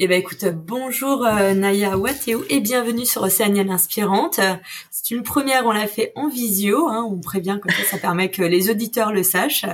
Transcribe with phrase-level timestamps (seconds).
[0.00, 4.40] Eh ben écoute, bonjour euh, Naya Wateo et bienvenue sur Océanienne Inspirante.
[4.90, 8.28] C'est une première, on l'a fait en visio, hein, on prévient comme ça, ça permet
[8.28, 9.66] que les auditeurs le sachent.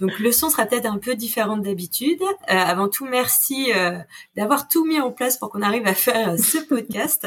[0.00, 2.20] Donc le son sera peut-être un peu différent d'habitude.
[2.22, 3.98] Euh, avant tout, merci euh,
[4.36, 7.26] d'avoir tout mis en place pour qu'on arrive à faire ce podcast.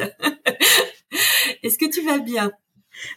[1.63, 2.51] Est-ce que tu vas bien?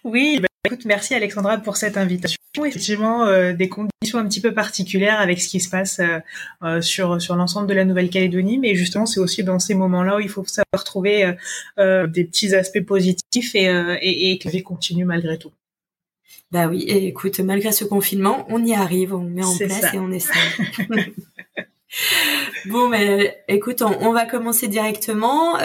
[0.04, 2.38] Oui, bah, écoute, merci Alexandra pour cette invitation.
[2.64, 6.18] Effectivement, euh, des conditions un petit peu particulières avec ce qui se passe euh,
[6.64, 10.20] euh, sur sur l'ensemble de la Nouvelle-Calédonie, mais justement, c'est aussi dans ces moments-là où
[10.20, 11.34] il faut savoir trouver
[11.78, 15.52] des petits aspects positifs et, et, et que la vie continue malgré tout.
[16.50, 19.98] Bah oui, et écoute, malgré ce confinement, on y arrive, on met en place et
[19.98, 20.32] on essaie.
[22.66, 25.56] bon, mais écoute, on, on va commencer directement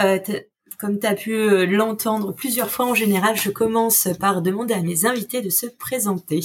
[0.78, 4.82] comme tu as pu euh, l'entendre plusieurs fois, en général, je commence par demander à
[4.82, 6.42] mes invités de se présenter.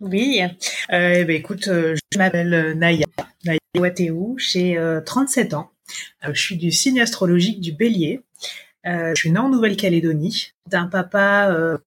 [0.00, 0.40] Oui,
[0.92, 3.06] euh, eh ben, écoute, euh, je m'appelle Naya,
[3.44, 5.70] Naya Wateou, j'ai 37 ans.
[6.22, 8.22] je suis du signe astrologique du bélier.
[8.84, 11.78] je suis née en Nouvelle-Calédonie, d'un papa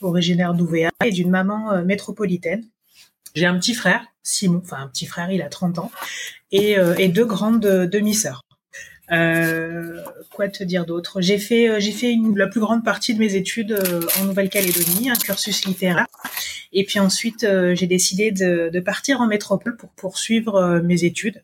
[0.00, 2.64] originaire d'Ouvéa et d'une maman métropolitaine.
[3.34, 5.92] J'ai un petit frère, Simon, enfin un petit frère, il a 30 ans,
[6.50, 8.40] et, et deux grandes demi-sœurs.
[9.12, 11.20] Euh, quoi te dire d'autre?
[11.20, 14.24] J'ai fait, euh, j'ai fait une, la plus grande partie de mes études euh, en
[14.24, 16.06] Nouvelle-Calédonie, un cursus littéraire.
[16.72, 21.42] Et puis ensuite, j'ai décidé de, de, partir en métropole pour poursuivre mes études.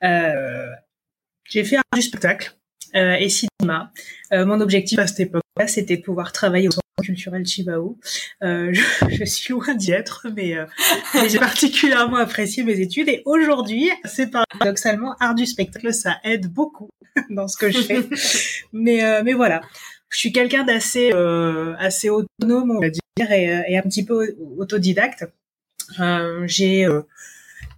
[0.00, 2.56] j'ai fait art du spectacle
[2.94, 3.92] et cinéma.
[4.30, 6.72] mon objectif à cette époque-là, c'était de pouvoir travailler au
[7.02, 7.98] culturel Chibao.
[8.42, 8.72] Euh,
[9.08, 10.66] je, suis loin d'y être, mais, euh,
[11.14, 13.08] mais j'ai particulièrement apprécié mes études.
[13.08, 16.90] Et aujourd'hui, c'est paradoxalement, art du spectacle, ça aide beaucoup
[17.30, 18.08] dans ce que je fais.
[18.72, 19.60] mais, euh, mais voilà,
[20.08, 24.36] je suis quelqu'un d'assez euh, assez autonome, on va dire, et, et un petit peu
[24.58, 25.24] autodidacte.
[26.46, 26.86] j'ai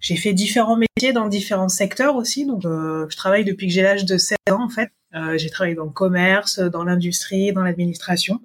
[0.00, 2.44] j'ai fait différents métiers dans différents secteurs aussi.
[2.44, 4.90] Donc, je travaille depuis que j'ai l'âge de 16 ans, en fait.
[5.14, 8.40] Euh, j'ai travaillé dans le commerce, dans l'industrie, dans l'administration.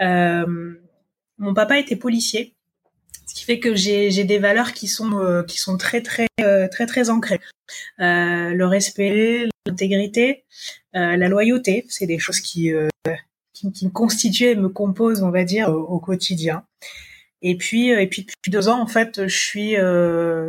[0.00, 0.74] Euh,
[1.38, 2.54] mon papa était policier,
[3.26, 6.26] ce qui fait que j'ai des valeurs qui sont euh, qui sont très très
[6.70, 7.40] très très ancrées.
[7.98, 10.44] le respect, l'intégrité,
[10.94, 12.72] la loyauté, c'est des choses qui,
[13.52, 16.64] qui, qui me constituent et me composent, on va dire, au, quotidien.
[17.42, 19.76] Et puis, et puis depuis deux ans, en fait, je suis,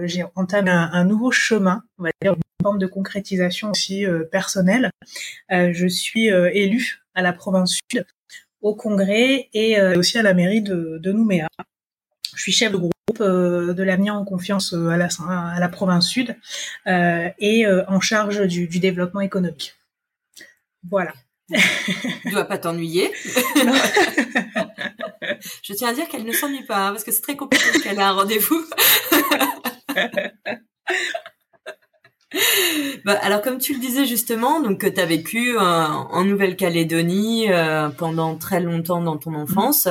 [0.07, 4.91] j'ai entamé un, un, nouveau chemin, on va dire forme de concrétisation aussi euh, personnelle.
[5.51, 8.05] Euh, je suis euh, élue à la province sud,
[8.61, 11.47] au congrès et aussi à la mairie de, de Nouméa.
[12.35, 16.35] Je suis chef de groupe de l'avenir en confiance à la, à la province sud
[16.85, 19.75] et en charge du, du développement économique.
[20.89, 21.13] Voilà.
[22.21, 23.11] Tu dois pas t'ennuyer.
[25.63, 27.99] je tiens à dire qu'elle ne s'ennuie pas, hein, parce que c'est très compliqué qu'elle
[27.99, 28.63] a un rendez-vous.
[33.05, 37.51] bah, alors comme tu le disais justement, donc que tu as vécu euh, en Nouvelle-Calédonie
[37.51, 39.87] euh, pendant très longtemps dans ton enfance,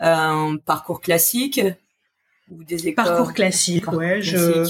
[0.00, 1.60] euh, parcours classique
[2.50, 3.04] ou des écoles?
[3.04, 4.22] Parcours classique, ouais.
[4.22, 4.64] Je,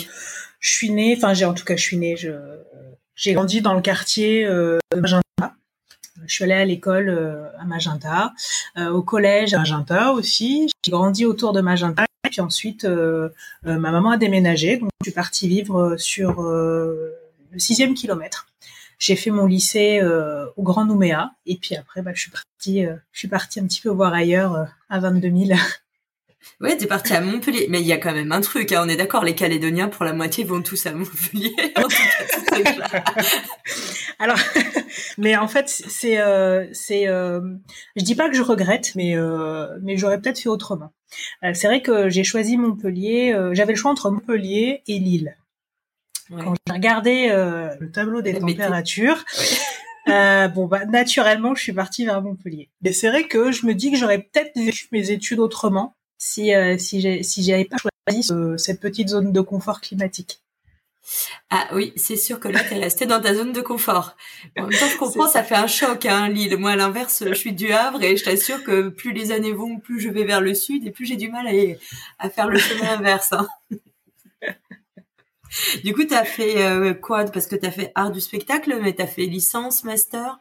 [0.61, 2.31] je suis née, enfin j'ai en tout cas je suis née, je
[3.15, 4.47] j'ai grandi dans le quartier
[4.95, 5.23] Magenta.
[6.27, 7.11] Je suis allée à l'école
[7.59, 8.33] à Magenta,
[8.79, 10.69] au collège à Magenta aussi.
[10.85, 13.31] J'ai grandi autour de Magenta puis ensuite, euh,
[13.67, 17.13] euh, ma maman a déménagé, donc je suis partie vivre sur euh,
[17.53, 18.47] le sixième kilomètre.
[18.99, 20.01] J'ai fait mon lycée
[20.57, 23.83] au Grand Nouméa, et puis après, bah, je suis partie, je suis partie un petit
[23.83, 25.59] peu voir ailleurs à 22 000.
[26.61, 28.73] Ouais, t'es parti à Montpellier, mais il y a quand même un truc.
[28.73, 28.83] Hein.
[28.85, 31.55] On est d'accord, les Calédoniens pour la moitié vont tous à Montpellier.
[34.19, 34.39] Alors,
[35.19, 37.41] mais en fait, c'est, euh, c'est, euh,
[37.97, 40.93] je dis pas que je regrette, mais euh, mais j'aurais peut-être fait autrement.
[41.45, 43.35] Euh, c'est vrai que j'ai choisi Montpellier.
[43.53, 45.37] J'avais le choix entre Montpellier et Lille.
[46.31, 49.25] Quand j'ai regardé le tableau des températures.
[50.07, 52.71] bon bah naturellement je suis partie vers Montpellier.
[52.83, 56.55] Mais c'est vrai que je me dis que j'aurais peut-être vécu mes études autrement si
[56.55, 58.29] euh, si j'ai si j'avais pas choisi
[58.59, 60.41] cette petite zone de confort climatique.
[61.51, 64.17] Ah oui, c'est sûr que là, tu es resté dans ta zone de confort.
[64.59, 65.45] En même temps, je comprends, ça.
[65.45, 66.57] fait un choc, hein, Lille.
[66.57, 69.79] Moi, à l'inverse, je suis du Havre et je t'assure que plus les années vont,
[69.79, 71.51] plus je vais vers le sud et plus j'ai du mal à,
[72.19, 73.33] à faire le chemin inverse.
[73.33, 73.47] Hein.
[75.85, 77.25] du coup, tu as fait euh, quoi?
[77.27, 80.39] Parce que tu as fait art du spectacle, mais tu as fait licence, master?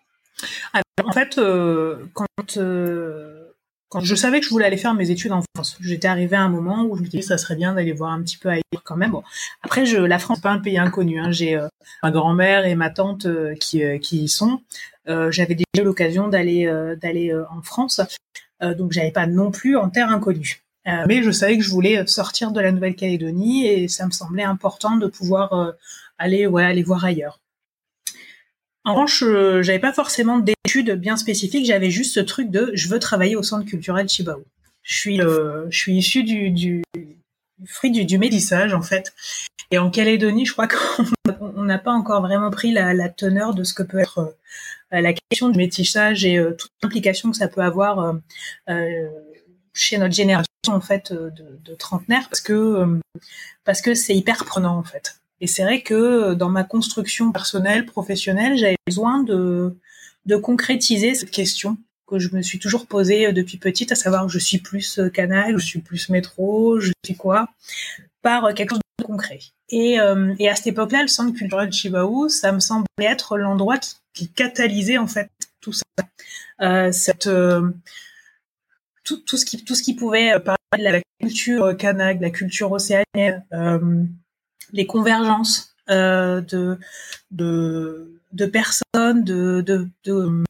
[1.04, 3.45] En fait, euh, quand euh,
[3.90, 6.42] quand je savais que je voulais aller faire mes études en France, j'étais arrivée à
[6.42, 8.84] un moment où je me disais ça serait bien d'aller voir un petit peu ailleurs
[8.84, 9.16] quand même.
[9.62, 11.20] Après, je, la France n'est pas un pays inconnu.
[11.20, 11.32] Hein.
[11.32, 11.68] J'ai euh,
[12.04, 14.62] ma grand-mère et ma tante euh, qui, euh, qui y sont.
[15.08, 16.66] J'avais déjà l'occasion d'aller
[17.00, 18.02] d'aller en France,
[18.60, 20.64] donc j'avais pas non plus en terre inconnue.
[21.08, 24.96] mais je savais que je voulais sortir de la Nouvelle-Calédonie et ça me semblait important
[24.96, 25.76] de pouvoir
[26.18, 27.40] aller ouais aller voir ailleurs.
[28.86, 32.88] En revanche, euh, j'avais pas forcément d'études bien spécifiques, j'avais juste ce truc de je
[32.88, 34.46] veux travailler au centre culturel Chibao.
[34.84, 36.84] Je suis, euh, je suis issue du, du,
[37.66, 39.16] fruit du, du, métissage en fait.
[39.72, 43.64] Et en Calédonie, je crois qu'on n'a pas encore vraiment pris la, la, teneur de
[43.64, 44.36] ce que peut être
[44.94, 48.14] euh, la question du métissage et toute l'implication que ça peut avoir
[49.74, 53.00] chez notre génération en fait de, de trentenaires, parce que
[53.64, 55.20] parce que c'est hyper prenant en fait.
[55.42, 59.76] Et c'est vrai que euh, dans ma construction personnelle, professionnelle, j'avais besoin de,
[60.42, 61.78] concrétiser cette question
[62.08, 65.10] que je me suis toujours posée euh, depuis petite, à savoir je suis plus euh,
[65.10, 67.50] canal, je suis plus métro, je suis quoi,
[68.22, 69.40] par quelque chose de concret.
[69.70, 73.96] Et, à cette époque-là, le centre culturel de Chibaou, ça me semblait être l'endroit qui,
[74.14, 75.30] qui, catalysait en fait
[75.60, 75.84] tout ça,
[79.04, 83.44] tout, ce qui pouvait parler de la culture kanak, de la culture océanienne,
[84.72, 86.80] les convergences euh, de,
[87.32, 90.44] de, de personnes, de, de, de,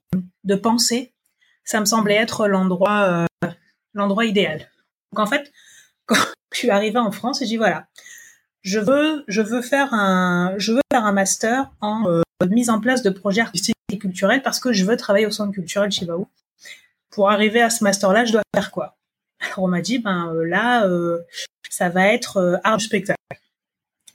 [0.44, 1.12] de pensées,
[1.64, 3.50] ça me semblait être l'endroit euh,
[3.94, 4.70] l'endroit idéal.
[5.12, 5.52] Donc en fait,
[6.06, 6.16] quand
[6.54, 7.88] je suis arrivée en France, j'ai dit voilà,
[8.62, 12.80] je veux je veux faire un je veux faire un master en euh, mise en
[12.80, 16.28] place de projets artistiques et culturels parce que je veux travailler au centre culturel Chibaou.
[17.10, 18.98] Pour arriver à ce master là, je dois faire quoi?
[19.40, 21.20] Alors on m'a dit ben euh, là euh,
[21.70, 23.20] ça va être art du spectacle.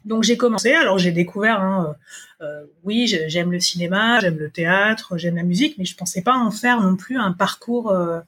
[0.05, 1.94] Donc j'ai commencé, alors j'ai découvert, hein,
[2.41, 6.23] euh, euh oui, j'aime le cinéma, j'aime le théâtre, j'aime la musique, mais je pensais
[6.23, 8.20] pas en faire non plus un parcours, euh,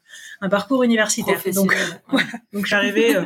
[0.43, 1.41] un parcours universitaire.
[1.55, 1.75] Donc,
[2.53, 3.25] donc je suis arrivée, euh,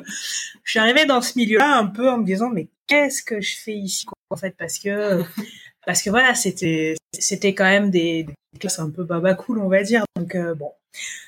[0.63, 3.57] je suis arrivée dans ce milieu-là un peu en me disant, mais qu'est-ce que je
[3.57, 5.23] fais ici en fait, parce que
[5.87, 9.69] parce que voilà, c'était c'était quand même des, des, classes un peu baba cool, on
[9.69, 10.05] va dire.
[10.17, 10.71] Donc bon,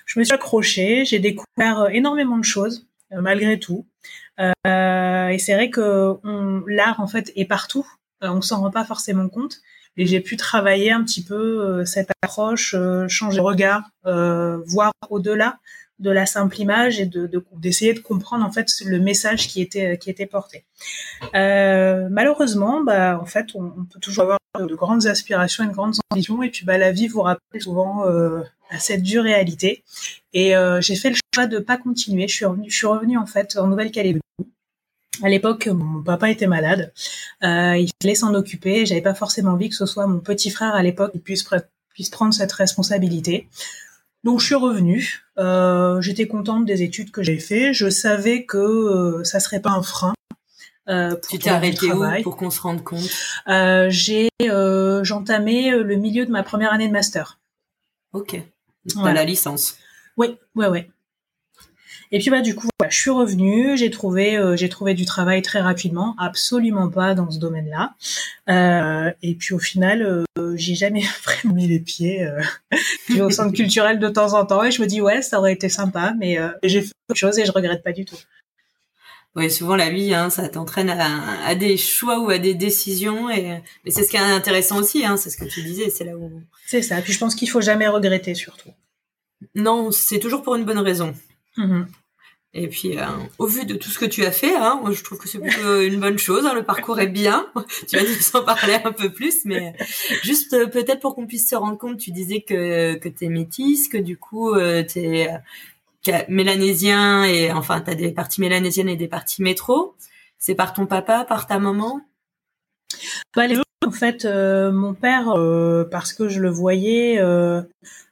[0.07, 3.87] je me suis accrochée, j'ai découvert énormément de choses malgré tout.
[4.41, 6.19] Euh, et c'est vrai que
[6.67, 7.87] l'art en fait est partout.
[8.23, 9.59] Euh, on s'en rend pas forcément compte.
[9.97, 12.77] Et j'ai pu travailler un petit peu euh, cette approche,
[13.09, 15.59] changer de regard, voir au-delà
[15.99, 19.99] de la simple image et de d'essayer de, comprendre en fait le message qui était
[19.99, 20.65] qui était porté.
[21.35, 25.73] Euh, malheureusement, bah en fait, on, on, peut toujours avoir de grandes aspirations et de
[25.73, 29.85] grandes ambitions, et puis bah la vie vous rappelle souvent euh, à cette dure réalité.
[30.33, 32.29] Et euh, j'ai fait le choix de pas continuer.
[32.29, 34.23] Je suis revenue, je suis revenue en fait en Nouvelle-Calédonie.
[35.23, 36.93] À l'époque, mon papa était malade.
[37.43, 38.87] Euh, il fallait s'en occuper.
[38.87, 41.49] J'avais pas forcément envie que ce soit mon petit frère à l'époque qui puisse,
[41.93, 43.49] puisse prendre cette responsabilité.
[44.25, 45.25] Donc je suis revenue.
[45.39, 47.73] Euh, J'étais contente des études que j'ai fait.
[47.73, 50.15] Je savais que euh, ça serait pas un frein.
[50.89, 53.11] Euh, pour tu t'es arrêté où pour qu'on se rende compte?
[53.49, 57.39] Euh, J'ai j'entamais le milieu de ma première année de master.
[58.13, 58.41] Ok.
[58.95, 59.21] Voilà.
[59.21, 59.77] la licence.
[60.17, 60.91] Oui, ouais, ouais.
[62.11, 65.05] Et puis bah du coup, voilà, je suis revenue, j'ai trouvé, euh, j'ai trouvé du
[65.05, 67.95] travail très rapidement, absolument pas dans ce domaine-là.
[68.49, 72.27] Euh, et puis au final, euh, j'ai jamais vraiment mis les pieds
[73.21, 74.63] au centre culturel de temps en temps.
[74.63, 77.45] Et je me dis ouais, ça aurait été sympa, mais j'ai fait autre chose et
[77.45, 78.17] je regrette pas du tout.
[79.37, 83.31] Oui, souvent la vie, hein, ça t'entraîne à, à, des choix ou à des décisions,
[83.31, 86.05] et mais c'est ce qui est intéressant aussi, hein, c'est ce que tu disais, c'est
[86.05, 86.43] là où.
[86.67, 87.01] C'est ça.
[87.03, 88.71] Puis je pense qu'il faut jamais regretter surtout.
[89.55, 91.15] Non, c'est toujours pour une bonne raison.
[91.57, 91.87] Mm-hmm.
[92.55, 93.05] Et puis, euh,
[93.39, 95.83] au vu de tout ce que tu as fait, hein, je trouve que c'est plutôt
[95.83, 96.47] une bonne chose.
[96.47, 97.47] Hein, le parcours est bien.
[97.89, 99.75] tu vas nous en parler un peu plus, mais
[100.23, 103.89] juste euh, peut-être pour qu'on puisse se rendre compte, tu disais que que t'es métisse,
[103.89, 105.29] que du coup euh, t'es
[106.29, 109.95] mélanésien et enfin t'as des parties mélanésiennes et des parties métro.
[110.39, 112.01] C'est par ton papa, par ta maman?
[113.37, 117.63] Bah, les en fait, euh, mon père, euh, parce que je le voyais, euh,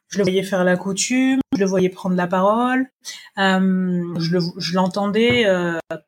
[0.09, 2.87] je le voyais faire la coutume, je le voyais prendre la parole,
[3.37, 5.47] je l'entendais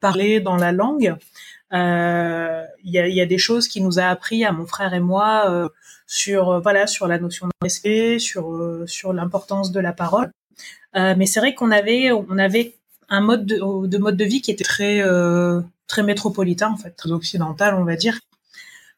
[0.01, 1.17] parler dans la langue.
[1.73, 5.71] Il y a, des choses qui nous a appris à mon frère et moi
[6.07, 10.31] sur voilà sur la notion de respect, sur sur l'importance de la parole.
[10.97, 12.75] Euh, mais c'est vrai qu'on avait, on avait
[13.09, 17.11] un mode de, mode de vie qui était très, euh, très métropolitain en fait, très
[17.11, 18.19] occidental, on va dire.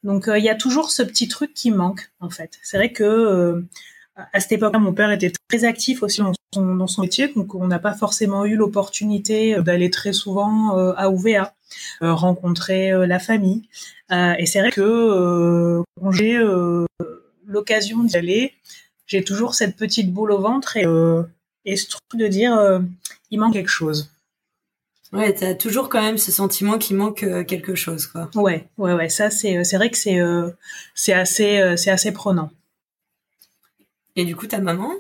[0.02, 2.58] Donc il y a toujours ce petit truc qui manque en fait.
[2.62, 3.64] C'est vrai que
[4.16, 7.54] à cette époque-là, mon père était très actif aussi dans son, dans son métier, donc
[7.54, 11.54] on n'a pas forcément eu l'opportunité d'aller très souvent à UVA,
[12.00, 13.62] rencontrer la famille.
[14.10, 16.38] et c'est vrai que quand j'ai
[17.46, 18.52] l'occasion d'y aller,
[19.06, 20.86] j'ai toujours cette petite boule au ventre et,
[21.64, 22.80] et ce truc de dire
[23.30, 24.10] il manque quelque chose.
[25.12, 28.30] Ouais, t'as toujours quand même ce sentiment qu'il manque quelque chose, quoi.
[28.34, 29.08] Ouais, ouais, ouais.
[29.08, 30.18] Ça, c'est, c'est vrai que c'est,
[30.94, 32.50] c'est assez, c'est assez prenant.
[34.20, 34.92] Et du coup, ta maman?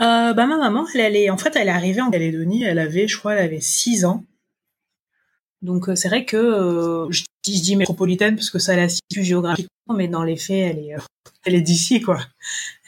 [0.00, 2.62] Euh, bah ma maman, elle, est, en fait, elle est arrivée en Calédonie.
[2.62, 4.24] Elle avait, je crois, elle avait 6 ans.
[5.62, 10.22] Donc c'est vrai que je, dis métropolitaine parce que ça la situe géographiquement, mais dans
[10.22, 10.94] les faits, elle est,
[11.44, 12.20] elle est d'ici quoi.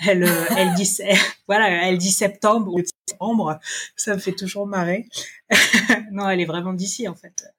[0.07, 0.89] Elle, elle dit,
[1.49, 3.59] voilà, elle dit septembre ou septembre.
[3.97, 5.09] Ça me fait toujours marrer.
[6.13, 7.53] non, elle est vraiment d'ici en fait.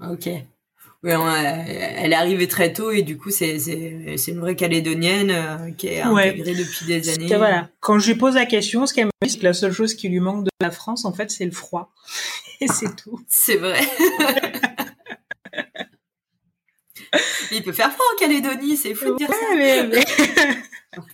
[0.00, 0.28] Ok.
[1.06, 5.86] Oui, elle est arrivée très tôt et du coup c'est une vraie calédonienne euh, qui
[5.86, 7.28] est intégrée depuis des années.
[7.28, 7.68] Voilà.
[7.78, 9.94] Quand je lui pose la question, ce qu'elle me dit c'est que la seule chose
[9.94, 11.92] qui lui manque de la France en fait c'est le froid
[12.60, 13.20] et c'est tout.
[13.28, 13.80] C'est vrai.
[17.52, 19.54] Il peut faire froid en Calédonie, c'est fou de dire ça.
[19.56, 19.84] Mais,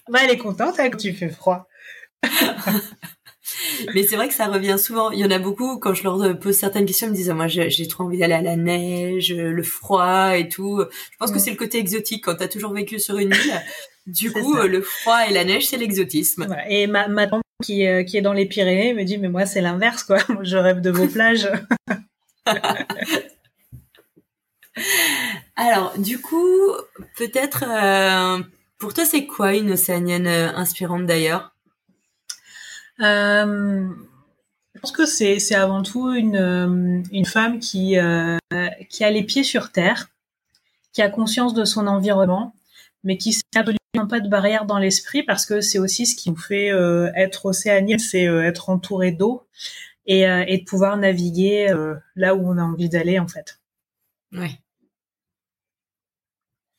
[0.09, 1.69] bah, elle est contente hein, que tu fais froid.
[3.95, 5.11] Mais c'est vrai que ça revient souvent.
[5.11, 7.47] Il y en a beaucoup, quand je leur pose certaines questions, ils me disent, moi,
[7.49, 10.83] j'ai trop envie d'aller à la neige, le froid et tout.
[11.11, 11.41] Je pense que mm.
[11.41, 13.63] c'est le côté exotique quand tu as toujours vécu sur une île.
[14.07, 16.47] Du coup, le froid et la neige, c'est l'exotisme.
[16.69, 19.47] Et ma, ma tante qui, euh, qui est dans les Pyrénées me dit, mais moi,
[19.47, 20.19] c'est l'inverse, quoi.
[20.43, 21.49] je rêve de vos plages.
[25.57, 26.73] Alors, du coup,
[27.17, 28.43] peut-être, euh,
[28.79, 31.52] pour toi, c'est quoi une océanienne euh, inspirante d'ailleurs?
[32.99, 38.39] Je pense que c'est avant tout une euh, femme qui euh,
[38.89, 40.11] qui a les pieds sur terre,
[40.93, 42.55] qui a conscience de son environnement,
[43.05, 46.31] mais qui n'a absolument pas de barrière dans l'esprit parce que c'est aussi ce qui
[46.31, 46.69] nous fait
[47.17, 49.47] être océanien, c'est être entouré d'eau
[50.07, 51.75] et, et de pouvoir naviguer
[52.17, 53.61] là où on a envie d'aller en fait.
[54.33, 54.62] Ouais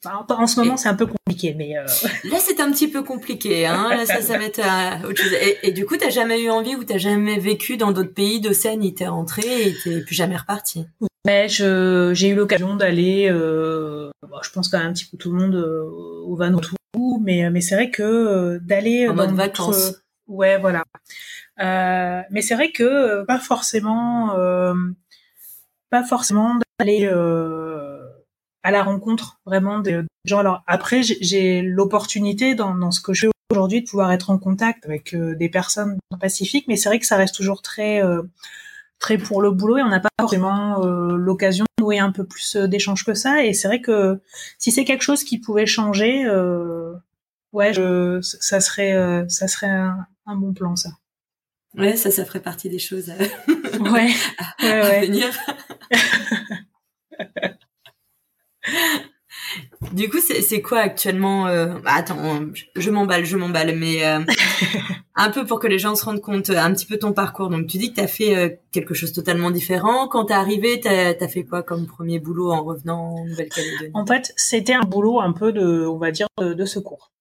[0.05, 1.85] en ce moment, c'est un peu compliqué, mais euh...
[2.29, 3.65] là, c'est un petit peu compliqué.
[3.65, 5.33] Hein là, ça, ça va être euh, autre chose.
[5.33, 8.41] Et, et, du coup, t'as jamais eu envie ou t'as jamais vécu dans d'autres pays
[8.41, 10.85] d'Océanie T'es rentré et t'es plus jamais reparti
[11.25, 13.29] Mais je, j'ai eu l'occasion d'aller.
[13.31, 16.75] Euh, bon, je pense qu'un petit peu tout le monde au Vanuatu,
[17.21, 19.95] mais mais c'est vrai que d'aller en dans mode vacances.
[20.27, 20.83] Ouais, voilà.
[21.57, 24.35] mais c'est vrai que pas forcément,
[25.89, 27.09] pas forcément d'aller
[28.63, 30.39] à la rencontre vraiment des gens.
[30.39, 34.37] Alors après, j'ai l'opportunité dans, dans, ce que je fais aujourd'hui de pouvoir être en
[34.37, 37.61] contact avec euh, des personnes dans le Pacifique, mais c'est vrai que ça reste toujours
[37.61, 38.23] très euh,
[38.99, 42.23] très pour le boulot et on n'a pas forcément euh, l'occasion de nouer un peu
[42.25, 43.43] plus d'échanges que ça.
[43.43, 44.21] Et c'est vrai que
[44.57, 46.25] si c'est quelque chose qui pouvait changer,
[47.51, 50.91] ouais, je, ça serait ça serait un, un, bon plan ça.
[51.75, 53.15] Ouais, ça, ça ferait partie des choses à,
[53.91, 55.05] ouais, à, ouais, ouais.
[55.07, 55.27] venir.
[59.91, 61.79] Du coup, c'est quoi actuellement euh...
[61.83, 62.17] Bah, attends,
[62.75, 64.19] je m'emballe, je m'emballe, mais euh,
[65.15, 67.49] un peu pour que les gens se rendent compte euh, un petit peu ton parcours.
[67.49, 70.07] Donc, tu dis que tu as fait euh, quelque chose totalement différent.
[70.07, 73.91] Quand t'es arrivé, t'as as fait quoi comme premier boulot en revenant en Nouvelle-Calédonie?
[73.93, 77.11] En fait, c'était un boulot un peu de, on va dire, de, secours.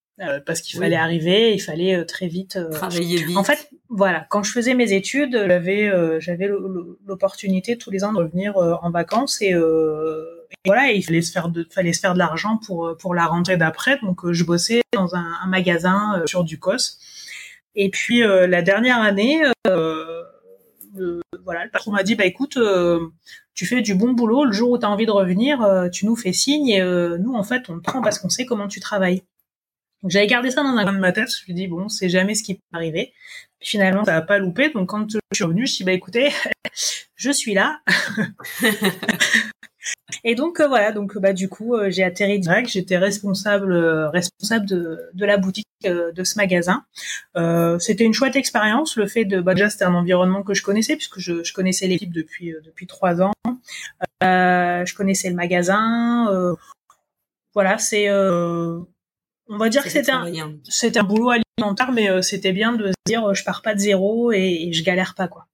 [0.47, 3.37] parce qu'il fallait arriver, il fallait très vite travailler vite.
[3.37, 6.49] En fait, voilà, quand je faisais mes études, j'avais j'avais
[7.07, 9.53] l'opportunité tous les ans de revenir en vacances et
[10.65, 13.57] voilà, il fallait se faire de, fallait se faire de l'argent pour euh, la rentrée
[13.57, 13.99] d'après.
[14.03, 16.99] Donc euh, je bossais dans un, magasin euh, sur du COS.
[17.75, 22.59] Et puis la dernière année, le, voilà, le patron m'a dit bah écoute,
[23.55, 24.45] tu fais du bon boulot.
[24.45, 27.43] Le jour où tu as envie de revenir, tu nous fais signe et nous en
[27.43, 29.23] fait on te prend parce qu'on sait comment tu travailles.
[30.07, 31.31] J'avais gardé ça dans un coin de ma tête.
[31.31, 33.15] Je me dis bon, c'est jamais ce qui peut arriver.
[33.63, 34.69] finalement, ça va pas loupé.
[34.69, 36.31] Donc quand je suis revenu, je dis bah écoutez,
[37.17, 37.81] je suis là.
[40.25, 44.09] Et donc euh, voilà, donc bah du coup euh, j'ai atterri direct, j'étais responsable euh,
[44.11, 46.85] responsable de, de la boutique de ce magasin.
[47.81, 50.95] c'était une chouette expérience, le fait de bah déjà c'était un environnement que je connaissais
[50.95, 53.33] puisque je, je connaissais l'équipe depuis depuis trois ans.
[54.23, 56.57] je connaissais le magasin.
[57.53, 58.87] voilà, c'est on
[59.59, 63.43] va dire que c'était un un boulot alimentaire, mais c'était bien de se dire je
[63.43, 65.49] pars pas de zéro et, et je galère pas quoi.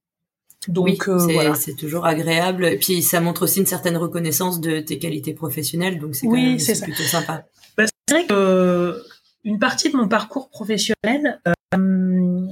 [0.66, 2.66] Donc oui, euh, c'est toujours agréable.
[2.66, 6.56] Et puis ça montre aussi une certaine reconnaissance de tes qualités professionnelles, donc c'est oui,
[6.82, 7.46] plutôt sympa.
[7.76, 9.02] Bah, c'est vrai que euh,
[9.44, 12.46] une partie de mon parcours professionnel, euh,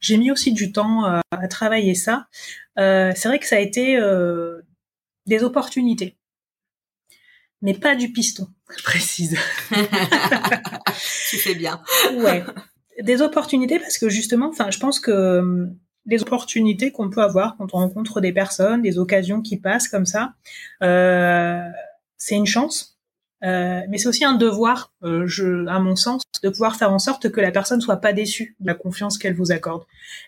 [0.00, 2.28] j'ai mis aussi du temps à travailler ça.
[2.76, 3.98] c'est vrai que ça a été
[5.26, 6.16] des opportunités.
[7.60, 9.36] mais pas du piston, je précise.
[11.28, 11.82] tu fais bien.
[12.14, 12.42] ouais.
[13.02, 15.70] Des opportunités parce que justement, enfin, je pense que
[16.06, 20.06] les opportunités qu'on peut avoir quand on rencontre des personnes, des occasions qui passent comme
[20.06, 20.34] ça,
[20.82, 21.68] euh,
[22.16, 22.96] c'est une chance.
[23.42, 26.98] Euh, mais c'est aussi un devoir, euh, je, à mon sens, de pouvoir faire en
[26.98, 29.84] sorte que la personne soit pas déçue de la confiance qu'elle vous accorde.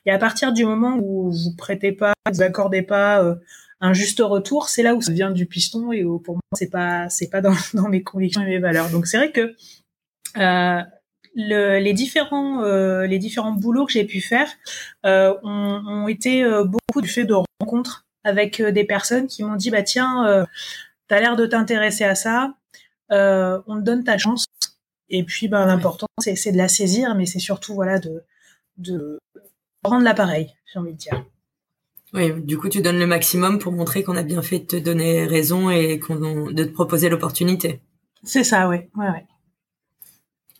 [0.07, 3.35] Et à partir du moment où vous prêtez pas, vous accordez pas euh,
[3.81, 6.71] un juste retour, c'est là où ça vient du piston et où pour moi c'est
[6.71, 8.89] pas c'est pas dans, dans mes convictions et mes valeurs.
[8.91, 9.55] Donc c'est vrai que
[10.39, 10.83] euh,
[11.35, 14.49] le, les différents euh, les différents boulots que j'ai pu faire
[15.07, 19.57] euh, ont, ont, été euh, beaucoup du fait de rencontres avec des personnes qui m'ont
[19.57, 20.47] dit bah tiens
[21.09, 22.55] t'as l'air de t'intéresser à ça
[23.11, 24.47] on te donne ta chance
[25.09, 28.23] et puis bah l'important c'est c'est de la saisir mais c'est surtout voilà de
[28.79, 29.19] de
[29.83, 31.25] rendre l'appareil j'ai envie de dire
[32.15, 34.77] oui, du coup, tu donnes le maximum pour montrer qu'on a bien fait de te
[34.77, 37.81] donner raison et qu'on de te proposer l'opportunité.
[38.23, 38.77] C'est ça, oui.
[38.97, 39.25] Ouais, ouais.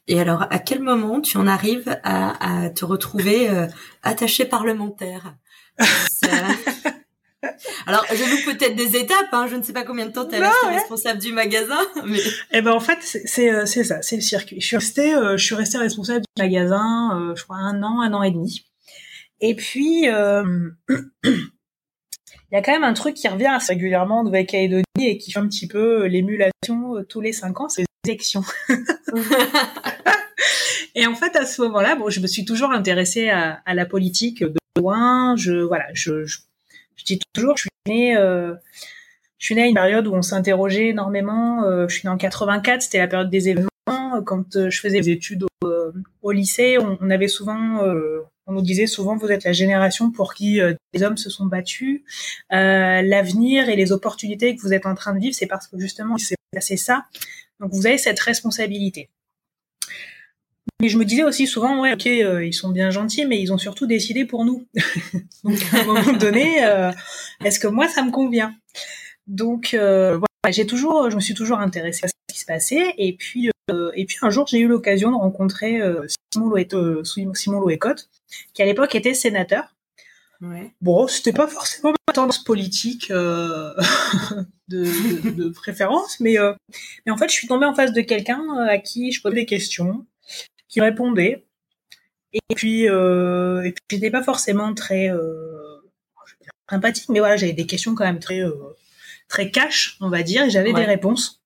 [0.09, 3.69] Et alors, à quel moment tu en arrives à, à te retrouver euh,
[4.03, 5.37] attaché parlementaire?
[7.87, 9.29] Alors, je loupe peut-être des étapes.
[9.33, 9.47] Hein.
[9.49, 11.81] Je ne sais pas combien de temps tu resté responsable du magasin.
[12.07, 12.19] Mais...
[12.53, 14.61] Eh ben, en fait, c'est euh, c'est ça, c'est le circuit.
[14.61, 18.01] Je suis restée, euh, je suis restée responsable du magasin, euh, je crois un an,
[18.01, 18.65] un an et demi.
[19.41, 20.71] Et puis, euh,
[21.25, 25.33] il y a quand même un truc qui revient assez régulièrement en Nouvelle-Calédonie et qui
[25.33, 28.45] fait un petit peu l'émulation tous les cinq ans, c'est les élections.
[30.95, 34.43] et en fait, à ce moment-là, bon, je me suis toujours intéressée à, la politique
[34.43, 35.37] de loin.
[35.37, 36.39] Je, voilà, je, je,
[36.97, 38.55] je dis toujours, je suis née, euh,
[39.39, 41.65] je suis née à une période où on s'interrogeait énormément.
[41.65, 43.69] Euh, je suis née en 84, c'était la période des événements.
[44.25, 45.69] Quand euh, je faisais des études au,
[46.23, 47.81] au lycée, on, avait souvent
[48.47, 51.47] on nous disait souvent, vous êtes la génération pour qui euh, les hommes se sont
[51.47, 52.03] battus.
[52.53, 55.79] Euh, L'avenir et les opportunités que vous êtes en train de vivre, c'est parce que
[55.79, 57.07] justement, c'est ça.
[57.61, 59.09] Donc, vous avez cette responsabilité.
[60.81, 63.53] Mais je me disais aussi souvent, ouais, ok, euh, ils sont bien gentils, mais ils
[63.53, 64.67] ont surtout décidé pour nous.
[65.45, 66.91] Donc, à un moment donné, euh,
[67.45, 68.55] est-ce que moi, ça me convient?
[69.27, 72.95] Donc, euh, voilà, j'ai toujours, je me suis toujours intéressée à ce qui se passait.
[72.99, 73.51] Et puis,
[73.95, 75.81] et puis un jour, j'ai eu l'occasion de rencontrer
[76.33, 76.69] Simon, Loé,
[77.35, 78.09] Simon Loécotte,
[78.53, 79.73] qui à l'époque était sénateur.
[80.43, 80.73] Ouais.
[80.81, 83.73] Bon, c'était pas forcément ma tendance politique euh,
[84.69, 84.85] de,
[85.23, 86.53] de, de, préférence, mais, euh,
[87.07, 89.47] mais en fait, je suis tombée en face de quelqu'un à qui je posais des
[89.47, 90.05] questions,
[90.73, 91.45] qui répondait,
[92.33, 95.77] et puis, euh, et puis j'étais pas forcément très euh,
[96.69, 98.55] sympathique, mais voilà, j'avais des questions quand même très euh,
[99.29, 100.81] très cash, on va dire, et j'avais ouais.
[100.81, 101.41] des réponses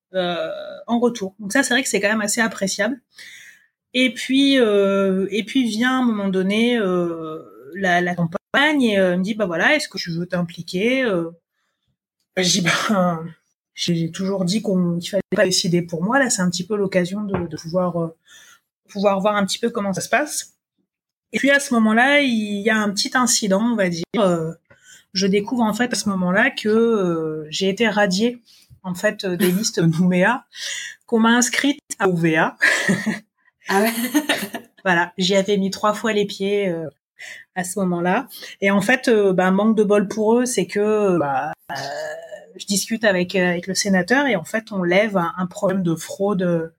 [0.87, 1.35] en retour.
[1.41, 2.99] Donc ça, c'est vrai que c'est quand même assez appréciable.
[3.93, 6.79] Et puis, et puis vient à un moment donné
[7.75, 11.05] la, la, compagne et me dit bah voilà, est-ce que tu veux t'impliquer
[12.39, 13.21] dis bah
[13.75, 16.19] j'ai toujours dit qu'on qu'il fallait pas décider pour moi.
[16.19, 18.12] Là, c'est un petit peu l'occasion de, de pouvoir
[18.88, 20.55] pouvoir voir un petit peu comment ça se passe.
[21.33, 24.05] Et puis à ce moment-là, il y a un petit incident, on va dire.
[24.18, 24.53] Euh,
[25.12, 28.42] je découvre en fait à ce moment-là que euh, j'ai été radiée
[28.83, 30.44] en fait des listes Nouméa,
[31.07, 32.57] qu'on m'a inscrite à OVA.
[33.68, 33.92] Ah ouais
[34.85, 36.88] voilà, j'y avais mis trois fois les pieds euh,
[37.55, 38.29] à ce moment-là.
[38.61, 41.75] Et en fait, euh, bah, manque de bol pour eux, c'est que bah, euh,
[42.57, 45.94] je discute avec avec le sénateur et en fait, on lève un, un problème de
[45.94, 46.72] fraude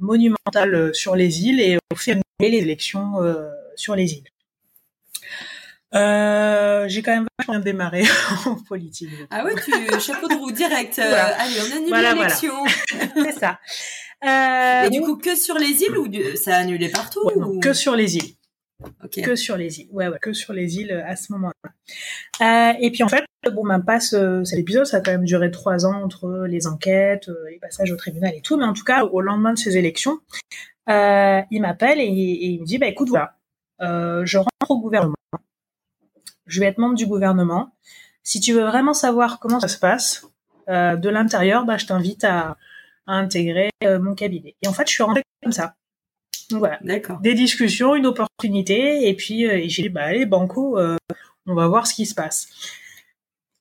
[0.00, 3.14] monumentale sur les îles et on fait annuler les élections
[3.76, 4.30] sur les îles.
[5.94, 8.04] Euh, j'ai quand même vachement démarré
[8.46, 9.08] en politique.
[9.30, 10.98] Ah ouais, tu chapeau de roue direct.
[10.98, 11.24] Euh.
[11.38, 12.54] Allez, on annule voilà, l'élection.
[13.14, 13.30] Voilà.
[13.32, 13.58] C'est ça.
[14.24, 17.48] Euh, Et du coup, que sur les îles ou ça a annulé partout ouais, non,
[17.48, 17.60] ou...
[17.60, 18.34] Que sur les îles.
[19.10, 19.88] Que sur les îles.
[20.20, 21.70] Que sur les îles à ce moment-là.
[22.42, 25.24] Euh, et puis en fait, bon, ben passe euh, cet épisode, ça a quand même
[25.24, 28.56] duré trois ans entre les enquêtes, euh, les passages au tribunal et tout.
[28.56, 30.18] Mais en tout cas, au lendemain de ces élections,
[30.88, 33.36] il m'appelle et, il me dit, bah écoute, voilà,
[33.80, 35.14] je rentre au gouvernement
[36.46, 37.72] je vais être membre du gouvernement.
[38.22, 40.24] Si tu veux vraiment savoir comment ça se passe
[40.68, 42.56] de l'intérieur, bah, je t'invite à,
[43.08, 44.54] à, intégrer mon cabinet.
[44.62, 45.74] Et en fait, je suis rentrée comme ça.
[46.50, 46.78] Donc voilà,
[47.22, 50.96] des discussions, une opportunité, et puis euh, j'ai dit, bah allez, banco, euh,
[51.46, 52.48] on va voir ce qui se passe.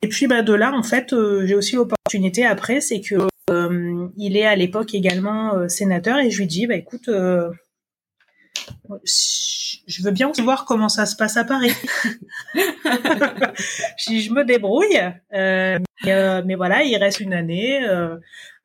[0.02, 3.16] Et puis bah, de là, en fait, euh, j'ai aussi l'opportunité après, c'est que
[3.50, 7.10] euh, il est à l'époque également sénateur, et je lui dis, bah écoute,
[9.04, 11.74] je veux bien voir comment ça se passe à Paris.
[12.54, 15.00] je, je me débrouille,
[15.34, 17.84] euh, mais, euh, mais, voilà, il reste une année.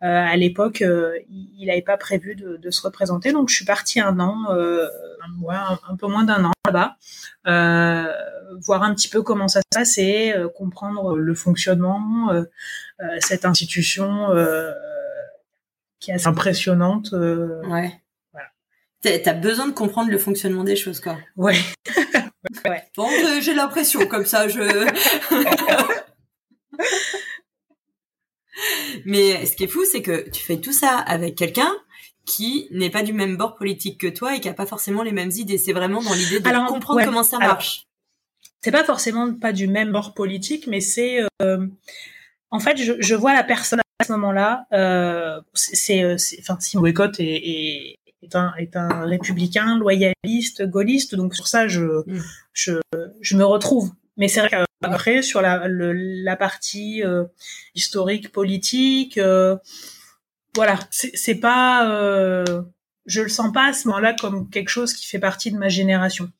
[0.02, 3.66] Euh, à l'époque, euh, il n'avait pas prévu de, de, se représenter, donc je suis
[3.66, 4.86] partie un an, euh,
[5.22, 6.96] un, mois, un, peu moins d'un an là-bas,
[7.46, 8.10] euh,
[8.62, 12.30] voir un petit peu comment ça se passait, comprendre le fonctionnement,
[13.20, 14.28] cette institution
[15.98, 17.12] qui est assez impressionnante.
[17.12, 18.00] ouais.
[19.02, 21.18] T'as besoin de comprendre le fonctionnement des choses, quoi.
[21.36, 21.56] Ouais.
[22.66, 22.84] ouais.
[22.96, 23.08] Bon,
[23.40, 24.60] j'ai l'impression, comme ça, je.
[29.06, 31.72] Mais ce qui est fou, c'est que tu fais tout ça avec quelqu'un
[32.26, 35.12] qui n'est pas du même bord politique que toi et qui a pas forcément les
[35.12, 35.58] mêmes idées.
[35.58, 37.86] C'est vraiment dans l'idée de comprendre comment ça marche.
[38.62, 41.66] C'est pas forcément pas du même bord politique, mais c'est euh,
[42.50, 44.66] en fait je, je, vois la personne à ce moment-là.
[44.72, 51.14] Euh, c'est euh, enfin Simon Wicott est, est, est, un, est un républicain loyaliste, gaulliste,
[51.14, 52.22] donc sur ça je mm.
[52.52, 52.72] je,
[53.20, 53.90] je me retrouve.
[54.16, 57.24] Mais c'est vrai qu'après sur la, le, la partie euh,
[57.74, 59.18] historique politique.
[59.18, 59.56] Euh,
[60.56, 62.62] voilà, c'est pas, euh,
[63.06, 65.68] je le sens pas à ce moment-là comme quelque chose qui fait partie de ma
[65.68, 66.30] génération.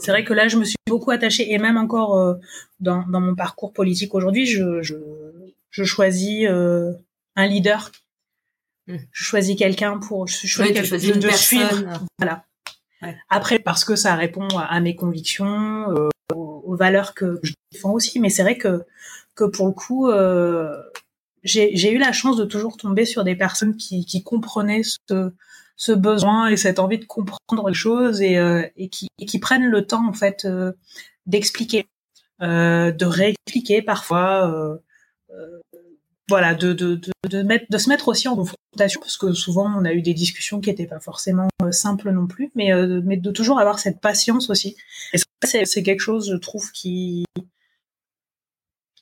[0.00, 2.34] C'est vrai que là, je me suis beaucoup attachée et même encore euh,
[2.80, 4.94] dans, dans mon parcours politique aujourd'hui, je, je,
[5.70, 6.92] je choisis euh,
[7.36, 7.92] un leader.
[8.86, 8.96] Hmm.
[9.12, 11.82] Je choisis quelqu'un pour, je choisis, oui, de, suivre.
[12.18, 12.44] Voilà.
[13.02, 13.16] Ouais.
[13.30, 17.92] Après, parce que ça répond à, mes convictions, euh, aux, aux, valeurs que je défends
[17.92, 18.18] aussi.
[18.20, 18.84] Mais c'est vrai que
[19.34, 20.82] que pour le coup, euh,
[21.42, 25.32] j'ai eu la chance de toujours tomber sur des personnes qui, qui comprenaient ce,
[25.76, 29.38] ce, besoin et cette envie de comprendre les choses et, euh, et, qui, et qui,
[29.38, 30.46] prennent le temps en fait
[31.26, 31.86] d'expliquer,
[32.40, 34.78] de réexpliquer parfois,
[36.28, 39.84] voilà, de, de, de, de, de se mettre aussi en confrontation parce que souvent on
[39.84, 42.70] a eu des discussions qui n'étaient pas forcément simples non plus, mais,
[43.04, 44.76] mais de toujours avoir cette patience aussi.
[45.12, 45.26] Et ça,
[45.64, 47.24] c'est quelque chose, je trouve, qui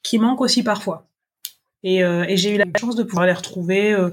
[0.03, 1.09] qui manque aussi parfois.
[1.83, 4.11] Et, euh, j'ai eu la chance de pouvoir les retrouver euh,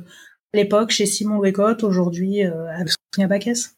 [0.53, 3.75] à l'époque chez Simon Bécotte, aujourd'hui euh, avec Sonia Baquès.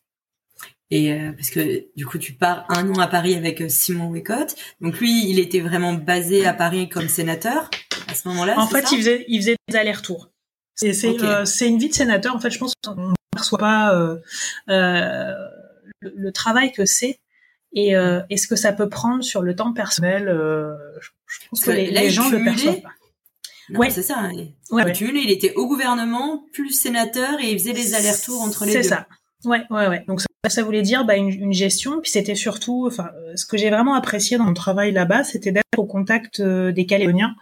[0.91, 4.55] Et euh, parce que du coup, tu pars un an à Paris avec Simon Wicott.
[4.81, 7.69] Donc lui, il était vraiment basé à Paris comme sénateur
[8.09, 8.59] à ce moment-là.
[8.59, 10.29] En fait, il faisait, il faisait des allers-retours.
[10.75, 12.35] C'est c'est une vie de sénateur.
[12.35, 14.15] En fait, je pense qu'on ne perçoit pas euh,
[14.67, 17.19] le, le, travail que c'est
[17.73, 20.25] et, euh, et ce que ça peut prendre sur le temps personnel.
[20.27, 22.93] je, pense que, les, les gens ne le perçoivent pas
[23.77, 23.89] ouais.
[23.89, 24.17] c'est ça.
[24.19, 24.31] Hein.
[24.71, 28.83] Ouais, il était au gouvernement, plus sénateur, et il faisait les allers-retours entre les deux.
[28.83, 29.07] C'est ça.
[29.45, 30.03] Ouais, ouais, ouais.
[30.07, 32.01] Donc ça, voulait dire bah, une, gestion.
[32.01, 35.51] Puis c'était surtout, enfin, euh, ce que j'ai vraiment apprécié dans mon travail là-bas, c'était
[35.51, 37.35] d'être au contact euh, des Calédoniens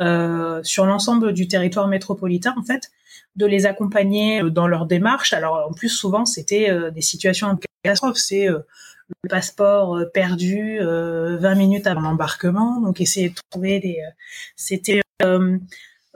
[0.00, 2.90] euh, sur l'ensemble du territoire métropolitain, en fait,
[3.36, 5.32] de les accompagner euh, dans leur démarche.
[5.32, 8.16] Alors en plus, souvent, c'était des situations de catastrophe.
[8.16, 12.80] C'est le passeport perdu 20 minutes avant l'embarquement.
[12.80, 13.98] Donc essayer de trouver des.
[14.56, 15.00] C'était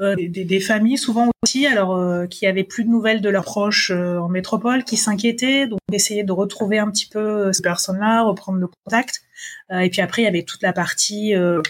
[0.01, 3.29] euh, euh, des, des, familles souvent aussi, alors euh, qui avaient plus de nouvelles de
[3.29, 8.23] leurs proches en métropole, qui s'inquiétaient, donc essayer de retrouver un petit peu ces personnes-là,
[8.23, 9.23] reprendre le contact.
[9.71, 11.61] et puis après, il y avait toute la partie euh,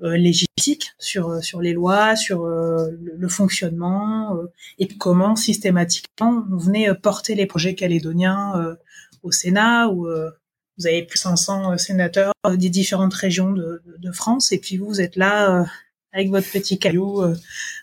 [0.00, 4.36] légistique sur sur les lois, sur le, le, fonctionnement,
[4.78, 8.76] et comment systématiquement on venait porter les projets calédoniens
[9.22, 10.06] au Sénat, où
[10.78, 14.86] vous avez plus de 500 sénateurs des différentes régions de, de, France, et puis vous,
[14.86, 15.66] vous êtes là
[16.12, 17.36] avec votre petit caillou euh,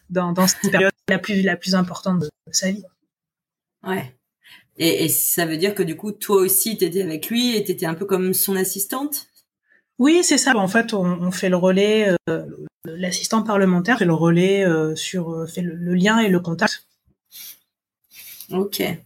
[0.10, 2.84] dans, dans cette période la plus la plus importante de, sa vie.
[3.84, 4.13] Ouais.
[4.78, 7.86] Et, et, ça veut dire que du coup, toi aussi, t'étais avec lui et t'étais
[7.86, 9.28] un peu comme son assistante?
[10.00, 10.56] Oui, c'est ça.
[10.56, 12.16] En fait, on, on fait le relais.
[12.30, 12.46] Euh,
[12.86, 16.88] L'assistant parlementaire fait le relais euh, sur euh, fait le, lien et le contact.
[18.52, 18.80] Ok.
[18.80, 18.98] Et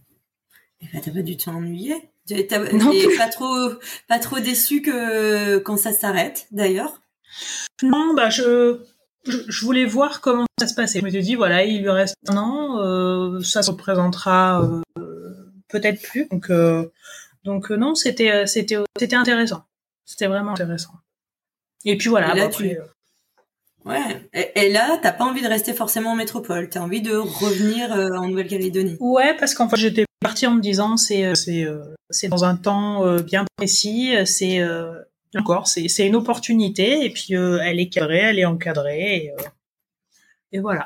[0.92, 1.94] ben, t'as pas du tout ennuyé
[2.28, 3.70] T'es pas trop
[4.06, 7.02] pas trop déçu que quand ça s'arrête, d'ailleurs?
[7.82, 8.78] Non, bah je
[9.26, 11.00] je, voulais voir comment ça se passait.
[11.00, 14.82] Je me suis dit, voilà, il lui reste un an, euh, ça se représentera euh,
[15.72, 16.28] peut-être plus.
[16.30, 16.92] Donc, euh,
[17.44, 19.64] donc euh, non, c'était, euh, c'était, c'était intéressant.
[20.04, 20.92] C'était vraiment intéressant.
[21.84, 22.34] Et puis voilà.
[22.34, 22.78] Et là, tu...
[23.84, 24.30] Ouais.
[24.54, 26.68] Et, là, t'as pas envie de rester forcément en métropole.
[26.68, 28.96] T'as envie de revenir en Nouvelle-Calédonie.
[29.00, 31.66] Ouais, parce qu'en fait, j'étais partie en me disant, c'est, c'est,
[32.08, 34.14] c'est dans un temps bien précis.
[34.24, 34.64] C'est
[35.38, 39.30] encore, c'est c'est une opportunité et puis euh, elle est cadrée, elle est encadrée et,
[39.30, 39.48] euh,
[40.52, 40.84] et voilà.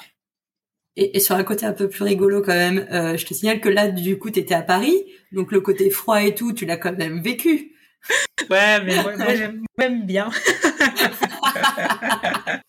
[0.98, 3.60] Et, et, sur un côté un peu plus rigolo quand même, euh, je te signale
[3.60, 6.76] que là du coup t'étais à Paris, donc le côté froid et tout, tu l'as
[6.76, 7.72] quand même vécu.
[8.50, 10.30] Ouais, mais moi, moi j'aime bien.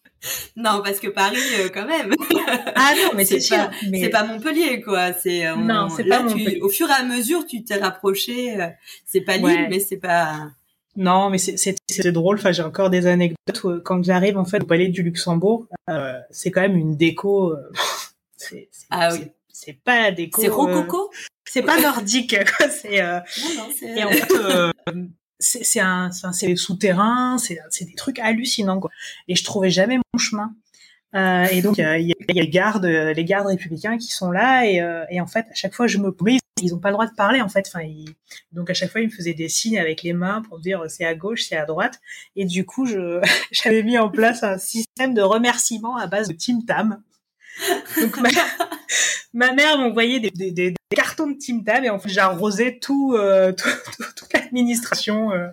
[0.55, 2.15] non, parce que Paris, euh, quand même.
[2.73, 3.69] Ah non, mais c'est sûr.
[3.89, 4.01] Mais...
[4.01, 5.13] C'est pas Montpellier, quoi.
[5.13, 6.61] C'est non, c'est pas Montpellier.
[6.61, 8.57] Au fur et à mesure, tu t'es rapproché.
[9.05, 10.49] c'est pas Lille, mais c'est pas.
[10.97, 11.75] Non, mais c'est
[12.11, 12.37] drôle.
[12.37, 15.67] Enfin, j'ai encore des anecdotes où, quand j'arrive en fait au palais du Luxembourg.
[15.89, 17.51] Euh, c'est quand même une déco.
[17.51, 17.71] Euh,
[18.35, 19.27] c'est ah oui.
[19.47, 20.41] C'est pas la déco.
[20.41, 21.11] C'est rococo.
[21.13, 22.35] Euh, c'est pas nordique.
[22.69, 23.01] C'est.
[23.01, 23.19] Euh,
[23.55, 24.71] non, et en fait, euh,
[25.39, 27.37] c'est un, c'est souterrain.
[27.37, 28.89] C'est c'est des trucs hallucinants quoi.
[29.27, 30.53] Et je trouvais jamais mon chemin.
[31.15, 34.29] Euh, et donc il y a, y a les gardes, les gardes républicains qui sont
[34.29, 36.89] là et, euh, et en fait à chaque fois je me mais ils ont pas
[36.89, 37.65] le droit de parler en fait.
[37.67, 38.09] Enfin ils...
[38.51, 41.05] donc à chaque fois ils me faisaient des signes avec les mains pour dire c'est
[41.05, 41.99] à gauche, c'est à droite.
[42.35, 46.33] Et du coup je j'avais mis en place un système de remerciement à base de
[46.33, 47.01] Tim Tam.
[48.01, 48.29] Donc ma,
[49.33, 53.13] ma mère m'envoyait des, des, des, cartons de Tim Tam et en fait j'arrosais tout,
[53.15, 55.31] euh, tout, tout, toute l'administration.
[55.31, 55.47] Euh.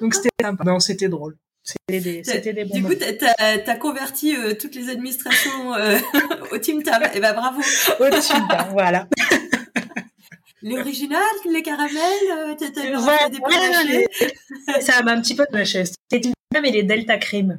[0.00, 0.62] Donc c'était sympa.
[0.64, 1.36] Non c'était drôle.
[1.68, 5.98] C'était des, c'était des bons Du coup, t'as, as converti euh, toutes les administrations euh,
[6.52, 7.02] au Tim Tam.
[7.02, 7.60] Et eh ben bravo.
[7.60, 9.06] Au Tim Tam, voilà.
[10.62, 11.94] L'original, les caramels,
[12.32, 15.94] euh, t'as, Ouais, des ouais, les- Ça m'a un petit peu de chaise.
[16.10, 17.58] C'était Tim Tam et les Delta Cream.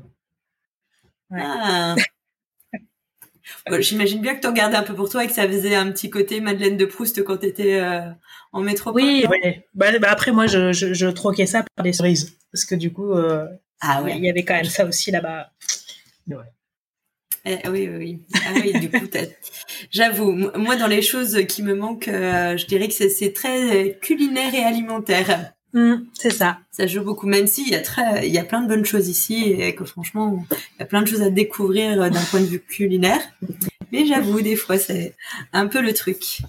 [1.29, 1.39] Ouais.
[1.43, 1.95] Ah.
[3.69, 5.91] Bon, J'imagine bien que t'en gardais un peu pour toi et que ça faisait un
[5.91, 8.01] petit côté Madeleine de Proust quand t'étais euh,
[8.51, 9.01] en métropole.
[9.01, 9.67] Oui, ouais.
[9.73, 12.93] Bah, bah après moi je, je, je troquais ça par des cerises parce que du
[12.93, 13.47] coup euh,
[13.81, 14.19] Ah il ouais.
[14.19, 15.51] y avait quand même ça aussi là-bas.
[17.45, 18.19] Eh, oui, oui, oui.
[18.45, 19.05] Ah oui, du coup,
[19.91, 24.53] j'avoue, moi, dans les choses qui me manquent, euh, je dirais que c'est- très culinaire
[24.53, 25.53] et alimentaire.
[25.73, 26.59] Hum, c'est ça.
[26.71, 29.07] Ça joue beaucoup, même s'il y a très, il y a plein de bonnes choses
[29.07, 32.41] ici et que franchement, il y a plein de choses à découvrir euh, d'un point
[32.41, 33.21] de vue culinaire.
[33.91, 35.15] Mais j'avoue, des fois, c'est
[35.53, 36.41] un peu le truc.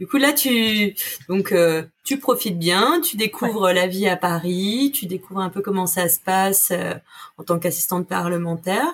[0.00, 0.94] Du coup, là, tu,
[1.28, 5.60] donc, euh, tu profites bien, tu découvres la vie à Paris, tu découvres un peu
[5.62, 6.94] comment ça se passe euh,
[7.36, 8.86] en tant qu'assistante parlementaire.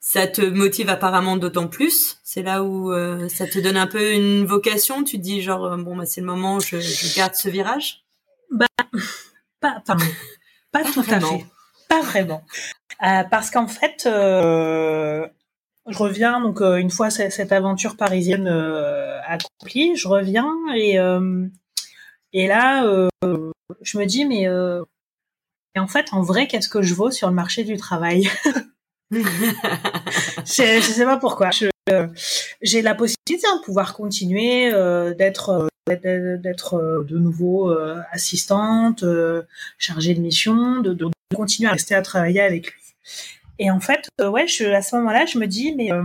[0.00, 2.18] Ça te motive apparemment d'autant plus.
[2.24, 5.04] C'est là où euh, ça te donne un peu une vocation.
[5.04, 8.04] Tu te dis genre euh, bon bah c'est le moment, je, je garde ce virage?
[8.58, 8.66] Pas,
[9.60, 9.96] enfin,
[10.72, 11.28] pas, Pas tout vraiment.
[11.28, 11.46] à fait.
[11.88, 12.44] Pas vraiment.
[13.04, 15.26] Euh, parce qu'en fait, euh,
[15.88, 20.98] je reviens donc euh, une fois ce- cette aventure parisienne euh, accomplie, je reviens et
[20.98, 21.46] euh,
[22.32, 22.84] et là
[23.82, 24.42] je me dis mais
[25.74, 28.28] et en fait en vrai qu'est-ce que je vaux sur le marché du travail?
[30.46, 31.50] Je, je sais pas pourquoi.
[31.90, 32.06] Euh,
[32.62, 37.70] J'ai la possibilité hein, de pouvoir continuer euh, d'être d'être- euh, de nouveau
[38.10, 39.04] assistante,
[39.78, 40.96] chargée de mission, de
[41.34, 42.80] continuer à rester à travailler avec lui.
[43.58, 46.02] Et en fait, euh, ouais, à ce moment-là, je me dis mais euh,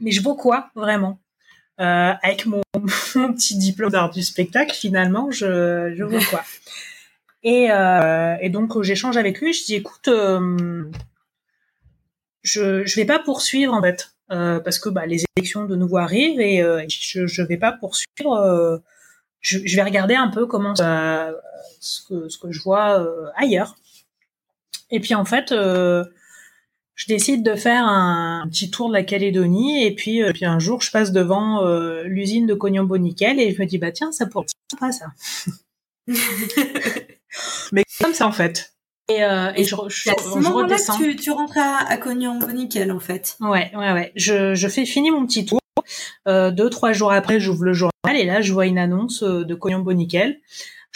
[0.00, 1.20] mais je vaux quoi vraiment?
[1.80, 6.42] Euh, Avec mon, petit diplôme d'art du spectacle, finalement, je, je quoi?
[7.42, 7.68] Et,
[8.44, 9.52] et donc j'échange avec lui.
[9.52, 10.08] Je dis écoute,
[12.42, 16.40] je je vais pas poursuivre en fait parce que bah, les élections de nouveau arrivent
[16.40, 18.82] et je je vais pas poursuivre.
[19.40, 23.76] je, vais regarder un peu comment ce que ce que je vois ailleurs.
[24.90, 26.04] Et puis en fait, euh,
[26.94, 30.44] je décide de faire un, un petit tour de la Calédonie et puis euh, puis
[30.46, 33.92] un jour je passe devant euh, l'usine de Cognambo Nickel et je me dis bah
[33.92, 35.06] tiens ça pourrait être sympa ça.
[37.72, 38.72] Mais comme ça en fait.
[39.08, 40.98] Et, euh, et je, je, C'est à ce je moment-là redescends.
[40.98, 43.36] que tu, tu rentres à, à Cognon Nickel en fait.
[43.40, 44.12] Ouais, ouais, ouais.
[44.16, 45.60] Je, je fais fini mon petit tour.
[46.26, 49.54] Euh, deux, trois jours après, j'ouvre le journal et là, je vois une annonce de
[49.54, 50.40] Cognambo Nickel.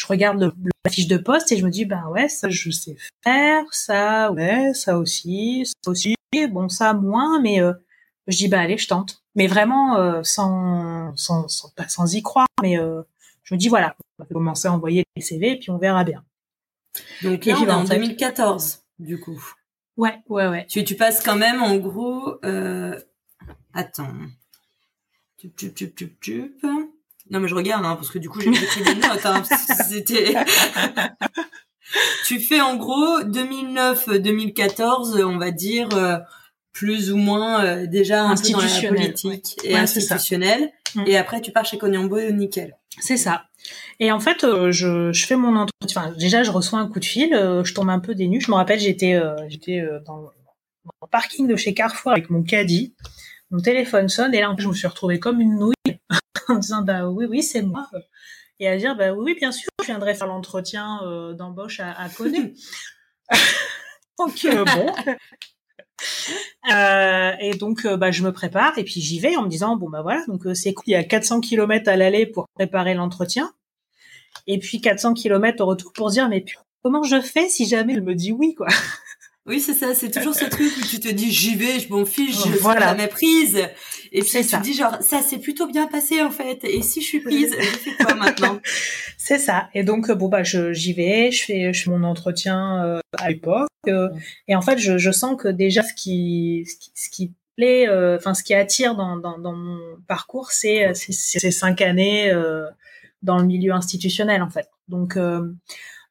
[0.00, 0.50] Je regarde le,
[0.86, 4.32] la fiche de poste et je me dis, bah ouais, ça, je sais faire, ça,
[4.32, 6.14] ouais, ça aussi, ça aussi.
[6.50, 7.74] Bon, ça, moins, mais euh,
[8.26, 9.22] je dis, bah allez, je tente.
[9.34, 13.02] Mais vraiment, euh, sans, sans, sans, pas sans y croire, mais euh,
[13.42, 16.02] je me dis, voilà, on va commencer à envoyer les CV et puis on verra
[16.02, 16.24] bien.
[17.22, 19.38] Donc Et là, puis, on est bah, en en fait- 2014 du coup.
[19.98, 20.66] Ouais, ouais, ouais.
[20.66, 22.38] Tu, tu passes quand même en gros.
[22.42, 22.98] Euh...
[23.74, 24.14] Attends.
[25.36, 26.64] Tup, tup, tup, tup, tup.
[27.28, 29.26] Non mais je regarde hein, parce que du coup j'ai pris des notes.
[29.26, 29.42] Hein,
[29.88, 30.34] C'était.
[32.26, 36.18] tu fais en gros 2009-2014, on va dire euh,
[36.72, 40.14] plus ou moins euh, déjà un peu dans la politique et Ouais, c'est ça.
[40.14, 40.70] institutionnelle.
[40.94, 41.04] Mm.
[41.06, 42.76] Et après tu pars chez Cognambo et Nickel.
[43.00, 43.44] C'est ça.
[44.00, 46.02] Et en fait, euh, je, je fais mon entretien.
[46.02, 47.30] Enfin, déjà, je reçois un coup de fil.
[47.32, 48.40] je tombe un peu des nues.
[48.40, 50.30] Je me rappelle, j'étais j'étais dans, dans
[51.02, 52.94] le parking de chez Carrefour avec mon caddie.
[53.50, 55.74] Mon téléphone sonne et là, je me suis retrouvée comme une nouille
[56.50, 57.88] en disant bah oui, oui, c'est moi.
[58.58, 61.92] Et à dire bah oui, oui, bien sûr, je viendrai faire l'entretien euh, d'embauche à,
[61.92, 62.54] à Coné.
[64.18, 64.86] donc euh, bon.
[66.70, 69.76] Euh, et donc, euh, bah, je me prépare et puis j'y vais en me disant
[69.76, 70.84] bon bah voilà, donc euh, c'est cool.
[70.86, 73.52] Il y a 400 km à l'aller pour préparer l'entretien,
[74.46, 76.44] et puis 400 km au retour pour dire mais
[76.82, 78.68] comment je fais si jamais elle me dit oui quoi?
[79.46, 82.04] Oui, c'est ça, c'est toujours ce truc où tu te dis j'y vais, je m'en
[82.04, 82.58] fiche, je Voilà.
[82.60, 82.94] voilà.
[82.94, 83.56] la prise.
[84.12, 84.58] Et puis tu ça.
[84.58, 86.58] te dis genre ça s'est plutôt bien passé en fait.
[86.62, 88.60] Et si je suis prise, je fais quoi maintenant?
[89.18, 89.68] C'est ça.
[89.74, 93.00] Et donc euh, bon bah je j'y vais, je fais je fais mon entretien euh,
[93.18, 94.08] à l'époque, euh,
[94.46, 97.88] et en fait je, je sens que déjà ce qui ce qui, ce qui plaît,
[97.88, 102.30] euh, enfin ce qui attire dans dans, dans mon parcours, c'est ces cinq années
[103.22, 104.68] dans le milieu institutionnel en fait.
[104.88, 105.16] Donc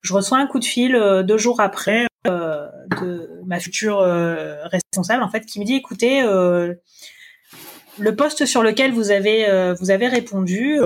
[0.01, 0.93] je reçois un coup de fil
[1.25, 8.45] deux jours après de ma future responsable en fait qui me dit écoutez le poste
[8.45, 10.79] sur lequel vous avez vous avez répondu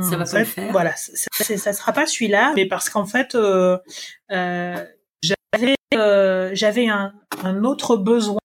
[0.00, 0.72] ça va pas le faire.
[0.72, 3.76] Voilà, ça, ça sera pas celui-là, mais parce qu'en fait, euh,
[4.30, 4.84] euh,
[5.22, 7.12] j'avais euh, j'avais un,
[7.44, 8.38] un, autre besoin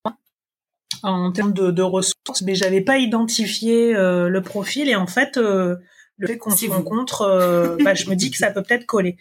[1.02, 5.38] en termes de, de ressources, mais j'avais pas identifié euh, le profil et en fait,
[5.38, 5.78] euh,
[6.18, 9.18] le fait qu'on se rencontre, euh, bah, je me dis que ça peut peut-être coller.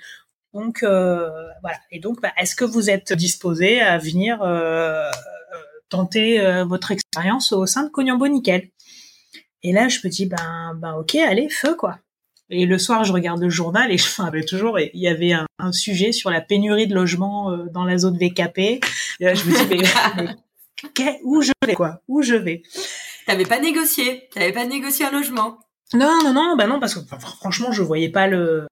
[0.55, 1.79] Donc voilà.
[1.91, 4.39] Et donc, bah, est-ce que vous êtes disposé à venir
[5.89, 8.69] tenter votre expérience au sein de Cognambo Nickel
[9.63, 11.99] et là, je me dis, ben, ben, ok, allez, feu, quoi.
[12.51, 15.47] Et le soir, je regarde le journal et je enfin, toujours, il y avait un,
[15.59, 18.59] un, sujet sur la pénurie de logements euh, dans la zone VKP.
[18.59, 18.81] Et
[19.21, 19.77] là, je me dis,
[20.97, 22.01] mais, où je vais, quoi?
[22.09, 22.63] Où je vais?
[23.27, 25.59] T'avais pas négocié T'avais pas négocié un logement
[25.95, 28.67] Non, non, non, bah non, parce que franchement, je voyais pas le.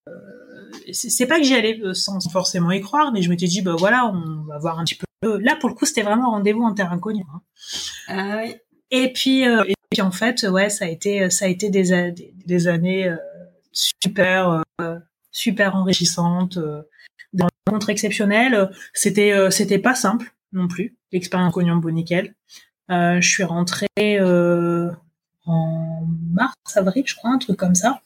[0.93, 3.77] C'est pas que j'y allais euh, sans forcément y croire, mais je m'étais dit, bah
[3.79, 5.07] voilà, on va voir un petit peu.
[5.39, 7.25] Là, pour le coup, c'était vraiment rendez-vous en terre inconnue.
[7.35, 7.41] Hein.
[8.09, 8.55] Ah oui.
[8.91, 12.11] Et puis, euh, et puis en fait, ouais, ça a été, ça a été des,
[12.13, 13.17] des, des années euh,
[13.73, 14.99] super, euh,
[15.31, 16.83] super enrichissantes, euh,
[17.33, 18.71] des rencontres exceptionnelles.
[18.93, 22.35] C'était, euh, c'était pas simple non plus l'expérience Cognambo Nickel.
[22.89, 24.21] je suis rentrée
[25.47, 28.01] en mars, avril, je crois, un truc comme ça.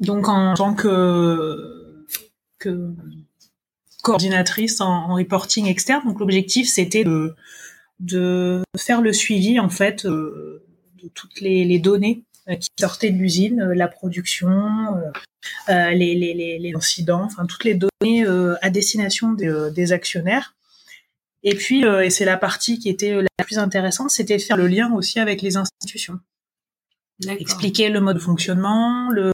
[0.00, 1.78] Donc en tant que
[4.02, 6.02] coordinatrice en, reporting externe.
[6.04, 10.64] Donc l'objectif c'était de, faire le suivi en fait euh,
[11.02, 14.48] de toutes les, données euh, qui sortaient de l'usine, euh, la production,
[15.68, 18.24] euh, les, incidents, enfin toutes les données
[18.62, 20.54] à destination des, des, actionnaires.
[21.44, 24.66] Et puis, et c'est la partie qui était la plus intéressante, c'était de faire le
[24.66, 26.18] lien aussi avec les institutions
[27.26, 29.32] expliquer le mode de fonctionnement, le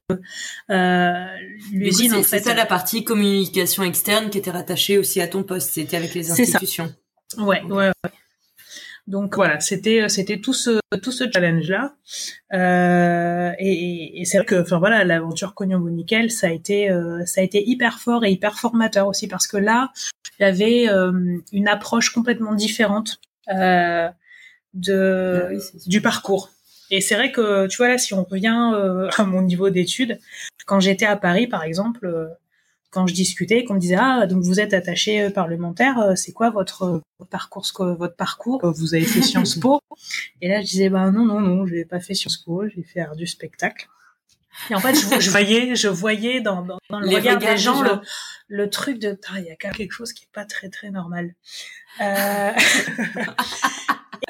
[0.70, 1.26] euh,
[1.72, 2.38] l'usine en fait.
[2.38, 6.14] C'est ça la partie communication externe qui était rattachée aussi à ton poste, c'était avec
[6.14, 6.94] les institutions.
[7.38, 8.10] Ouais, ouais, ouais.
[9.06, 11.94] Donc voilà, c'était c'était tout ce tout ce challenge là,
[12.54, 17.22] euh, et, et c'est vrai que enfin voilà l'aventure Cognambo Nickel ça a été euh,
[17.26, 19.92] ça a été hyper fort et hyper formateur aussi parce que là
[20.38, 23.20] il y avait euh, une approche complètement différente
[23.52, 24.08] euh,
[24.72, 26.50] de ah oui, du parcours.
[26.94, 30.20] Et c'est vrai que, tu vois, là, si on revient euh, à mon niveau d'études,
[30.64, 32.28] quand j'étais à Paris, par exemple, euh,
[32.90, 36.50] quand je discutais, qu'on me disait, ah, donc vous êtes attaché euh, parlementaire, c'est quoi
[36.50, 37.66] votre, votre parcours,
[37.98, 39.80] votre parcours Vous avez fait Sciences Po?
[40.40, 42.84] Et là, je disais, bah non, non, non, je n'ai pas fait Sciences Po, j'ai
[42.84, 43.88] fait art du spectacle.
[44.70, 47.82] Et en fait, je, je voyais, je voyais dans, dans, dans le regard des gens,
[47.82, 48.00] le,
[48.46, 51.34] le, truc de, ah, il y a quelque chose qui est pas très très normal.
[52.00, 52.52] Euh...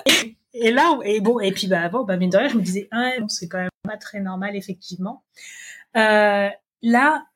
[0.07, 2.62] et, et là, et bon, et puis bah bon, bah mine de rien, je me
[2.62, 5.25] disais, ah, bon, c'est quand même pas très normal effectivement.
[5.97, 6.49] Euh,
[6.83, 7.27] là,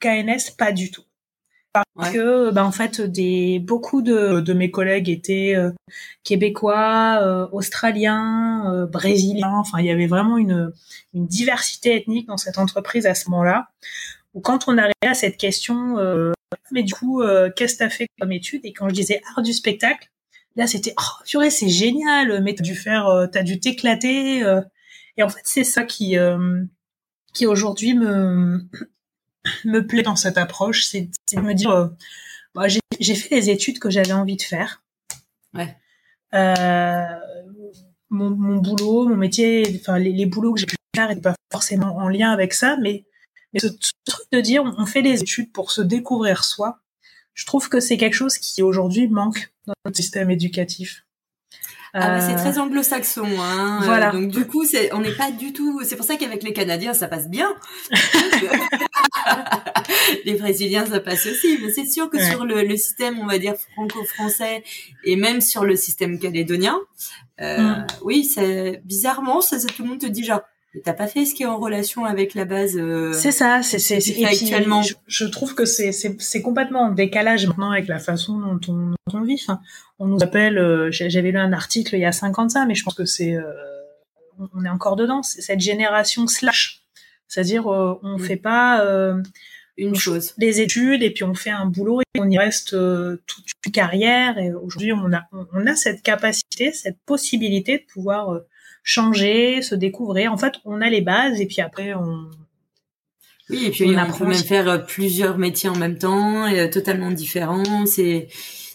[0.00, 1.04] KNS, pas du tout.
[1.72, 2.12] Parce ouais.
[2.12, 5.70] que, bah, en fait, des beaucoup de, de mes collègues étaient euh,
[6.24, 9.54] québécois, euh, australiens, euh, brésiliens.
[9.54, 10.72] Enfin, il y avait vraiment une,
[11.14, 13.68] une diversité ethnique dans cette entreprise à ce moment-là.
[14.34, 16.32] Ou quand on arrivait à cette question, euh,
[16.72, 17.22] mais du coup,
[17.56, 18.60] qu'est-ce que tu as fait comme étude?
[18.64, 20.10] Et quand je disais art du spectacle,
[20.60, 24.42] Là, c'était oh purée, c'est génial, mais t'as dû faire, euh, t'as dû t'éclater.
[24.42, 24.60] Euh.
[25.16, 26.62] Et en fait, c'est ça qui euh,
[27.32, 28.68] qui aujourd'hui me
[29.64, 31.90] me plaît dans cette approche, c'est de me dire,
[32.54, 34.82] bah, j'ai fait les études que j'avais envie de faire.
[35.54, 35.78] Ouais.
[38.10, 41.36] Mon, mon, boulot, mon métier, enfin les, les boulots que j'ai pu faire n'étaient pas
[41.50, 43.06] forcément en lien avec ça, mais,
[43.54, 46.80] mais ce, ce, truc de dire on fait des études pour se découvrir soi,
[47.34, 51.04] je trouve que c'est quelque chose qui aujourd'hui manque dans notre système éducatif.
[51.92, 53.80] Ah bah c'est très anglo-saxon, hein.
[53.82, 54.12] Voilà.
[54.12, 55.82] donc du coup, c'est, on n'est pas du tout.
[55.82, 57.52] C'est pour ça qu'avec les Canadiens, ça passe bien.
[60.24, 61.58] les Brésiliens, ça passe aussi.
[61.60, 62.30] Mais c'est sûr que ouais.
[62.30, 64.62] sur le, le, système, on va dire franco-français,
[65.02, 66.78] et même sur le système calédonien,
[67.40, 67.86] euh, mm.
[68.02, 70.42] oui, c'est bizarrement, ça, ça, tout le monde te dit genre,
[70.84, 72.76] T'as pas fait ce qui est en relation avec la base.
[72.76, 74.82] Euh, c'est ça, c'est c'est actuellement?
[74.82, 78.90] Je, je, trouve que c'est c'est complètement en décalage maintenant avec la façon dont on,
[78.90, 79.40] dont on vit.
[79.42, 79.60] Enfin,
[79.98, 80.58] on nous appelle.
[80.58, 83.34] Euh, J'avais lu un article il y a 50 ans, mais je pense que c'est
[83.34, 83.42] euh,
[84.54, 85.24] on est encore dedans.
[85.24, 86.84] C'est cette génération slash,
[87.26, 88.22] c'est-à-dire euh, on oui.
[88.24, 89.20] fait pas euh,
[89.76, 92.76] une chose, les études et puis on fait un boulot et on y reste
[93.26, 94.38] toute une carrière.
[94.38, 98.40] Et aujourd'hui, on a on a cette capacité, cette possibilité de pouvoir
[98.82, 100.32] changer, se découvrir.
[100.32, 102.30] En fait, on a les bases et puis après on
[103.50, 106.68] oui, et puis on, on peut même faire plusieurs métiers en même temps, et, euh,
[106.70, 107.84] totalement différents.
[107.84, 108.28] C'est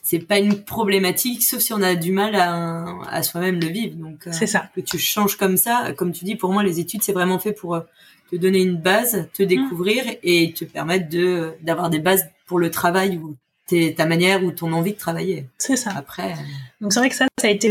[0.03, 3.95] c'est pas une problématique, sauf si on a du mal à, à soi-même le vivre.
[3.95, 4.69] Donc, c'est ça.
[4.75, 7.53] Que tu changes comme ça, comme tu dis, pour moi, les études, c'est vraiment fait
[7.53, 7.81] pour
[8.29, 12.69] te donner une base, te découvrir et te permettre de d'avoir des bases pour le
[12.69, 13.35] travail ou
[13.67, 15.47] ta manière ou ton envie de travailler.
[15.57, 15.91] C'est ça.
[15.95, 16.35] Après.
[16.81, 17.69] Donc c'est vrai que ça, ça a été,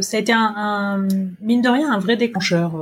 [0.00, 1.08] ça a été un, un,
[1.40, 2.72] mine de rien un vrai déclencheur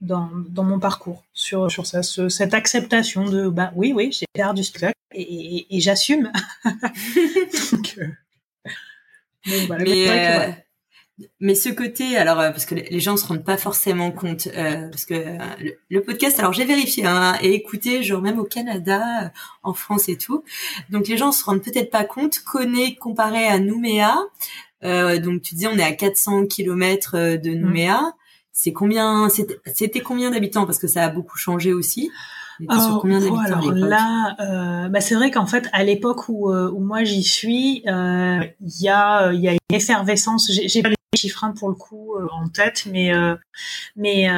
[0.00, 4.26] dans, dans mon parcours sur sur ça, ce, cette acceptation de bah oui oui j'ai
[4.34, 6.30] perdu du spectacle et, et, et j'assume.
[6.64, 8.06] donc, euh,
[9.66, 10.52] voilà, mais, euh,
[11.40, 14.88] mais ce côté, alors euh, parce que les gens se rendent pas forcément compte, euh,
[14.88, 15.14] parce que
[15.90, 20.18] le, podcast, alors j'ai vérifié hein, et écouté, genre même au Canada, en France et
[20.18, 20.44] tout,
[20.90, 22.40] donc les gens se rendent peut-être pas compte.
[22.40, 24.16] Connaît comparé à Nouméa,
[24.84, 27.54] euh, donc tu dis on est à 400 km de mmh.
[27.54, 28.12] Nouméa.
[28.52, 30.64] C'est combien C'était combien d'habitants?
[30.64, 32.10] Parce que ça a beaucoup changé aussi.
[32.68, 36.70] Alors, combien oh, alors là, euh, bah c'est vrai qu'en fait, à l'époque où, euh,
[36.70, 40.50] où moi j'y suis, euh, il y a il y a une effervescence.
[40.50, 43.10] J'ai pas les chiffres hein, pour le coup en tête, mais
[43.96, 44.28] mais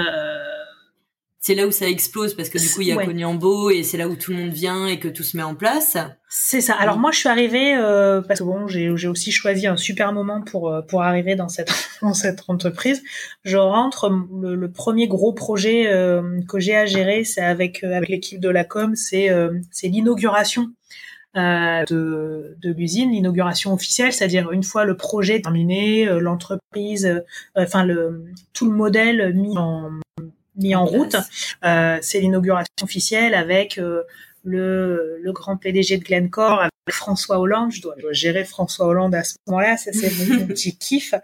[1.49, 3.77] c'est là où ça explose parce que du coup il y a ouais.
[3.77, 5.97] et c'est là où tout le monde vient et que tout se met en place.
[6.29, 6.75] C'est ça.
[6.75, 10.43] Alors moi je suis arrivée euh, parce que bon j'ai aussi choisi un super moment
[10.43, 11.71] pour euh, pour arriver dans cette
[12.03, 13.03] dans cette entreprise.
[13.45, 18.11] Je rentre le, premier gros projet euh, que j'ai à gérer c'est avec euh, avec
[18.11, 19.31] l'équipe de la com c'est
[19.71, 20.67] c'est l'inauguration
[21.39, 27.25] de, de l'usine, l'inauguration officielle, c'est-à-dire une fois le projet terminé, l'entreprise,
[27.57, 29.91] enfin le tout le modèle mis en
[30.59, 31.17] mis en route.
[31.65, 34.03] Euh, c'est l'inauguration officielle avec euh,
[34.45, 37.73] le, le, grand PDG de Glencore, avec François Hollande.
[37.73, 39.77] Je dois, gérer François Hollande à ce moment-là.
[39.77, 41.15] Ça, c'est mon, petit kiff.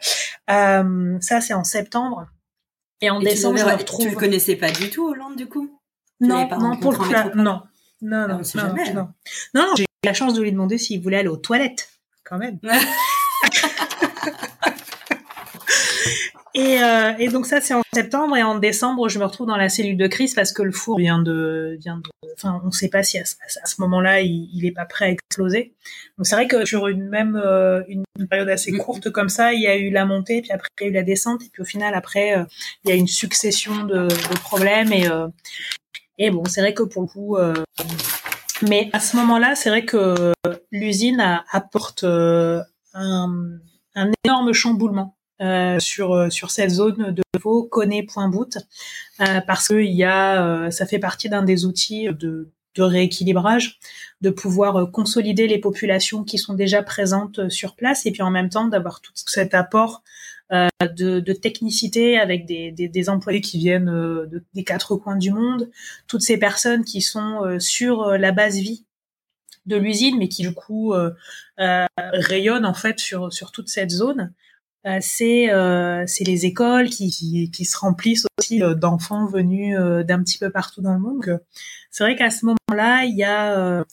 [0.51, 2.27] Euh, ça, c'est en septembre.
[3.01, 4.07] Et en décembre, je me retrouve.
[4.07, 5.79] Tu le connaissais pas du tout, Hollande, du coup?
[6.21, 7.63] Non, non, pour le coup, non.
[8.03, 9.09] Non, non, ah, non,
[9.55, 9.75] non, non.
[9.79, 11.91] eu la chance de lui demander s'il voulait aller aux toilettes,
[12.25, 12.59] quand même.
[16.57, 19.57] Et, euh, et, donc ça c'est en septembre et en décembre je me retrouve dans
[19.57, 22.03] la cellule de crise parce que le four vient de vient de
[22.35, 25.75] enfin on sait pas si à, ce moment-là il, il est pas prêt à exploser.
[26.17, 29.63] Donc c'est vrai que sur une même euh, une période assez courte comme ça il
[29.63, 31.63] y a eu la montée puis après il y a eu la descente et puis
[31.63, 32.45] au final après euh,
[32.85, 35.09] il y a une succession de, de problèmes et
[36.19, 37.37] et bon c'est vrai que pour le coup
[38.69, 40.33] mais à ce moment-là c'est vrai que
[40.71, 42.65] l'usine apporte un,
[43.95, 48.57] un énorme chamboulement euh, sur euh, sur cette zone de Vaux, Point-Bout,
[49.21, 52.49] euh, parce que il y a, ça fait partie d'un des outils de
[52.79, 53.79] rééquilibrage,
[54.21, 58.49] de pouvoir consolider les populations qui sont déjà présentes sur place et puis en même
[58.49, 63.59] temps d'avoir tout cet apport euh, de, de, technicité avec des, des, des, employés qui
[63.59, 65.71] viennent de, des quatre coins du monde,
[66.07, 68.85] toutes ces personnes qui sont sur la base vie
[69.67, 71.11] de l'usine mais qui du coup euh,
[71.59, 74.33] rayonnent en fait sur, sur toute cette zone
[74.87, 80.23] euh, c'est euh, les écoles qui, qui, qui, se remplissent aussi euh, d'enfants venus d'un
[80.23, 81.41] petit peu partout dans le monde.
[81.91, 83.85] C'est vrai qu'à ce moment-là, il y a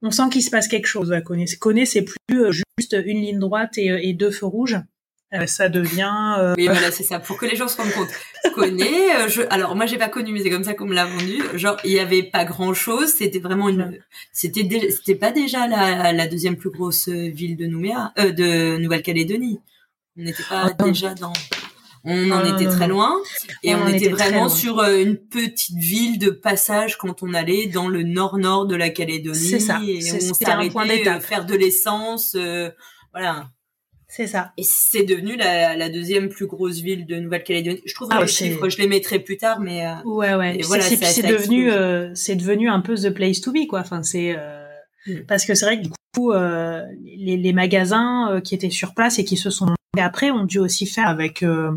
[0.00, 1.12] on sent qu'il se passe quelque chose.
[1.58, 4.78] Coné, c'est plus juste une ligne droite et, et deux feux rouges.
[5.46, 6.36] Ça devient.
[6.38, 6.54] Euh...
[6.56, 7.18] Oui, voilà, c'est ça.
[7.18, 8.08] Pour que les gens se rendent compte.
[8.54, 8.88] Coné,
[9.28, 9.42] je...
[9.50, 11.42] alors moi j'ai pas connu, mais c'est comme ça qu'on me l'a vendu.
[11.54, 13.08] Genre, il y avait pas grand chose.
[13.08, 13.98] C'était vraiment une.
[14.32, 19.60] C'était c'était pas déjà la, la deuxième plus grosse ville de Nouméa, euh, de Nouvelle-Calédonie.
[20.16, 21.32] On n'était pas déjà dans.
[22.04, 23.16] On en était très loin
[23.62, 27.88] et on, était vraiment sur euh, une petite ville de passage quand on allait dans
[27.88, 29.36] le nord-nord de la Calédonie.
[29.36, 29.80] C'est ça.
[29.84, 32.70] Et on s'arrêtait euh, faire de l'essence, euh,
[33.12, 33.50] voilà.
[34.08, 34.52] C'est ça.
[34.56, 37.82] Et c'est devenu la, la, deuxième plus grosse ville de Nouvelle-Calédonie.
[37.84, 40.58] Je trouve ah, les chiffres, je les mettrai plus tard, mais ouais, ouais.
[40.62, 41.70] Voilà, c'est devenu,
[42.14, 43.80] c'est devenu un peu the place to be, quoi.
[43.80, 44.34] Enfin, c'est
[45.06, 45.26] mm.
[45.28, 49.24] parce que c'est vrai que du coup, les, les, magasins qui étaient sur place et
[49.24, 51.72] qui se sont et après ont dû aussi faire avec euh,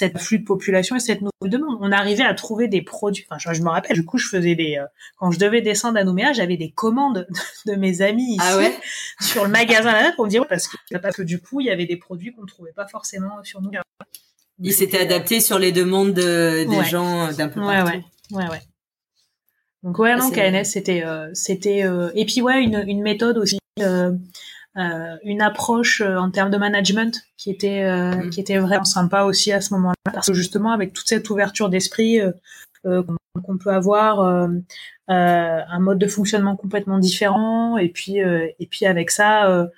[0.00, 1.76] cette flux de population et cette nouvelle demande.
[1.80, 3.26] On arrivait à trouver des produits.
[3.30, 4.78] Enfin, je, me rappelle, du coup, je faisais des.
[4.78, 4.86] Euh,
[5.18, 7.26] quand je devais descendre à Nouméa, j'avais des commandes
[7.66, 8.58] de, mes amis ici ah
[9.20, 11.70] sur le magasin là pour me dire parce que parce que du coup, il y
[11.70, 13.82] avait des produits qu'on ne trouvait pas forcément sur Nouméa.
[14.62, 17.90] Il s'était adapté sur les demandes des gens d'un peu partout.
[17.90, 18.62] Ouais, ouais, ouais,
[19.82, 21.84] Donc ouais, non, KNS, c'était, euh, c'était,
[22.14, 23.58] et puis ouais, une, une méthode aussi.
[23.80, 24.12] Euh,
[24.76, 28.30] une approche euh, en termes de management qui était euh, mm.
[28.30, 31.68] qui était vraiment sympa aussi à ce moment-là parce que justement avec toute cette ouverture
[31.68, 32.20] d'esprit
[32.84, 34.20] qu'on peut avoir
[35.08, 39.68] un mode de fonctionnement complètement différent et puis et puis avec ça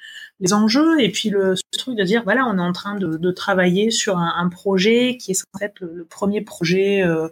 [0.42, 3.30] les enjeux et puis le truc de dire voilà on est en train de, de
[3.30, 7.28] travailler sur un, un, projet qui est censé être le, premier projet euh,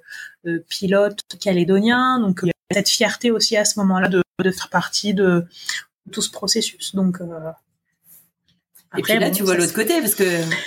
[0.68, 4.70] pilote calédonien donc il y a cette fierté aussi à ce moment-là de, de faire
[4.70, 5.44] partie de
[6.10, 6.94] tout ce processus.
[6.94, 7.50] Donc, euh,
[8.98, 10.24] et puis là, tu vois l'autre côté, parce que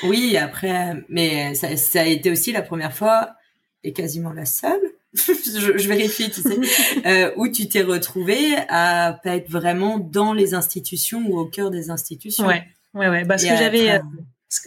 [0.08, 3.36] oui, après, mais ça, ça, a été aussi la première fois
[3.84, 4.82] et quasiment la seule.
[5.14, 6.58] je, je, vérifie, tu sais,
[7.06, 11.70] euh, où tu t'es retrouvé à pas être vraiment dans les institutions ou au cœur
[11.70, 12.48] des institutions.
[12.48, 12.64] Ouais,
[12.96, 13.26] ouais, ouais.
[13.26, 14.00] Parce que j'avais, euh,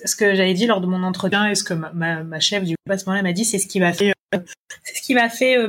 [0.05, 2.63] ce que j'avais dit lors de mon entretien et ce que ma, ma, ma chef
[2.65, 4.39] du groupe à ce moment-là m'a dit, c'est ce qui m'a fait, euh,
[4.83, 5.69] c'est ce qui m'a fait euh,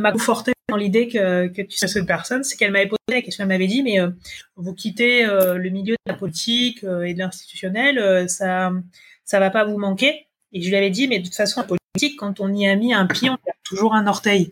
[0.70, 3.50] dans l'idée que, que tu sois cette personne, c'est qu'elle m'avait posé la question, elle
[3.50, 4.10] m'avait dit, mais euh,
[4.56, 8.72] vous quittez le milieu de la politique et de l'institutionnel, ça,
[9.24, 10.28] ça va pas vous manquer.
[10.54, 12.76] Et je lui avais dit, mais de toute façon, la politique, quand on y a
[12.76, 14.52] mis un pied, on a toujours un orteil.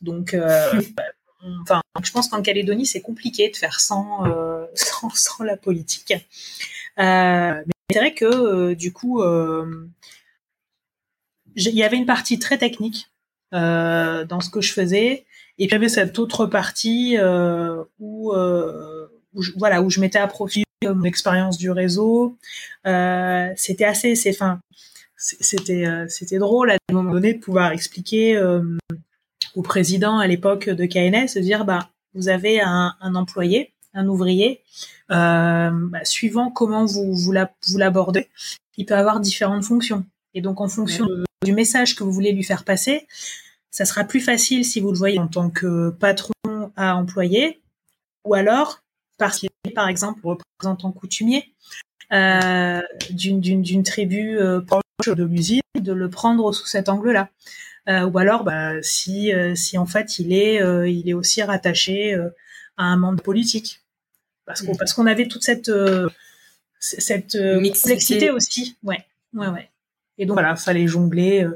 [0.00, 0.80] Donc, euh,
[1.62, 6.12] enfin, je pense qu'en Calédonie, c'est compliqué de faire sans, euh, sans, sans, la politique.
[6.98, 9.88] Euh, mais c'est vrai que euh, du coup, euh,
[11.56, 13.10] il y avait une partie très technique
[13.54, 15.24] euh, dans ce que je faisais,
[15.58, 17.16] et puis il y avait cette autre partie
[17.98, 22.36] où, où je, voilà, où je mettais à profit mon expérience du réseau.
[22.84, 24.60] c'était assez, c'est, enfin,
[25.16, 28.40] c'était, c'était drôle à un moment donné de pouvoir expliquer
[29.54, 34.08] au président à l'époque de KNS de dire bah vous avez un, un employé, un
[34.08, 34.62] ouvrier,
[35.10, 37.32] euh, bah, suivant comment vous vous
[37.76, 38.28] l'abordez,
[38.76, 40.04] il peut avoir différentes fonctions.
[40.34, 41.24] Et donc en fonction ouais.
[41.44, 43.06] du message que vous voulez lui faire passer,
[43.70, 46.32] ça sera plus facile si vous le voyez en tant que patron
[46.76, 47.60] à employé,
[48.24, 48.82] ou alors
[49.18, 51.52] parce qu'il est par exemple représentant coutumier
[52.12, 54.82] euh, d'une tribu euh, proche
[55.14, 57.28] de l'usine, de le prendre sous cet angle-là.
[57.88, 60.60] Euh, ou alors bah, si si en fait il est
[60.90, 62.14] il est aussi rattaché
[62.76, 63.82] à un membre politique.
[64.46, 65.70] Parce qu'on parce qu'on avait toute cette
[66.80, 68.76] cette complexité aussi.
[68.82, 69.04] Ouais
[69.34, 69.70] ouais ouais.
[70.16, 71.46] Et donc voilà fallait jongler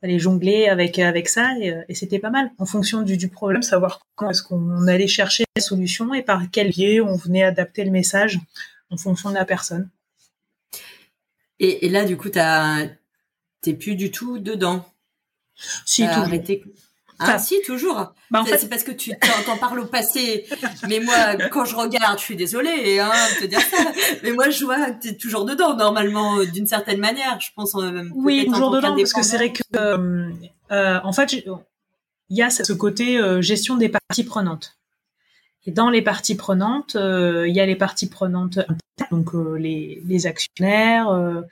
[0.00, 2.50] fallait jongler avec avec ça et, et c'était pas mal.
[2.58, 6.42] En fonction du, du problème savoir comment est-ce qu'on allait chercher la solution et par
[6.50, 8.38] quel biais on venait adapter le message
[8.90, 9.90] en fonction de la personne.
[11.58, 12.86] Et, et là du coup t'as
[13.60, 14.84] t'es plus du tout dedans.
[15.84, 16.62] Si, euh, arrêté.
[17.20, 18.12] Ah, si, toujours.
[18.30, 18.58] Bah, en fait...
[18.58, 19.12] C'est parce que tu
[19.44, 20.46] t'en parles au passé.
[20.88, 23.76] Mais moi, quand je regarde, je suis désolée hein, de te dire ça.
[24.22, 27.38] Mais moi, je vois que tu es toujours dedans, normalement, euh, d'une certaine manière.
[27.40, 27.74] Je pense.
[27.74, 30.30] Euh, oui, toujours dedans, parce que c'est vrai que, euh,
[30.70, 34.77] euh, en fait, il y a ce côté euh, gestion des parties prenantes.
[35.66, 38.58] Et dans les parties prenantes, euh, il y a les parties prenantes,
[39.10, 41.42] donc euh, les, les, actionnaires, euh,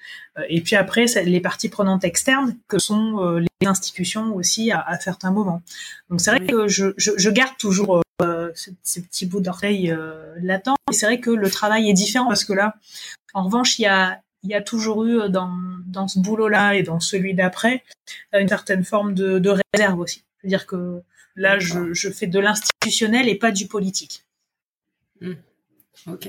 [0.48, 5.30] et puis après les parties prenantes externes, que sont les institutions aussi à, à, certains
[5.30, 5.62] moments.
[6.08, 8.02] Donc c'est vrai que je, je, je, garde toujours
[8.54, 9.94] ces, ces, petits bouts d'orteil
[10.40, 10.76] latents.
[10.90, 12.76] Et c'est vrai que le travail est différent parce que là,
[13.34, 15.50] en revanche, il y a il y a toujours eu dans,
[15.86, 17.82] dans ce boulot-là et dans celui d'après
[18.32, 20.22] une certaine forme de, de réserve aussi.
[20.40, 21.02] C'est-à-dire que
[21.36, 24.24] Là, je, je, fais de l'institutionnel et pas du politique.
[25.20, 25.32] Mmh.
[26.08, 26.28] Ok.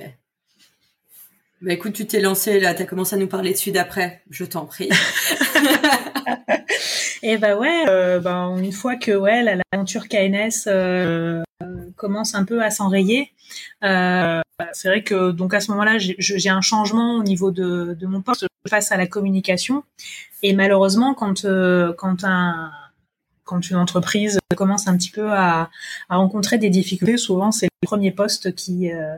[1.62, 4.22] Bah écoute, tu t'es lancé là, tu as commencé à nous parler dessus d'après.
[4.30, 4.90] Je t'en prie.
[7.24, 11.42] et bah ouais, euh, bah, une fois que ouais, l'aventure KNS euh,
[11.96, 13.32] commence un peu à s'enrayer,
[13.84, 17.96] euh, bah, c'est vrai que donc à ce moment-là, j'ai un changement au niveau de,
[18.00, 19.84] de mon poste face à la communication.
[20.44, 21.48] Et malheureusement, quand
[21.98, 22.72] quand un
[23.48, 25.72] quand une entreprise commence un petit peu à,
[26.10, 29.18] à rencontrer des difficultés, souvent c'est le premier poste qui euh,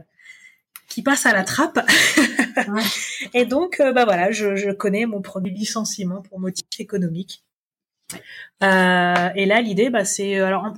[0.87, 1.79] qui passe à la trappe.
[2.57, 2.83] ouais.
[3.33, 7.43] Et donc, euh, bah voilà, je, je, connais mon premier licenciement pour motif économique.
[8.63, 10.73] Euh, et là, l'idée, bah, c'est alors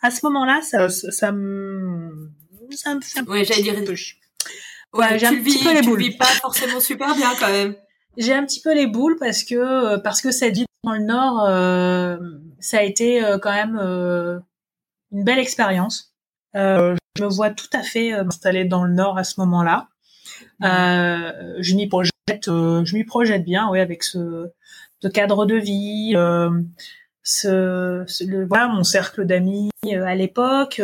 [0.00, 2.30] à ce moment-là, ça, ça, ça me
[2.70, 3.94] ça me fait un ouais, j'allais dire peu.
[4.92, 5.98] Ouais, j'ai un petit peu les boules.
[5.98, 7.74] Tu vis pas forcément super bien quand même.
[8.16, 11.44] J'ai un petit peu les boules parce que parce que cette vie dans le Nord,
[11.46, 12.16] euh,
[12.60, 14.38] ça a été euh, quand même euh,
[15.12, 16.14] une belle expérience.
[16.56, 19.88] Euh, je me vois tout à fait m'installer dans le Nord à ce moment-là.
[20.60, 21.60] Mmh.
[21.60, 22.12] je m'y projette,
[22.46, 24.50] je m'y projette bien, oui, avec ce,
[25.00, 26.12] ce cadre de vie,
[27.22, 30.80] ce, ce le, voilà, mon cercle d'amis à l'époque,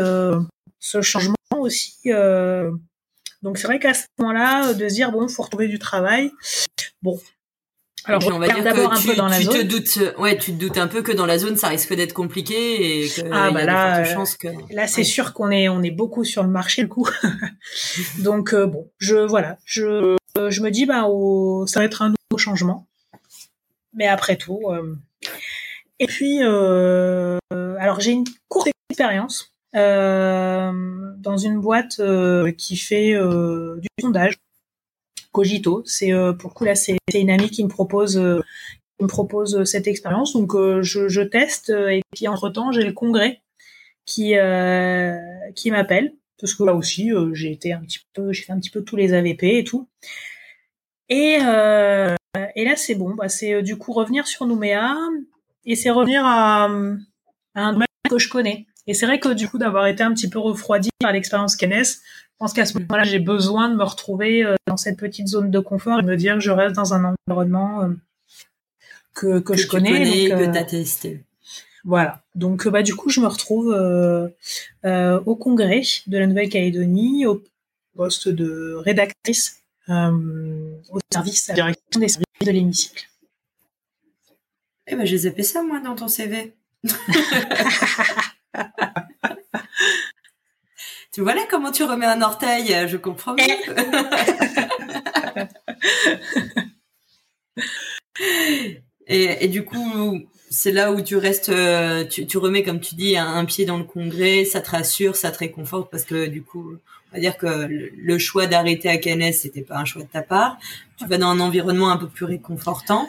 [0.81, 2.11] ce changement aussi.
[3.43, 6.33] donc c'est vrai qu'à ce moment-là, de se dire bon, faut retrouver du travail.
[7.03, 7.19] Bon,
[8.07, 9.55] alors, on va dire d'abord un peu dans la tu zone.
[9.55, 12.13] Te doutes, ouais, tu te doutes un peu que dans la zone, ça risque d'être
[12.13, 14.49] compliqué et que ah, bah y a là, de chances que.
[14.71, 15.05] Là, c'est ouais.
[15.05, 17.09] sûr qu'on est, on est beaucoup sur le marché le coup.
[18.19, 22.03] Donc euh, bon, je voilà, je, euh, je me dis bah oh, ça va être
[22.03, 22.87] un nouveau changement.
[23.95, 24.97] Mais après tout, euh...
[26.01, 27.39] et puis euh,
[27.79, 30.73] alors j'ai une courte expérience euh,
[31.19, 32.01] dans une boîte
[32.59, 34.35] qui fait du sondage
[35.35, 35.83] Cogito.
[35.85, 38.41] C'est euh, pour le coup là, c'est une amie qui me propose euh,
[39.01, 40.33] me propose cette expérience.
[40.33, 43.43] Donc euh, je, je, teste et puis entre temps j'ai le congrès
[44.07, 44.35] qui
[45.55, 48.71] qui m'appelle parce que là aussi j'ai été un petit peu j'ai fait un petit
[48.71, 49.89] peu tous les AVP et tout.
[51.11, 52.15] Et, euh,
[52.57, 53.15] et là, c'est bon.
[53.15, 54.97] Bah, c'est du coup revenir sur Nouméa
[55.67, 58.67] et c'est revenir à, à un domaine que je connais.
[58.87, 61.85] Et c'est vrai que du coup, d'avoir été un petit peu refroidi par l'expérience Kennes,
[62.35, 65.61] je pense qu'à ce moment-là, j'ai besoin de me retrouver dans cette petite zone de
[65.61, 67.89] confort et me dire que je reste dans un environnement
[69.15, 69.91] que, que, je connais.
[69.91, 71.25] connais donc, que tu as testé.
[71.85, 72.23] Voilà.
[72.35, 74.29] Donc bah du coup, je me retrouve euh,
[74.85, 77.43] euh, au congrès de la Nouvelle-Calédonie au
[77.95, 83.09] poste de rédactrice euh, au service à la direction des services de l'hémicycle.
[84.87, 86.55] Eh ben, j'ai zappé ça moi dans ton CV.
[91.15, 93.45] tu vois là comment tu remets un orteil, je comprends mieux.
[99.07, 100.19] et, et, du coup,
[100.51, 103.77] c'est là où tu restes, euh, tu, tu, remets, comme tu dis, un, pied dans
[103.77, 106.73] le congrès, ça te rassure, ça te réconforte parce que du coup,
[107.13, 110.23] on va dire que le, choix d'arrêter à Cannes, c'était pas un choix de ta
[110.23, 110.59] part.
[110.97, 113.09] Tu vas dans un environnement un peu plus réconfortant.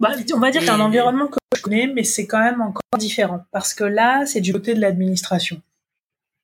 [0.00, 2.60] Bah, on va dire que c'est un environnement que je connais, mais c'est quand même
[2.60, 5.62] encore différent parce que là, c'est du côté de l'administration.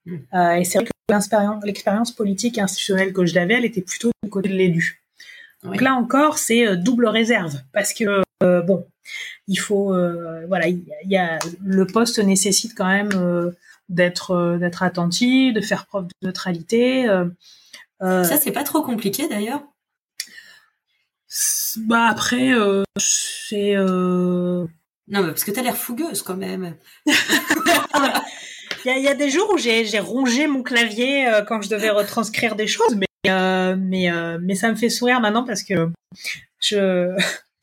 [0.06, 4.10] Euh, et c'est vrai que l'expérience politique et institutionnelle que je l'avais, elle était plutôt
[4.22, 5.04] du côté de l'élu.
[5.64, 8.86] Donc là encore, c'est euh, double réserve parce que euh, bon,
[9.48, 13.52] il faut, euh, voilà, il y, a, le poste nécessite quand même
[13.88, 17.06] d'être d'être attentif, de faire preuve de neutralité.
[18.00, 19.62] Ça, c'est pas trop compliqué d'ailleurs?
[21.76, 22.52] Bah après,
[22.98, 23.74] c'est.
[23.76, 26.76] Non, mais parce que t'as l'air fougueuse quand même.
[28.84, 32.54] Il y, y, a des jours où j'ai rongé mon clavier quand je devais retranscrire
[32.54, 33.06] des choses, mais
[33.76, 34.10] mais
[34.40, 35.88] mais ça me fait sourire maintenant parce que
[36.60, 37.14] je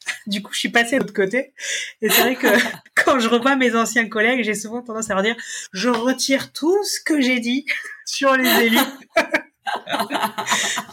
[0.27, 1.53] du coup, je suis passée de l'autre côté.
[2.01, 2.47] Et c'est vrai que
[2.95, 5.35] quand je revois mes anciens collègues, j'ai souvent tendance à leur dire,
[5.73, 7.65] je retire tout ce que j'ai dit
[8.05, 8.77] sur les élus.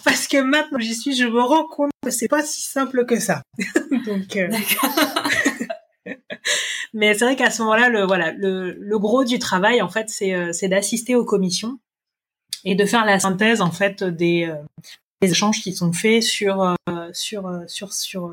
[0.04, 3.18] Parce que maintenant j'y suis, je me rends compte que c'est pas si simple que
[3.18, 3.42] ça.
[4.06, 4.48] Donc, euh,
[6.92, 10.08] mais c'est vrai qu'à ce moment-là, le voilà, le, le, gros du travail en fait,
[10.08, 11.78] c'est euh, c'est d'assister aux commissions
[12.64, 14.56] et de faire la synthèse en fait des, euh,
[15.20, 16.74] des échanges qui sont faits sur
[17.12, 18.32] sur sur sur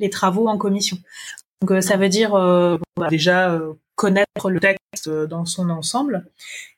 [0.00, 0.98] les travaux en commission.
[1.60, 6.24] Donc euh, ça veut dire euh, bah, déjà euh, connaître le texte dans son ensemble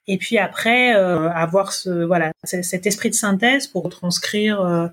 [0.08, 4.90] et puis après avoir ce voilà cet esprit de synthèse pour transcrire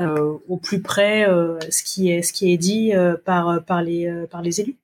[0.00, 1.24] au plus près
[1.70, 2.92] ce qui est ce qui est dit
[3.24, 4.74] par par les par les élus.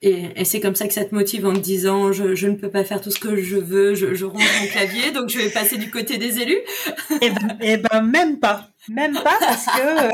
[0.00, 2.84] et, c'est comme ça que ça te motive en te disant je, ne peux pas
[2.84, 5.76] faire tout ce que je veux, je, je ronge mon clavier, donc je vais passer
[5.76, 6.60] du côté des élus?
[7.20, 8.68] et, ben, et ben même pas.
[8.88, 10.10] Même pas parce que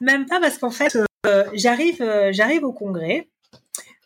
[0.00, 3.28] même pas parce qu'en fait euh, j'arrive euh, j'arrive au congrès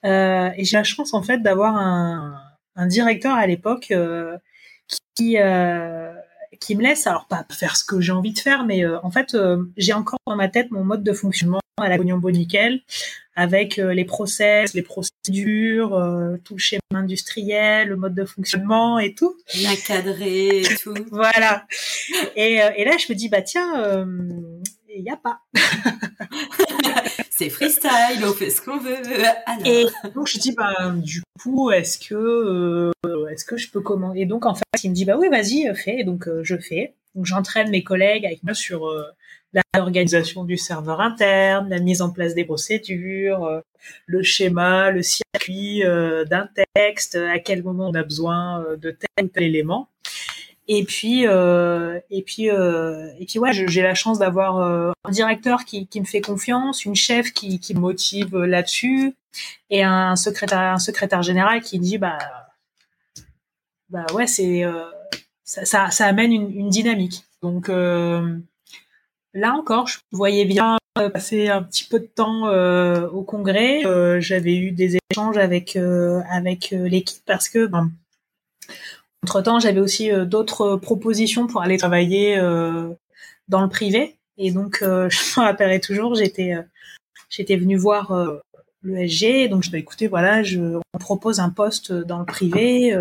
[0.05, 2.41] euh, et j'ai la chance en fait d'avoir un,
[2.77, 3.93] un, directeur à l'époque
[5.17, 5.37] qui
[6.61, 9.37] qui me laisse alors pas faire ce que j'ai envie de faire mais en fait
[9.77, 12.81] j'ai encore dans ma tête mon mode de fonctionnement à la Pognon nickel
[13.37, 15.91] avec les process, les procédures,
[16.43, 19.37] tout le schéma industriel, le mode de fonctionnement et tout.
[19.63, 20.95] L'encadré et tout.
[21.13, 21.65] voilà.
[22.35, 24.05] Et, et, là, je me dis, bah tiens,
[24.99, 25.41] il n'y a pas.
[27.31, 28.97] c'est freestyle, on fait ce qu'on veut.
[29.65, 32.93] Et donc je dis bah du coup est-ce que
[33.31, 35.73] est-ce que je peux commander Et donc en fait il me dit bah oui vas-y
[35.75, 36.01] fais.
[36.01, 36.95] Et donc je fais.
[37.15, 38.89] Donc j'entraîne mes collègues avec moi sur
[39.75, 43.61] l'organisation du serveur interne, la mise en place des procédures, euh,
[44.07, 48.91] le schéma, le circuit euh, d'un texte, à quel moment on a besoin euh, de
[48.91, 49.89] tel ou tel élément.
[50.69, 54.61] Et puis, et puis, et puis, ouais, j'ai la chance d'avoir
[55.05, 59.15] un directeur qui, qui, me fait confiance, une chef qui, qui me motive là-dessus,
[59.71, 62.19] et un secrétaire, un secrétaire général qui dit, bah,
[63.89, 64.63] bah ouais, c'est,
[65.45, 67.25] ça, ça, amène une, une dynamique.
[67.41, 67.71] Donc,
[69.35, 73.85] Là encore, je voyais bien euh, passer un petit peu de temps euh, au congrès.
[73.85, 75.77] Euh, j'avais eu des échanges avec
[76.31, 77.91] avec l'équipe parce que ben,
[79.25, 82.37] entre temps, j'avais aussi d'autres propositions pour aller travailler
[83.49, 84.17] dans le privé.
[84.37, 84.87] Et donc, je
[85.41, 86.55] me rappellerai toujours, j'étais
[87.29, 88.41] j'étais venue voir
[88.83, 89.49] le SG.
[89.49, 90.43] Donc, je dois écouter, voilà,
[90.95, 92.97] on propose un poste dans le privé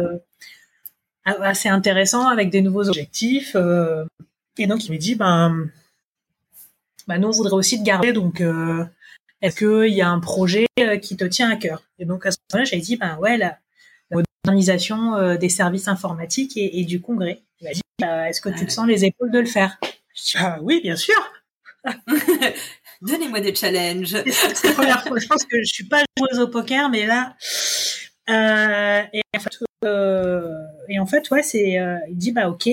[1.24, 3.56] assez intéressant avec des nouveaux objectifs.
[4.58, 5.70] et donc, il me dit, ben
[7.08, 8.86] bah, nous on voudrait aussi te garder, donc euh,
[9.42, 11.84] est-ce qu'il y a un projet euh, qui te tient à cœur?
[12.00, 13.58] Et donc à ce moment-là, j'ai dit, ben ouais, la,
[14.48, 17.42] modernisation euh, des services informatiques et, du congrès.
[17.60, 19.78] Il m'a dit, bah, est-ce que tu te sens les épaules de le faire?
[20.16, 21.16] Je dis, ah, oui, bien sûr.
[23.02, 24.18] Donnez-moi des challenges.
[24.26, 25.20] C'est la première fois.
[25.20, 27.36] Je pense que je suis pas joueuse au poker, mais là.
[28.28, 29.58] et en fait,
[30.90, 31.80] et en fait, ouais, c'est.
[32.10, 32.68] il dit bah ok,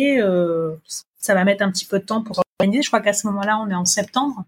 [1.18, 2.82] ça va mettre un petit peu de temps pour organiser.
[2.82, 4.44] Je crois qu'à ce moment-là, on est en septembre.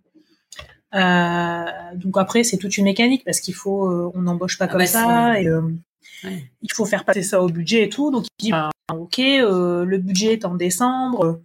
[0.95, 1.64] Euh,
[1.95, 4.81] donc après, c'est toute une mécanique parce qu'il faut, euh, on n'embauche pas Ah comme
[4.81, 5.62] bah, ça et euh,
[6.27, 6.51] Ouais.
[6.62, 8.11] il faut faire passer ça au budget et tout.
[8.11, 11.41] Donc il dit, bah, ok, euh, le budget est en décembre,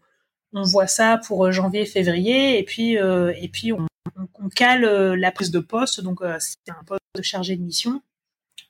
[0.54, 4.50] on voit ça pour euh, janvier, février, et puis euh, et puis on, on, on
[4.50, 4.82] cale
[5.14, 6.02] la prise de poste.
[6.02, 8.02] Donc c'est un poste de chargé de mission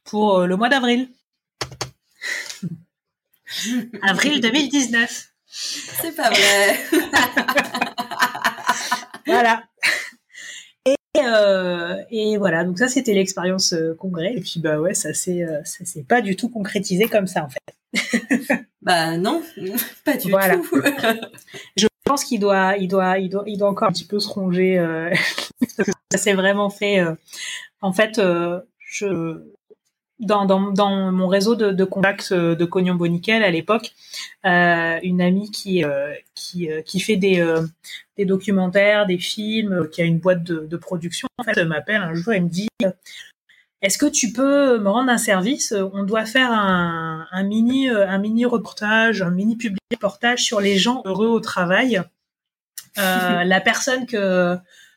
[0.04, 1.10] pour le mois d'avril.
[4.02, 5.28] Avril 2019.
[5.46, 6.80] C'est pas vrai.
[9.28, 9.64] Voilà.
[11.14, 14.34] Et, euh, et voilà, donc ça c'était l'expérience euh, congrès.
[14.36, 17.44] Et puis bah ouais, ça s'est euh, ça s'est pas du tout concrétisé comme ça
[17.46, 18.56] en fait.
[18.82, 19.42] bah non,
[20.06, 20.56] pas du Voilà.
[20.56, 20.82] tout.
[21.78, 24.30] Je pense qu'il doit il doit il doit il doit encore un petit peu se
[24.30, 24.80] ronger.
[24.80, 25.14] Euh,
[26.12, 27.00] ça s'est vraiment fait.
[27.00, 27.14] euh,
[27.82, 29.42] en fait, euh, je
[30.22, 33.92] dans, dans, dans mon réseau de, de contacts euh, de Cognon Boniquel à l'époque,
[34.46, 37.44] euh, une amie qui euh, qui, euh, qui fait des
[38.18, 41.28] des documentaires, des films, qui a une boîte de, de production.
[41.38, 42.70] En fait, elle m'appelle un jour et me dit
[43.82, 45.74] Est-ce que tu peux me rendre un service?
[45.94, 50.78] On doit faire un, un mini un mini reportage, un mini public reportage sur les
[50.78, 52.02] gens heureux au travail.
[52.96, 54.56] La personne que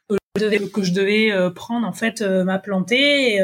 [0.09, 3.37] que je devais, que je devais prendre en fait m'a planté.
[3.37, 3.41] et,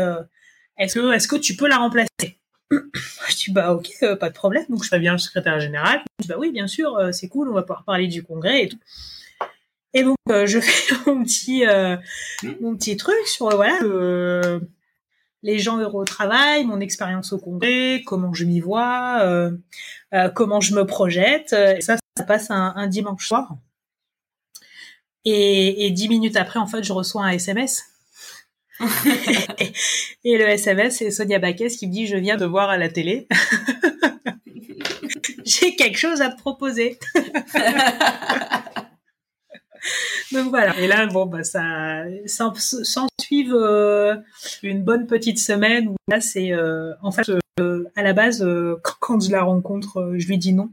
[0.80, 2.08] est-ce que est-ce que tu peux la remplacer?
[2.70, 4.64] Je dis bah ok, euh, pas de problème.
[4.68, 6.00] Donc je préviens le secrétaire général.
[6.18, 8.64] Je dis bah oui, bien sûr, euh, c'est cool, on va pouvoir parler du congrès
[8.64, 8.78] et tout.
[9.92, 11.64] Et donc euh, je fais mon petit
[12.60, 13.78] mon petit truc sur voilà
[15.42, 19.50] les gens heureux au travail, mon expérience au congrès, comment je m'y vois,
[20.34, 21.52] comment je me projette.
[21.52, 23.56] Et ça, ça passe un, dimanche soir.
[25.24, 27.89] Et dix minutes après, en fait, je reçois un SMS.
[29.58, 29.72] Et,
[30.24, 32.88] et le SMS, c'est Sonia Baquès qui me dit Je viens de voir à la
[32.88, 33.28] télé.
[35.44, 36.98] J'ai quelque chose à te proposer.
[40.32, 40.78] Donc voilà.
[40.78, 42.52] Et là, bon, bah, ça, s'en
[43.20, 44.16] suivent euh,
[44.62, 48.76] une bonne petite semaine où là, c'est, euh, en fait, euh, à la base, euh,
[49.00, 50.70] quand, je la rencontre, je lui dis non.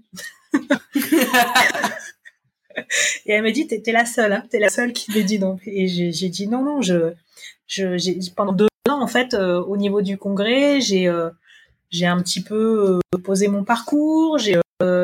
[3.26, 5.58] Et elle m'a dit, t'es la seule, hein, t'es la seule qui me dit non.
[5.66, 7.14] Et j'ai dit non, non, je,
[7.68, 11.30] je, j'ai, pendant deux ans, en fait, euh, au niveau du congrès, j'ai, euh,
[11.92, 14.60] j'ai un petit peu euh, posé mon parcours, j'ai,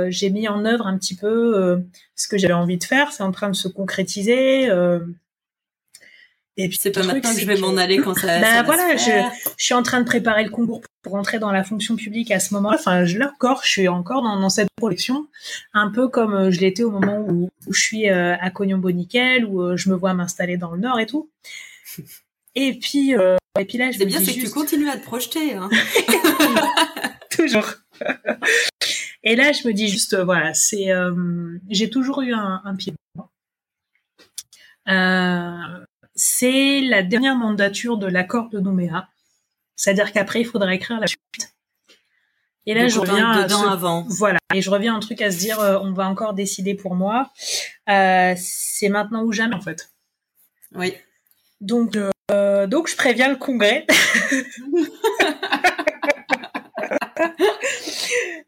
[0.10, 1.84] j'ai mis en œuvre un petit peu
[2.16, 4.66] ce que j'avais envie de faire, c'est en train de se concrétiser.
[6.58, 8.40] et puis C'est pas truc, maintenant que je vais m'en aller quand ça.
[8.40, 9.32] Bah, ça va voilà, se faire.
[9.58, 12.40] je suis en train de préparer le concours pour rentrer dans la fonction publique à
[12.40, 12.78] ce moment-là.
[12.80, 15.26] Enfin, je, là encore, je suis encore dans, dans cette projection,
[15.74, 19.90] un peu comme je l'étais au moment où, où je suis à Cognon-Boniquel, où je
[19.90, 21.32] me vois m'installer dans le Nord et tout.
[22.56, 24.54] Et puis, euh, et puis là, je C'est me bien, dis c'est que tu juste-
[24.54, 25.54] continues à te projeter.
[25.54, 25.70] Hein.
[27.32, 27.68] toujours.
[29.24, 32.76] et là, je me dis juste, euh, voilà, c'est, euh, j'ai toujours eu un, un
[32.76, 32.94] pied.
[34.90, 35.86] Euh,
[36.16, 39.08] c'est la dernière mandature de l'accord de Nouméa.
[39.76, 41.20] C'est-à-dire qu'après, il faudra écrire la suite.
[42.66, 44.06] Et là, Donc, je reviens dedans ce- avant.
[44.10, 44.40] voilà.
[44.54, 46.96] Et je reviens à un truc à se dire, euh, on va encore décider pour
[46.96, 47.32] moi.
[47.88, 49.92] C'est maintenant ou jamais, en fait.
[50.74, 50.94] Oui.
[51.62, 53.86] Donc, euh, donc je préviens le congrès.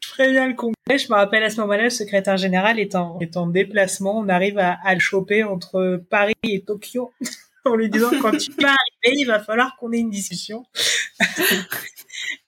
[0.01, 0.97] je préviens le congrès.
[0.97, 4.17] Je me rappelle à ce moment-là, le secrétaire général est en, déplacement.
[4.17, 7.11] On arrive à, le choper entre Paris et Tokyo
[7.65, 10.65] en lui disant quand tu vas arriver, il va falloir qu'on ait une discussion.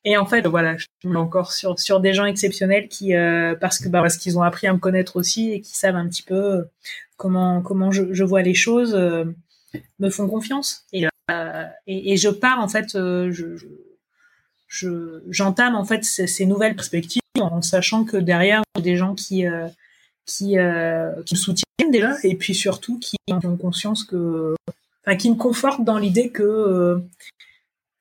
[0.03, 3.69] et en fait, voilà, je tombe encore sur, des gens exceptionnels qui, euh, bah,
[4.01, 6.63] parce qu'ils ont appris à me connaître aussi et qui savent un petit peu euh,
[7.17, 8.95] comment je, vois les choses.
[8.95, 9.25] euh,
[9.99, 11.07] me font confiance euh,
[11.87, 13.65] et, et je pars en fait euh, je, je-
[14.69, 19.15] je j'entame en fait ces, ces nouvelles perspectives en sachant que derrière j'ai des gens
[19.15, 19.67] qui euh,
[20.25, 24.55] qui, euh, qui me soutiennent déjà et puis surtout qui ont conscience que
[25.05, 26.99] enfin qui me confortent dans l'idée que euh,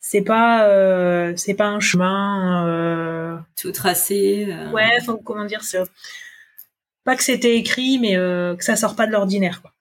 [0.01, 4.47] c'est pas euh, c'est pas un chemin euh, Tout tracé.
[4.51, 5.83] euh, ouais comment dire c'est
[7.05, 9.72] pas que c'était écrit mais euh, que ça sort pas de l'ordinaire quoi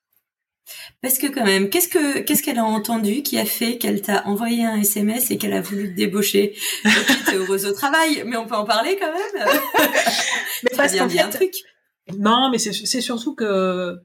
[1.06, 4.26] Parce que quand même, qu'est-ce que qu'est-ce qu'elle a entendu qui a fait qu'elle t'a
[4.26, 6.56] envoyé un SMS et qu'elle a voulu te débaucher
[7.28, 9.48] t'es heureuse au travail, mais on peut en parler quand même.
[10.64, 11.54] mais parce qu'en bien un fait truc.
[12.18, 14.00] Non, mais c'est surtout que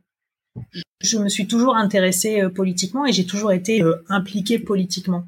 [1.00, 5.24] je me suis toujours intéressée euh, politiquement et j'ai toujours été euh, impliquée politiquement.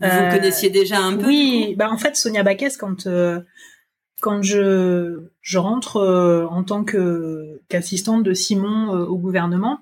[0.00, 3.38] Vous Euh, connaissiez déjà un peu Oui, bah en fait Sonia Baquès quand euh,
[4.20, 6.00] quand je je rentre
[6.50, 9.78] en tant que qu'assistante de Simon au gouvernement,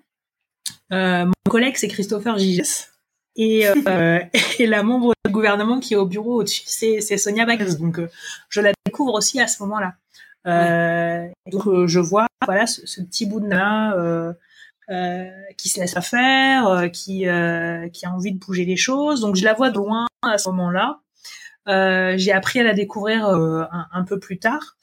[0.92, 2.92] mon collègue c'est Christopher Gigès
[3.36, 4.20] et euh,
[4.58, 7.98] et la membre du gouvernement qui est au bureau au-dessus c'est c'est Sonia Baquès donc
[7.98, 8.08] euh,
[8.48, 9.94] je la découvre aussi à ce moment-là.
[11.50, 13.46] donc je vois voilà ce, ce, petit bout de
[14.90, 19.20] euh, qui se laisse faire, euh, qui euh, qui a envie de bouger les choses.
[19.20, 21.00] Donc je la vois de loin à ce moment-là.
[22.18, 24.76] j'ai appris à la découvrir un, peu plus tard.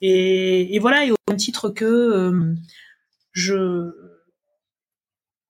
[0.00, 2.54] Et, et, voilà, et au même titre que
[3.32, 3.90] je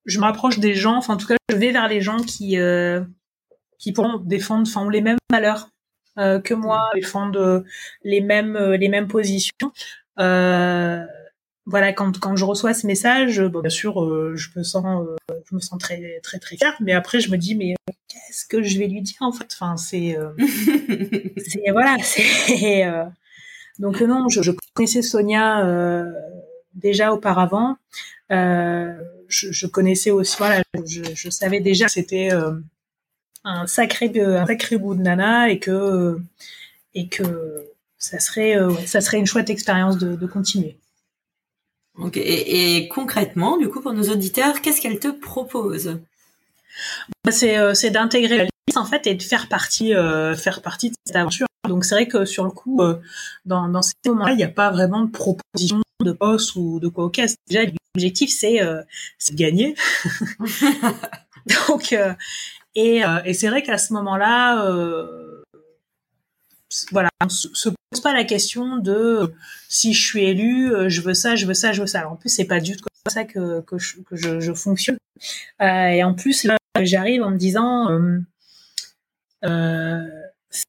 [0.05, 2.57] je m'approche des gens, enfin en tout cas je vais vers les gens qui
[3.77, 5.69] qui pourront défendre, enfin ont les mêmes valeurs
[6.17, 7.65] que moi, défendent
[8.03, 9.71] les mêmes les mêmes positions.
[10.19, 11.03] Euh,
[11.67, 15.55] voilà, quand, quand je reçois ce message, bien sûr, euh, je me sens, euh, je
[15.55, 16.75] me sens très, très, très fière.
[16.79, 19.47] Mais après, je me dis, mais euh, qu'est-ce que je vais lui dire en fait?
[19.51, 20.15] Enfin, c'est,
[21.37, 22.85] c'est voilà, c'est.
[23.79, 26.05] donc non, je, je, connaissais Sonia
[26.75, 27.77] déjà auparavant.
[29.27, 32.29] Je, je, connaissais aussi, voilà, je, je savais déjà que c'était
[33.43, 36.19] un sacré, un sacré bout de nana et que
[36.93, 37.65] et que
[37.97, 40.77] ça serait, ça serait une chouette expérience de, de continuer.
[41.97, 42.17] Ok.
[42.17, 45.97] Et, concrètement, du coup, pour nos auditeurs, qu'est-ce qu'elle te propose?
[47.23, 50.89] Bah, C'est euh, d'intégrer la liste en fait et de faire partie euh, faire partie
[50.89, 51.47] de cette aventure.
[51.67, 52.99] Donc c'est vrai que sur le coup, euh,
[53.45, 56.89] dans, dans ces moments-là, il n'y a pas vraiment de proposition de poste ou de
[56.89, 57.11] quoi au.
[57.47, 57.61] Déjà,
[57.95, 58.81] l'objectif c'est euh,
[59.31, 59.75] de gagner.
[61.67, 61.95] Donc
[62.75, 64.65] et, et c'est vrai qu'à ce moment-là
[66.91, 69.33] voilà, on se pose pas la question de
[69.69, 71.99] si je suis élu, euh, je veux ça, je veux ça, je veux ça.
[71.99, 74.53] Alors en plus, c'est pas du tout comme ça que, que, je, que je, je
[74.53, 74.97] fonctionne.
[75.61, 78.19] Euh, et en plus, là, j'arrive en me disant, euh,
[79.45, 80.05] euh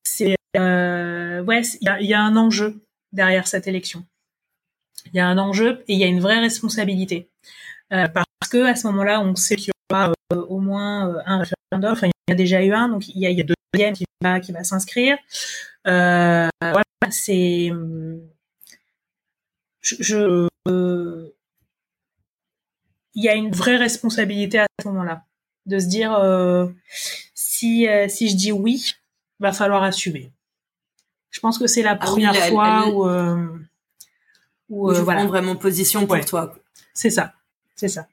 [0.02, 2.80] c'est euh, ouais, il y a, un enjeu
[3.12, 4.04] derrière cette élection.
[5.12, 7.28] Il y a un enjeu et il y a une vraie responsabilité
[7.88, 11.92] parce que à ce moment-là, on sait qu'il y aura au moins un référendum.
[11.92, 13.44] Enfin, il y en a déjà eu un, donc il y a, il y a
[13.44, 13.54] deux
[13.94, 15.18] qui va qui va s'inscrire.
[15.86, 17.70] Euh, voilà, c'est
[19.82, 20.48] je,
[23.14, 25.24] il y a une vraie responsabilité à ce moment-là
[25.66, 26.66] de se dire euh,
[27.34, 28.94] si euh, si je dis oui,
[29.40, 30.32] va falloir assumer.
[31.30, 33.06] Je pense que c'est la ah première fois où
[34.70, 35.20] euh, où, je voilà.
[35.20, 36.54] prends vraiment position pour toi.
[36.94, 37.32] C'est ça,
[37.74, 38.06] c'est ça.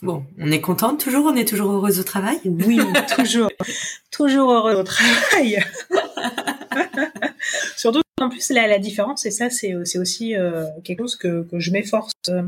[0.00, 2.38] Bon, on est contente toujours, on est toujours heureuse au travail?
[2.44, 2.78] Oui,
[3.16, 3.50] toujours,
[4.12, 5.58] toujours heureuse au travail.
[7.76, 11.58] Surtout en plus la, la différence, et ça c'est aussi euh, quelque chose que, que
[11.58, 12.42] je m'efforce euh,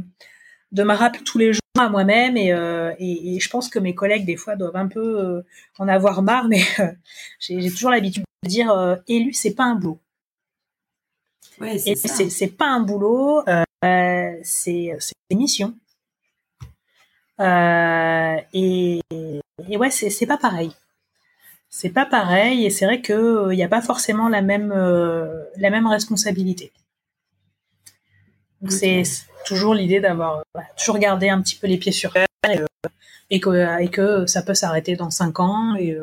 [0.72, 3.78] de me rappeler tous les jours à moi-même et, euh, et, et, je pense que
[3.78, 5.42] mes collègues des fois doivent un peu
[5.78, 6.62] en avoir marre, mais
[7.40, 9.98] j'ai toujours l'habitude de dire élu c'est pas un boulot.
[11.60, 13.42] Ouais, c'est pas un boulot,
[14.42, 14.96] c'est
[15.30, 15.74] une mission.
[17.40, 19.00] et,
[19.68, 20.72] et ouais, c'est pas pareil
[21.70, 24.72] c'est pas pareil et c'est vrai que il euh, n'y a pas forcément la même
[24.72, 26.72] euh, la même responsabilité.
[28.60, 29.04] Donc c'est
[29.46, 30.42] toujours l'idée d'avoir
[30.76, 32.66] toujours gardé un petit peu les pieds sur terre et, euh,
[33.30, 35.96] et que et que ça peut s'arrêter dans cinq ans et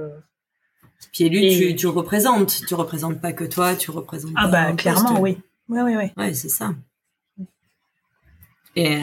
[1.12, 2.62] puis élu tu, tu représentes.
[2.68, 5.38] Tu représentes pas que toi tu représentes ah bah clairement oui.
[5.70, 6.74] Oui oui oui ouais c'est ça.
[8.76, 9.02] Et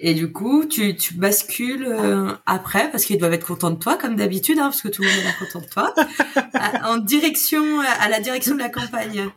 [0.00, 3.96] et du coup, tu, tu bascules euh, après, parce qu'ils doivent être contents de toi,
[3.96, 5.94] comme d'habitude, hein, parce que tout le monde est content de toi,
[6.84, 9.30] en direction, à la direction de la campagne.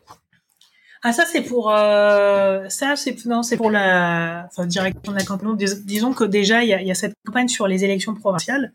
[1.08, 5.24] Ah ça c'est pour euh, ça c'est non c'est pour la enfin, direction de la
[5.24, 5.56] campagne.
[5.56, 8.74] disons que déjà il y a, y a, cette campagne sur les élections provinciales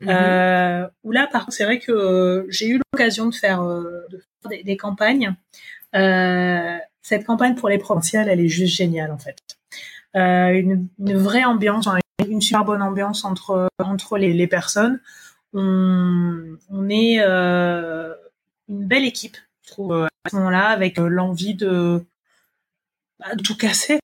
[0.00, 0.08] mhm.
[0.08, 4.16] euh, où là par contre c'est vrai que j'ai eu l'occasion de faire, euh, de
[4.16, 5.34] faire des, des, campagnes.
[5.94, 9.36] Euh, cette campagne pour les provinciales elle est juste géniale en fait.
[10.16, 11.90] Euh, une, une, vraie ambiance,
[12.26, 14.98] une super bonne ambiance entre entre les, les personnes.
[15.52, 18.14] On, on est euh,
[18.70, 22.04] une belle équipe, je trouve, à ce moment-là, avec euh, l'envie de,
[23.18, 23.98] bah, de tout casser.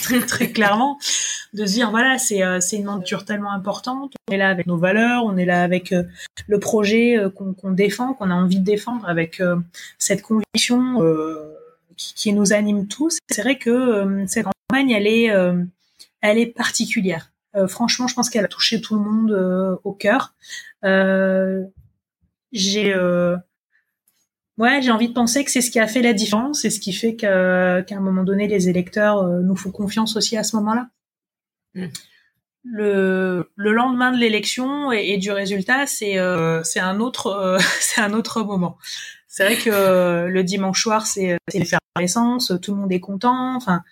[0.00, 0.96] très très clairement
[1.54, 4.76] de se dire voilà c'est c'est une aventure tellement importante on est là avec nos
[4.76, 5.92] valeurs on est là avec
[6.46, 9.42] le projet qu'on défend qu'on a envie de défendre avec
[9.98, 11.02] cette conviction
[11.96, 14.46] qui, qui, nous anime tous c'est vrai que cette
[14.90, 15.62] elle est, euh,
[16.20, 17.32] elle est particulière.
[17.54, 20.34] Euh, franchement, je pense qu'elle a touché tout le monde euh, au cœur.
[22.52, 22.94] j'ai
[24.58, 26.78] Ouais, j'ai envie de penser que c'est ce qui a fait la différence, c'est ce
[26.78, 30.88] qui fait qu'à un moment donné, les électeurs nous font confiance aussi à ce moment-là.
[31.74, 31.86] Mm.
[32.64, 36.16] Le, le lendemain de l'élection et, du résultat, c'est
[36.64, 38.76] c'est un autre c'est un autre moment.
[39.26, 43.56] C'est vrai que le dimanche soir, c'est l'effervescence, tout le monde est content.
[43.56, 43.82] Enfin,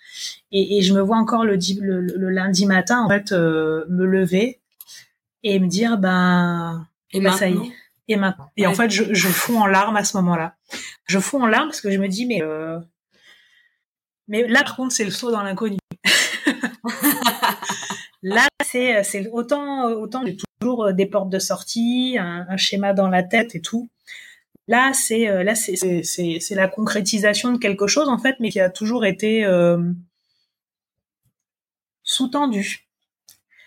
[0.51, 4.05] et, et, je me vois encore le, le, le lundi matin, en fait, euh, me
[4.05, 4.59] lever
[5.41, 7.71] et me dire, ben, et ben, ça y est.
[8.11, 8.51] et maintenant.
[8.57, 10.55] Et en fait, je, je fonds en larmes à ce moment-là.
[11.05, 12.79] Je fonds en larmes parce que je me dis, mais euh...
[14.27, 15.77] mais là par contre, c'est le saut dans l'inconnu.
[18.23, 22.93] là, c'est c'est autant autant j'ai toujours euh, des portes de sortie, un, un, schéma
[22.93, 23.89] dans la tête et tout.
[24.71, 28.49] Là, c'est euh, là c'est c'est c'est la concrétisation de quelque chose en fait, mais
[28.49, 29.91] qui a toujours été euh,
[32.03, 32.87] sous-tendu.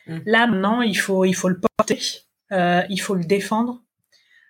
[0.07, 0.19] Mmh.
[0.25, 2.01] Là maintenant, il faut il faut le porter,
[2.53, 3.83] euh, il faut le défendre.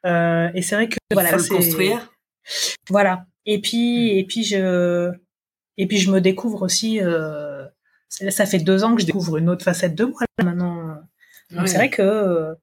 [0.05, 2.13] Euh, et c'est vrai que il voilà, faut le construire.
[2.89, 3.27] Voilà.
[3.47, 4.19] Et puis mmh.
[4.19, 5.13] et puis je
[5.77, 7.01] et puis je me découvre aussi.
[7.01, 7.67] Euh,
[8.09, 10.97] ça fait deux ans que je découvre une autre facette de moi là, maintenant.
[11.51, 11.67] Donc ouais.
[11.67, 12.55] c'est vrai que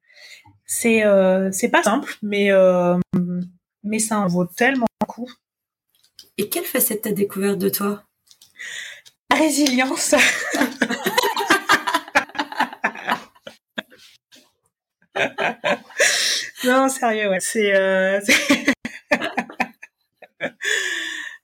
[0.66, 2.50] c'est euh, c'est pas simple, mais
[3.84, 5.30] mais ça en vaut tellement le coup.
[6.38, 8.04] Et quelle facette t'as découverte de toi?
[9.30, 10.16] La résilience.
[16.66, 17.39] non, sérieux, ouais.
[17.39, 18.20] C'est, euh,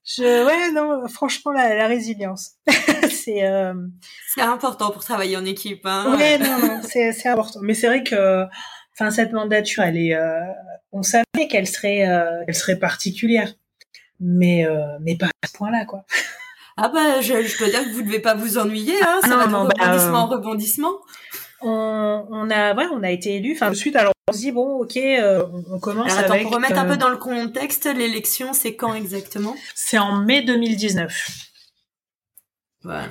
[0.05, 2.53] je, ouais, non, franchement, la, la résilience.
[3.09, 3.73] c'est, euh...
[4.33, 6.15] c'est important pour travailler en équipe, hein.
[6.17, 7.59] Ouais, non, non, c'est, c'est important.
[7.61, 8.45] Mais c'est vrai que,
[8.93, 10.39] enfin, cette mandature, elle est, euh...
[10.91, 12.43] on savait qu'elle serait, euh...
[12.47, 13.53] elle serait particulière.
[14.19, 14.97] Mais, euh...
[15.01, 16.05] mais pas à ce point-là, quoi.
[16.79, 19.19] Ah bah, je, je peux dire que vous ne devez pas vous ennuyer, hein.
[19.23, 20.91] Ça non, va non, de rebondissement bah, en rebondissement
[21.61, 24.79] on, on a ouais on a été élu enfin suite alors on se dit bon
[24.81, 27.85] ok euh, on commence alors, attends, avec pour remettre euh, un peu dans le contexte
[27.85, 29.55] l'élection c'est quand exactement?
[29.75, 31.29] C'est en mai 2019
[32.83, 33.09] voilà.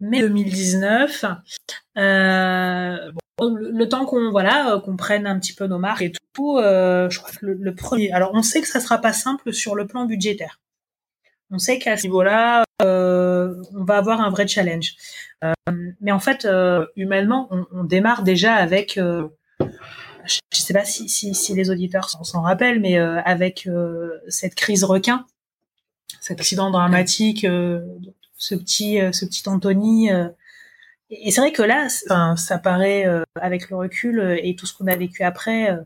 [0.00, 1.24] Mai 2019
[1.98, 6.12] euh, bon, le, le, temps qu'on voilà qu'on prenne un petit peu nos marques et
[6.34, 9.12] tout euh, je crois que le, le, premier alors on sait que ça sera pas
[9.12, 10.60] simple sur le plan budgétaire
[11.50, 14.94] on sait qu'à ce niveau-là, euh, on va avoir un vrai challenge.
[15.44, 15.52] Euh,
[16.00, 19.28] mais en fait, euh, humainement, on, on, démarre déjà avec, euh,
[19.60, 19.64] je
[20.52, 24.54] ne sais pas si, si, si les auditeurs s'en rappellent, mais euh, avec euh, cette
[24.54, 25.26] crise requin,
[26.20, 30.10] cet accident dramatique, ce petit, ce petit Anthony.
[31.10, 33.06] et c'est vrai que là, ça paraît
[33.40, 35.76] avec le recul et tout ce qu'on a vécu après,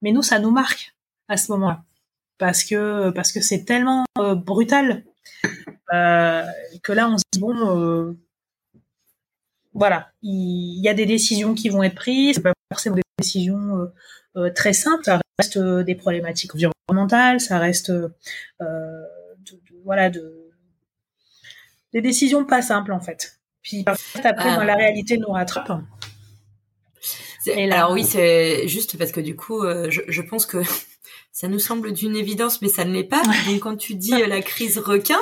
[0.00, 0.94] mais nous, ça nous marque
[1.28, 1.84] à ce moment-là
[2.38, 5.04] parce que parce que c'est tellement brutal
[6.82, 8.12] que là on se dit bon euh,
[9.74, 10.10] voilà.
[10.22, 12.36] Il y, a des décisions qui vont être prises.
[12.36, 13.86] C'est pas forcément des décisions euh,
[14.36, 15.04] euh très simples.
[15.04, 17.40] Ça reste euh, des problématiques environnementales.
[17.40, 18.12] Ça reste de,
[18.60, 20.50] de, voilà de
[21.94, 23.40] des décisions pas simples en fait.
[23.62, 24.64] Puis après ah.
[24.64, 25.68] la réalité nous rattrape.
[25.68, 30.62] Là, alors oui c'est juste parce que du coup je, je pense que
[31.32, 33.22] ça nous semble d'une évidence, mais ça ne l'est pas.
[33.22, 35.18] Donc, quand tu dis euh, la crise requin.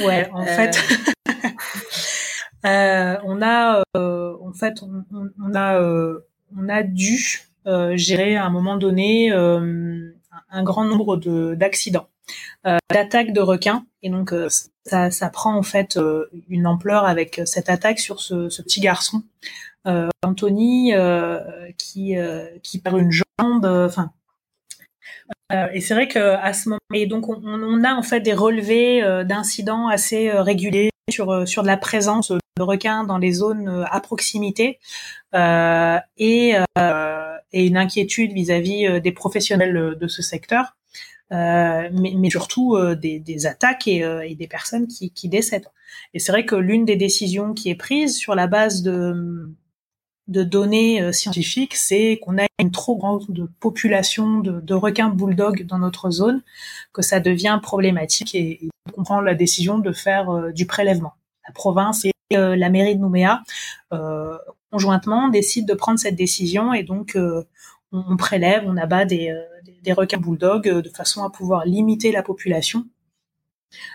[0.00, 0.46] Ouais, en euh...
[0.46, 0.78] fait.
[2.66, 5.04] euh, on a, euh, en fait, on,
[5.40, 7.48] on a, euh, on a dû
[7.94, 12.08] gérer à un moment donné un grand nombre de d'accidents,
[12.90, 14.34] d'attaques de requins, et donc
[14.84, 15.96] ça, ça prend en fait
[16.48, 19.22] une ampleur avec cette attaque sur ce, ce petit garçon,
[20.24, 20.92] Anthony,
[21.78, 22.16] qui
[22.64, 24.10] qui perd une jambe, enfin
[25.52, 28.20] euh, et c'est vrai que à ce moment et donc on, on a en fait
[28.20, 33.18] des relevés euh, d'incidents assez euh, réguliers sur sur de la présence de requins dans
[33.18, 34.78] les zones à proximité
[35.34, 36.54] et
[37.54, 40.74] et une inquiétude vis-à-vis des professionnels de ce secteur.
[41.32, 45.30] Euh, mais, mais, surtout euh, des, des, attaques et, euh, et, des personnes qui, qui
[45.30, 45.68] décèdent.
[46.12, 49.48] Et c'est vrai que l'une des décisions qui est prise sur la base de,
[50.28, 53.24] de données euh, scientifiques, c'est qu'on a une trop grande
[53.60, 56.42] population de, requins bulldog dans notre zone,
[56.92, 58.70] que ça devient problématique et, et
[59.04, 61.14] prend la décision de faire euh, du prélèvement.
[61.46, 63.42] La province et euh, la mairie de Nouméa
[64.70, 67.18] conjointement décident de prendre cette décision et donc
[67.92, 69.34] on, prélève, on abat des,
[69.90, 72.86] requins bulldog de façon à pouvoir limiter la population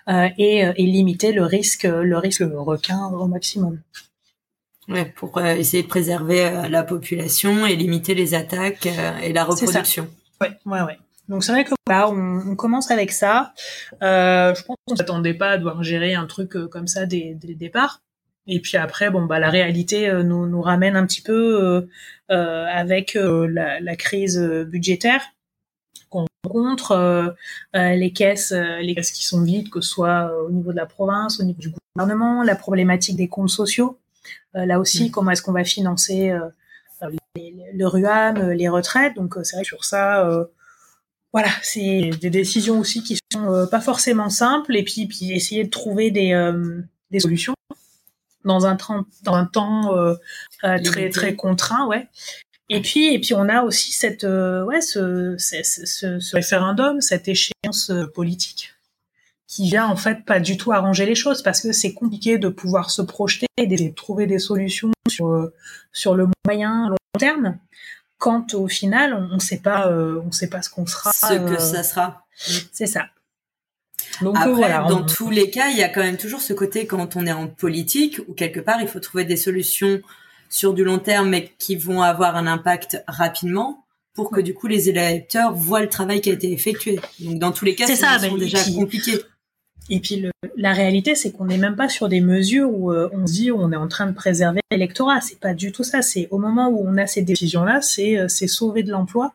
[0.08, 3.82] et, et limiter le risque, le risque requin au maximum.
[4.90, 9.34] Ouais, pour euh, essayer de préserver euh, la population et limiter les attaques euh, et
[9.34, 10.08] la reproduction.
[10.40, 10.98] Ouais, ouais, ouais.
[11.28, 13.54] Donc c'est vrai que là, on, on, commence avec ça.
[14.02, 17.50] Euh, je pense qu'on s'attendait pas à devoir gérer un truc comme ça dès, dès
[17.50, 18.02] le départ.
[18.50, 21.86] Et puis après, bon, bah la réalité nous, nous ramène un petit peu
[22.32, 25.22] euh, avec la, la, crise budgétaire
[26.10, 27.36] qu'on rencontre,
[27.74, 31.42] les caisses, les caisses qui sont vides, que ce soit au niveau de la province,
[31.42, 33.98] au niveau du gouvernement, la problématique des comptes sociaux.
[34.56, 35.12] Euh, là aussi, mmh.
[35.12, 39.16] comment est-ce qu'on va financer euh, les, le RUAM, euh, les retraites?
[39.16, 40.28] Donc c'est vrai que sur ça,
[41.34, 44.76] voilà, c'est des décisions aussi qui sont pas forcément simples.
[44.76, 46.34] Et puis, puis essayer de trouver des,
[47.12, 47.54] des solutions
[48.46, 48.78] dans un,
[49.24, 49.94] dans un temps
[50.84, 52.08] très très contraint, ouais.
[52.70, 57.28] Et puis, et puis on a aussi cette, ouais, ce, ce, ce, ce, référendum, cette
[57.28, 58.77] échéance politique
[59.48, 62.50] qui vient en fait pas du tout arranger les choses parce que c'est compliqué de
[62.50, 65.50] pouvoir se projeter et de trouver des solutions sur
[65.94, 67.58] sur le moyen long terme
[68.18, 71.34] quand au final on ne sait pas euh, on sait pas ce qu'on sera ce
[71.34, 72.26] que euh, ça sera.
[72.36, 73.06] c'est ça.
[74.22, 76.86] Donc Après, voilà, dans tous les cas il y a quand même toujours ce côté
[76.86, 80.02] quand on est en politique où quelque part il faut trouver des solutions
[80.50, 84.68] sur du long terme mais qui vont avoir un impact rapidement pour que du coup
[84.68, 87.00] les électeurs voient le travail qui a été effectué.
[87.20, 89.22] Donc dans tous les cas c'est ça déjà compliqué
[89.90, 93.10] et puis le, la réalité, c'est qu'on n'est même pas sur des mesures où euh,
[93.14, 95.22] on se dit on est en train de préserver l'électorat.
[95.22, 96.02] C'est pas du tout ça.
[96.02, 99.34] C'est au moment où on a ces décisions-là, c'est euh, c'est sauver de l'emploi,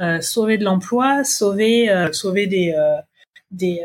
[0.00, 2.74] euh, sauver de l'emploi, sauver euh, sauver des
[3.50, 3.82] des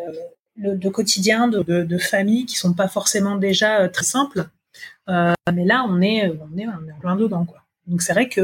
[0.58, 4.48] le, de quotidien de, familles qui sont pas forcément déjà très simples.
[5.08, 7.62] mais là, on est on est dedans quoi.
[7.88, 8.41] Donc c'est vrai que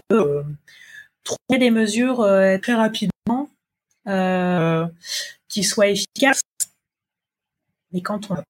[1.24, 2.18] trouver des mesures
[2.62, 3.50] très rapidement
[5.48, 6.42] qui soient efficaces
[7.94, 8.44] mais quand on n'a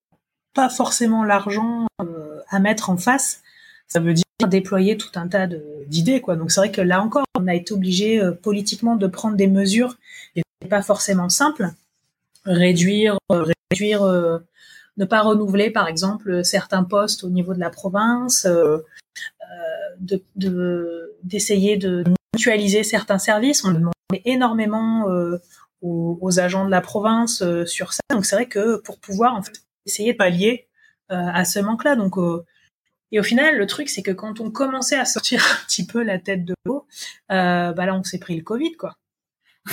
[0.53, 3.41] pas forcément l'argent euh, à mettre en face,
[3.87, 5.47] ça veut dire déployer tout un tas
[5.87, 6.21] d'idées.
[6.27, 9.47] Donc c'est vrai que là encore, on a été obligé euh, politiquement de prendre des
[9.47, 9.97] mesures
[10.35, 11.69] et pas forcément simples.
[12.45, 14.03] Réduire, euh, réduire,
[14.97, 18.47] ne pas renouveler, par exemple, certains postes au niveau de la province,
[19.99, 20.23] de
[21.23, 23.63] d'essayer de, mutualiser certains services.
[23.63, 25.05] On demandait énormément
[25.81, 28.01] aux, agents de la province euh, sur ça.
[28.11, 30.67] Donc c'est vrai que pour pouvoir en fait essayer de pallier
[31.11, 31.95] euh, à ce manque-là.
[31.95, 32.45] Donc euh,
[33.11, 36.01] et au final, le truc, c'est que quand on commençait à sortir un petit peu
[36.03, 36.87] la tête de l'eau,
[37.29, 38.95] bah là, on s'est pris le Covid, quoi.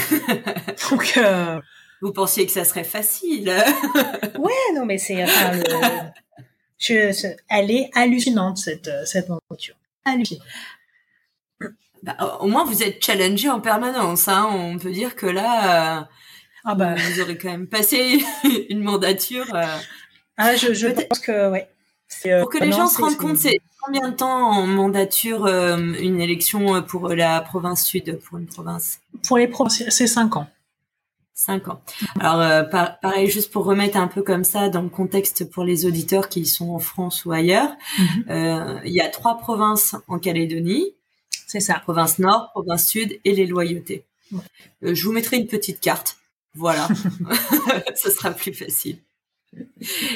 [0.90, 1.61] Donc, euh...
[2.02, 3.48] vous pensiez que ça serait facile
[4.38, 5.62] Ouais, non, mais c'est, enfin, le...
[6.78, 9.76] Je, elle est hallucinante cette cette voiture.
[10.04, 10.46] Hallucinante.
[12.03, 14.28] Bah, au moins, vous êtes challengé en permanence.
[14.28, 14.49] Hein.
[14.53, 16.05] On peut dire que là, euh,
[16.64, 16.94] ah bah.
[16.94, 18.24] vous aurez quand même passé
[18.70, 19.46] une mandature.
[19.55, 19.64] Euh,
[20.36, 21.68] ah, je, je pense que ouais.
[22.26, 26.22] Euh, pour que les gens se rendent compte, c'est combien de temps en mandature une
[26.22, 29.01] élection pour la province sud, pour une province?
[29.26, 30.46] Pour les provinces, c'est cinq ans.
[31.34, 31.82] Cinq ans.
[32.18, 32.68] Alors,
[33.03, 36.46] pareil, juste pour remettre un peu comme ça dans le contexte pour les auditeurs qui
[36.46, 38.80] sont en France ou ailleurs, mhm.
[38.86, 40.94] il y a trois provinces en Calédonie.
[41.49, 41.80] C'est ça.
[41.80, 44.05] Province Nord, province Sud et les loyautés.
[44.84, 46.18] Euh, je vous mettrai une petite carte.
[46.55, 46.86] Voilà.
[47.96, 48.99] Ce sera plus facile.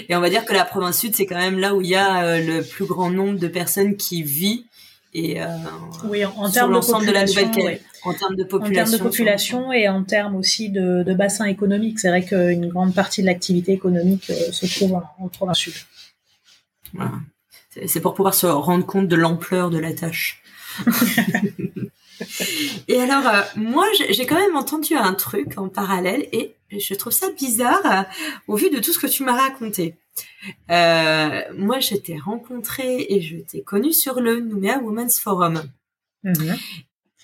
[0.08, 1.94] Et on va dire que la province Sud, c'est quand même là où il y
[1.94, 4.64] a euh, le plus grand nombre de personnes qui vivent
[5.14, 5.46] et euh,
[6.04, 9.72] oui, en, termes de, de la nouvelle en termes de population, en termes de population
[9.72, 11.98] et en termes aussi de, de bassin économique.
[12.00, 15.74] C'est vrai qu'une grande partie de l'activité économique se trouve en, en province Sud.
[16.94, 17.12] Voilà.
[17.86, 20.41] C'est pour pouvoir se rendre compte de l'ampleur de la tâche.
[22.88, 27.12] Et alors, euh, moi, j'ai quand même entendu un truc en parallèle et je trouve
[27.12, 28.02] ça bizarre euh,
[28.48, 29.96] au vu de tout ce que tu m'as raconté.
[30.70, 35.62] Euh, moi, je t'ai rencontré et je t'ai connu sur le Nouméa Women's Forum.
[36.24, 36.56] Mhm.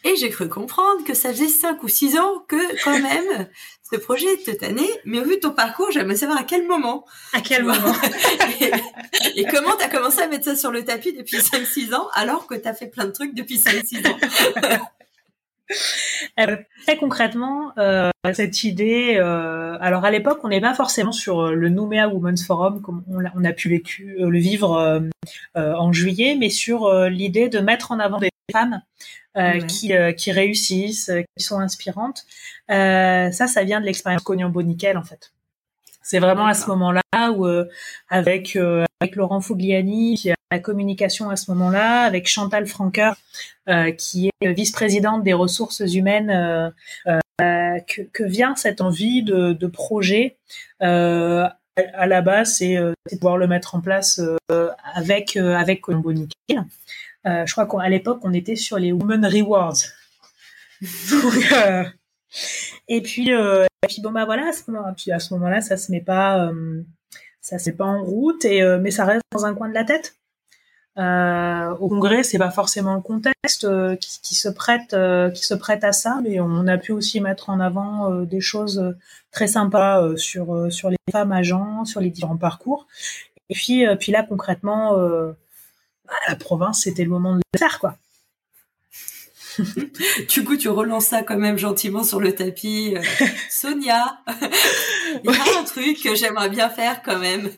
[0.04, 3.48] Et j'ai cru comprendre que ça faisait cinq ou six ans que, quand même,
[3.90, 4.88] ce projet cette année.
[5.04, 7.04] Mais au vu de ton parcours, j'aimerais savoir à quel moment.
[7.32, 7.94] À quel moment
[9.36, 12.46] et, comment tu as commencé à mettre ça sur le tapis depuis 5-6 ans, alors
[12.46, 14.18] que tu as fait plein de trucs depuis 5-6 ans
[16.40, 21.48] euh, très concrètement, euh, cette idée, euh, alors à l'époque, on n'est pas forcément sur
[21.48, 25.02] le Nouméa Women's Forum comme on a, on a pu vécu, le vivre
[25.54, 28.80] en juillet, mais sur l'idée de mettre en avant des femmes
[29.36, 32.24] euh, qui, euh, qui réussissent, euh, qui sont inspirantes.
[32.68, 35.32] ça, ça vient de l'expérience Cognon Nickel en fait.
[36.02, 37.46] C'est vraiment à ce moment-là où,
[38.08, 38.56] avec
[39.00, 43.16] avec Laurent Fogliani, qui a la communication à ce moment-là, avec Chantal Franqueur,
[43.98, 46.72] qui est vice-présidente des ressources humaines,
[47.38, 50.38] que, que, vient cette envie de, de projet.
[51.94, 54.20] À la base, c'est de pouvoir le mettre en place
[54.94, 56.64] avec avec Colombo Nickel.
[57.26, 59.76] Euh, je crois qu'à l'époque, on était sur les Women Rewards.
[61.52, 61.84] Euh,
[62.88, 66.52] et puis, euh, et puis bon bah voilà, à ce moment-là, ça se met pas,
[67.40, 69.84] ça se met pas en route, et mais ça reste dans un coin de la
[69.84, 70.14] tête.
[70.98, 73.66] Au congrès, c'est pas forcément le contexte
[73.98, 74.96] qui, qui, se prête,
[75.34, 78.94] qui se prête à ça, mais on a pu aussi mettre en avant des choses
[79.30, 82.86] très sympas sur sur les femmes agents, sur les différents parcours.
[83.48, 84.96] Et puis, puis là concrètement
[86.28, 87.96] la province, c'était le moment de le faire, quoi.
[90.28, 92.94] du coup, tu relances ça quand même gentiment sur le tapis.
[92.96, 93.02] Euh,
[93.50, 94.18] Sonia,
[95.24, 97.50] il y a un truc que j'aimerais bien faire quand même.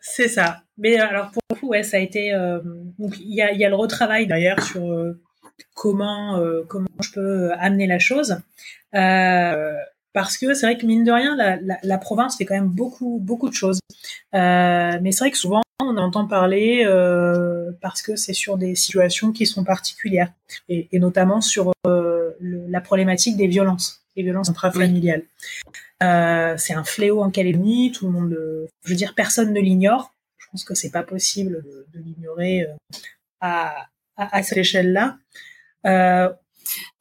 [0.00, 0.62] c'est ça.
[0.78, 2.32] Mais euh, alors pour le coup, ouais, ça a été.
[2.32, 2.60] Euh,
[2.98, 4.82] donc il y a, y a le retravail d'ailleurs sur
[5.74, 8.38] comment comment je peux amener la chose.
[8.92, 12.68] parce que c'est vrai que mine de rien, la, la, la, province fait quand même
[12.68, 13.80] beaucoup beaucoup de choses.
[14.32, 19.32] mais c'est vrai que souvent on entend parler euh, parce que c'est sur des situations
[19.32, 20.32] qui sont particulières
[20.68, 25.24] et, et notamment sur euh, le, la problématique des violences, les violences intrafamiliales.
[26.02, 28.38] Euh, c'est un fléau en Calédonie, tout le monde,
[28.84, 30.14] je veux dire, personne ne l'ignore.
[30.38, 32.66] Je pense que c'est pas possible de, de l'ignorer
[33.40, 33.86] à,
[34.16, 35.18] à, à, cette échelle-là.
[35.84, 35.90] Il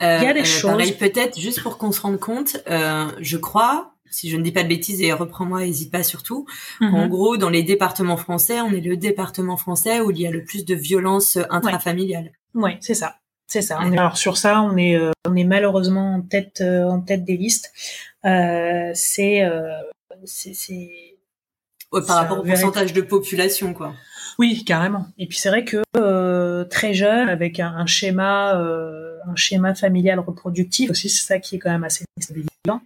[0.02, 0.72] y a des choses.
[0.72, 4.64] Pareil, peut-être juste pour qu'on se rende compte, je crois si je ne dis pas
[4.64, 6.46] de bêtises et reprends-moi, n'hésite pas surtout.
[6.82, 6.94] Mhm.
[6.94, 10.32] En gros, dans les départements français, on est le département français où il y a
[10.32, 12.32] le plus de violences intrafamiliales.
[12.54, 13.16] Oui, c'est ça.
[13.50, 13.80] C'est ça.
[13.80, 17.36] alors sur ça, on est euh, on est malheureusement en tête euh, en tête des
[17.36, 17.72] listes.
[18.24, 19.44] Euh, c'est
[20.24, 20.90] c'est
[21.92, 23.96] par rapport au pourcentage de population, quoi.
[24.38, 25.08] Oui, carrément.
[25.18, 30.92] Et puis c'est vrai que très jeune, avec un, un schéma un schéma familial reproductif
[30.92, 32.82] aussi, c'est ça qui est quand même assez stabilisant.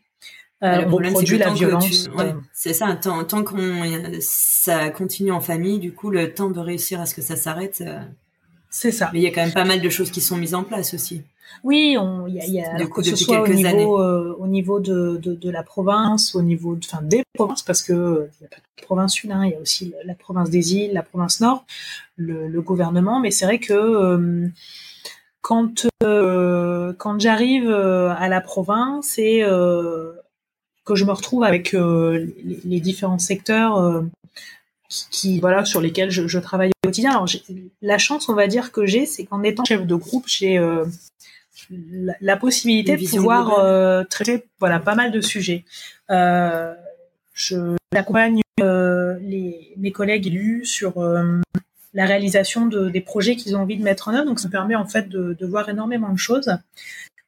[0.63, 2.09] Euh, le problème, c'est la violence.
[2.17, 2.95] Ouais, c'est ça.
[2.95, 3.83] Tant, tant qu'on
[4.21, 7.83] ça continue en famille, du coup, le temps de réussir à ce que ça s'arrête.
[7.85, 7.99] Euh,
[8.69, 9.09] c'est ça.
[9.13, 10.93] Mais il y a quand même pas mal de choses qui sont mises en place
[10.93, 11.23] aussi.
[11.63, 11.95] Oui,
[12.27, 15.17] il y a, y a coup, que ce soit au niveau, euh, au niveau de,
[15.21, 18.57] de, de, la province, au niveau, enfin des provinces, parce que il n'y a pas
[18.57, 21.65] de province une, hein, il y a aussi la province des îles, la province nord,
[22.17, 23.19] le, le gouvernement.
[23.19, 24.47] Mais c'est vrai que euh,
[25.41, 29.43] quand euh, quand j'arrive à la province et
[30.85, 34.01] que je me retrouve avec euh, les, différents secteurs euh,
[34.89, 37.11] qui, voilà sur lesquels je, je, travaille au quotidien.
[37.11, 37.27] Alors
[37.81, 40.85] la chance, on va dire que j'ai, c'est qu'en étant chef de groupe, j'ai euh,
[42.21, 45.63] la, possibilité de pouvoir traiter voilà pas mal de sujets.
[46.09, 51.01] je accompagne les, mes collègues élus sur
[51.93, 54.25] la réalisation de, des projets qu'ils ont envie de mettre en œuvre.
[54.25, 56.51] Donc ça me permet en fait de, de voir énormément de choses.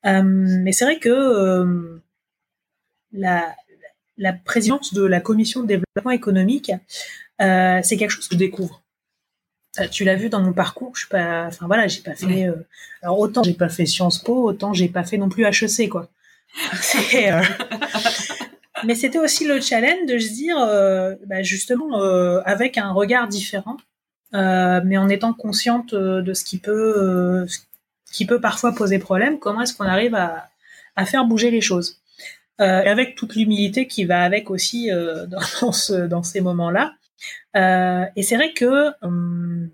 [0.03, 2.01] mais c'est vrai que
[3.15, 3.55] la,
[4.17, 6.71] la présidence de la commission de développement économique,
[7.41, 8.81] euh, c'est quelque chose que je découvre.
[9.79, 12.47] Euh, tu l'as vu dans mon parcours, je suis pas, enfin voilà, j'ai pas fait.
[12.47, 12.55] Euh,
[13.01, 16.09] alors autant j'ai pas fait Sciences Po, autant j'ai pas fait non plus HEC quoi.
[17.15, 17.41] Euh,
[18.83, 20.57] mais c'était aussi le challenge de se dire,
[21.27, 21.97] bah, justement,
[22.45, 23.77] avec un regard différent,
[24.33, 27.45] mais en étant consciente de ce qui peut,
[28.11, 29.39] qui peut parfois poser problème.
[29.39, 30.49] Comment est-ce qu'on arrive à,
[30.95, 32.01] à faire bouger les choses
[32.61, 35.25] euh, avec toute l'humilité qui va avec aussi euh,
[35.61, 36.93] dans, ce, dans ces moments-là.
[37.57, 39.69] Euh, et c'est vrai que hum,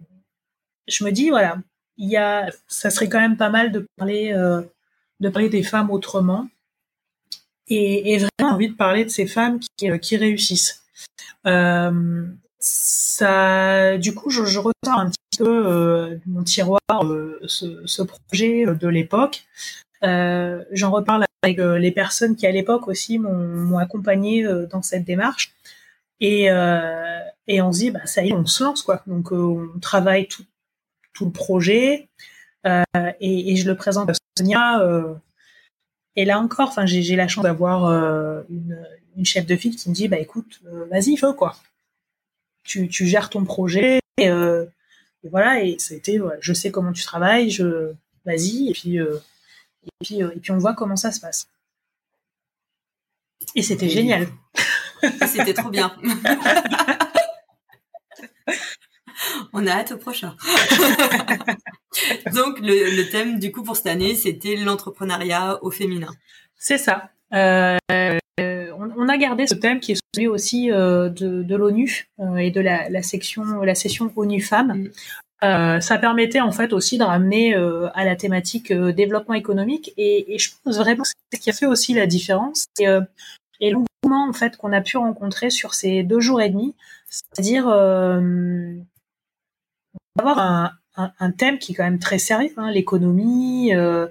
[0.88, 1.58] je me dis voilà,
[1.98, 4.34] il y a, ça serait quand même pas mal de parler,
[5.20, 6.48] de parler des femmes autrement,
[7.68, 10.84] et, vraiment envie de parler de ces femmes qui, réussissent.
[12.60, 16.80] Ça, du coup, je, je ressors un petit peu mon tiroir
[17.46, 19.46] ce, ce, projet de l'époque.
[20.02, 25.04] J'en reparle avec euh, les personnes qui à l'époque aussi m'ont accompagné euh, dans cette
[25.04, 25.54] démarche.
[26.20, 29.02] Et, euh, et on se dit, bah, ça y est, on se lance, quoi.
[29.08, 30.46] Donc, on travaille tout,
[31.14, 32.08] tout le projet
[32.64, 34.86] et, je le présente à Sonia.
[36.16, 37.86] et là encore, enfin, j'ai la chance d'avoir
[38.50, 38.78] une,
[39.18, 40.62] une, chef de file qui me dit, bah écoute,
[40.92, 41.56] vas-y, feu, quoi.
[42.64, 44.30] Tu, tu gères ton projet et,
[45.24, 45.64] voilà.
[45.64, 47.94] Et c'était, voilà, je sais comment tu travailles, je,
[48.26, 48.70] vas-y.
[48.70, 49.00] Et puis,
[49.86, 51.48] et puis, euh, et puis on voit comment ça se passe.
[53.56, 54.28] Et c'était génial.
[55.28, 55.96] C'était trop bien.
[59.54, 60.36] on a hâte au prochain.
[62.34, 66.12] Donc le, thème du coup pour cette année, c'était l'entrepreneuriat au féminin.
[66.56, 67.10] C'est ça.
[67.34, 67.80] Euh,
[68.40, 72.62] on, a gardé ce thème qui est celui aussi euh, de, de l'ONU et de
[72.62, 74.92] la, la, section, la session ONU Femmes, mm.
[75.44, 79.92] Euh, ça permettait en fait aussi de ramener euh, à la thématique euh, développement économique.
[79.98, 82.66] Et, je pense vraiment c'est ce qui a fait aussi la différence.
[82.80, 82.86] Et,
[83.60, 86.76] et l'engouement en fait qu'on a pu rencontrer sur ces deux jours et demi,
[87.10, 87.68] c'est-à-dire
[90.20, 94.10] avoir un, un, un, thème qui est quand même très sérieux, hein, l'économie, la,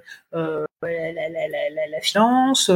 [2.03, 2.71] finance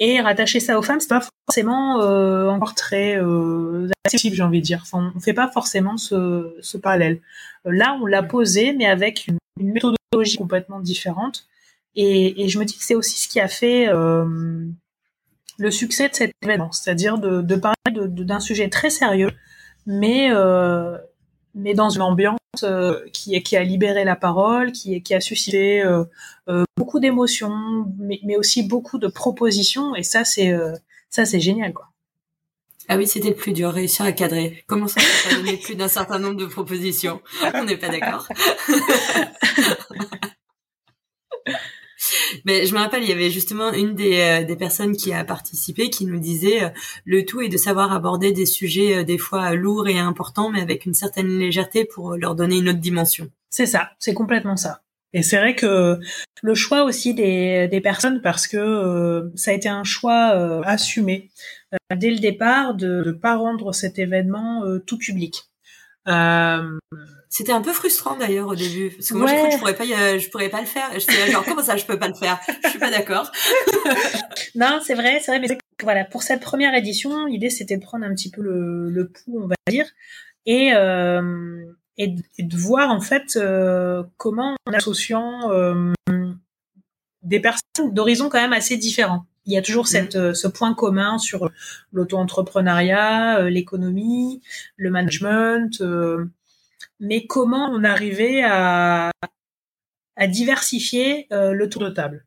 [0.00, 4.60] et rattacher ça aux femmes, c'est pas forcément euh, encore très euh, accessible, j'ai envie
[4.60, 4.80] de dire.
[4.82, 7.20] Enfin, on fait pas forcément ce, parallèle.
[7.64, 11.46] Là, on l'a posé, mais avec une, méthodologie complètement différente.
[11.96, 14.66] Et, je me dis que c'est aussi ce qui a fait euh,
[15.58, 17.76] le succès de cet événement, c'est-à-dire de, parler
[18.08, 19.30] d'un sujet très sérieux,
[19.86, 20.98] mais euh,
[21.54, 25.82] mais dans une ambiance euh, qui, qui a libéré la parole, qui, qui a suscité
[25.82, 26.04] euh,
[26.48, 29.94] euh, beaucoup d'émotions, mais, mais, aussi beaucoup de propositions.
[29.94, 30.54] Et ça, c'est
[31.10, 31.88] ça, c'est génial, quoi.
[32.88, 34.62] Ah oui, c'était le plus dur, réussir à cadrer.
[34.66, 37.22] Comment ça, ça donner plus d'un certain nombre de propositions?
[37.54, 38.28] On n'est pas d'accord.
[42.44, 45.90] Mais je me rappelle, il y avait justement une des, euh, personnes qui a participé
[45.90, 46.68] qui nous disait euh,
[47.04, 50.60] le tout est de savoir aborder des sujets euh, des fois lourds et importants, mais
[50.60, 53.30] avec une certaine légèreté pour leur donner une autre dimension.
[53.50, 54.82] C'est ça, c'est complètement ça.
[55.12, 56.00] Et c'est vrai que
[56.42, 60.30] le choix aussi des, des personnes, parce que ça a été un choix
[60.66, 61.30] assumé
[61.94, 65.44] dès le départ de ne pas rendre cet événement tout public.
[66.06, 66.78] Euh,
[67.30, 69.74] c'était un peu frustrant d'ailleurs au début parce que moi j'ai cru que je pourrais
[69.74, 70.94] pas je pourrais pas le faire.
[70.94, 72.38] Et je suis genre comment ça je peux pas le faire?
[72.62, 73.30] Je suis pas d'accord.
[74.54, 78.04] Non c'est vrai c'est vrai mais voilà pour cette première édition l'idée c'était de prendre
[78.04, 79.86] un petit peu le, le pouls on va dire
[80.46, 81.64] et euh,
[81.96, 85.92] et, de voir en fait euh, comment en associant euh,
[87.22, 90.34] des personnes d'horizons quand même assez différents il y a toujours cette, mm.
[90.34, 91.50] ce point commun sur
[91.92, 94.42] l'auto-entrepreneuriat, euh, l'économie,
[94.76, 96.26] le management, euh,
[97.00, 99.10] mais comment on arrivait à,
[100.16, 102.26] à diversifier euh, le tour de table.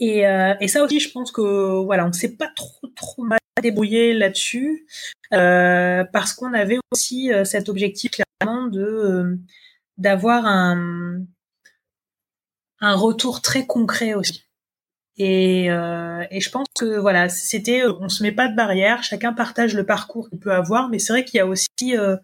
[0.00, 0.20] Et,
[0.60, 4.14] et, ça aussi, je pense que voilà, on ne s'est pas trop trop mal débrouillé
[4.14, 4.86] là-dessus
[5.30, 9.36] parce qu'on avait aussi cet objectif clairement de
[9.96, 11.18] d'avoir un
[12.80, 14.47] un retour très concret aussi.
[15.18, 19.02] Et, euh, et, je pense que voilà, c'était, euh, on se met pas de barrière,
[19.02, 22.16] chacun partage le parcours qu'il peut avoir, mais c'est vrai qu'il y a aussi euh,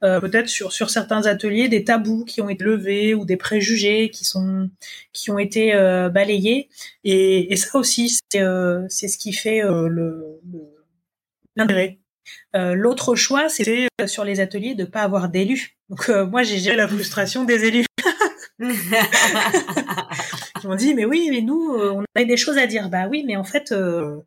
[0.00, 4.24] peut-être sur sur certains ateliers des tabous qui ont été levés ou des préjugés qui
[4.24, 4.70] sont
[5.12, 5.72] qui ont été
[6.12, 6.68] balayés.
[7.02, 8.42] Et, ça aussi, c'est
[8.88, 9.62] c'est ce qui fait
[11.56, 11.98] l'intérêt.
[12.54, 15.76] L'autre choix, c'était sur les ateliers de pas avoir d'élus.
[15.88, 17.86] Donc moi, j'ai géré la frustration des élus.
[20.66, 22.88] M'ont dit, mais oui, mais nous, euh, on avait des choses à dire.
[22.88, 24.20] Bah oui, mais en fait, euh,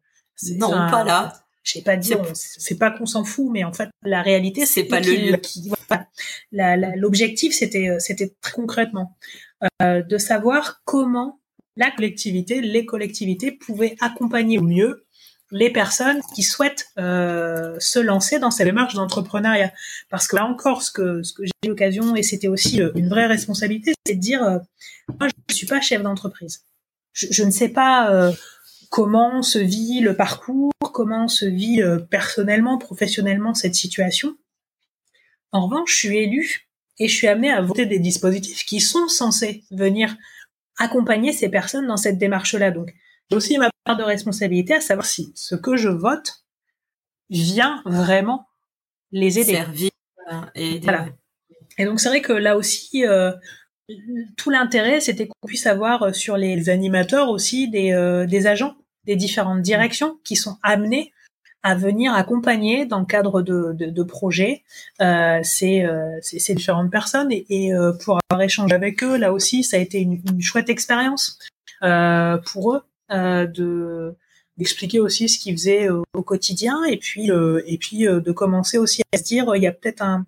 [0.57, 1.33] non, pas là.
[1.63, 4.85] Je sais pas dire, c'est pas qu'on s'en fout, mais en fait, la réalité, c'est
[4.85, 5.35] pas le lieu.
[6.95, 9.17] L'objectif, c'était, euh, c'était très concrètement
[9.81, 11.41] de savoir comment
[11.75, 15.05] la collectivité, les collectivités pouvaient accompagner au mieux
[15.51, 19.71] les personnes qui souhaitent euh, se lancer dans cette démarche d'entrepreneuriat.
[20.09, 23.09] Parce que là encore, ce que, ce que j'ai eu l'occasion, et c'était aussi une
[23.09, 24.59] vraie responsabilité, c'est de dire, euh,
[25.19, 26.65] moi, je ne suis pas chef d'entreprise.
[27.13, 28.31] Je, je, ne sais pas euh,
[28.89, 34.37] comment se vit le parcours, comment se vit personnellement, professionnellement cette situation.
[35.51, 36.69] En revanche, je suis élu
[36.99, 40.15] et je suis amené à voter des dispositifs qui sont censés venir
[40.77, 42.71] accompagner ces personnes dans cette démarche-là.
[42.71, 42.93] Donc,
[43.29, 46.43] j'ai aussi ma part de responsabilité à savoir si ce que je vote
[47.29, 48.47] vient vraiment
[49.11, 49.53] les aider.
[49.53, 49.91] Servir
[50.55, 51.07] et Voilà.
[51.77, 53.31] Et donc c'est vrai que là aussi, euh,
[54.37, 58.75] tout l'intérêt, c'était qu'on puisse avoir euh, sur les animateurs aussi des, euh, des agents
[59.05, 61.13] des différentes directions qui sont amenés
[61.63, 64.63] à venir accompagner dans le cadre de, projets
[65.01, 67.31] euh, ces, euh, ces, différentes personnes.
[67.31, 70.69] Et, et pour avoir échangé avec eux là aussi ça a été une, une chouette
[70.69, 71.39] expérience
[71.81, 74.15] pour eux de
[74.57, 76.83] d'expliquer aussi ce qu'ils faisaient au, quotidien.
[76.85, 80.25] Et puis et puis de commencer aussi à se dire il y a peut-être un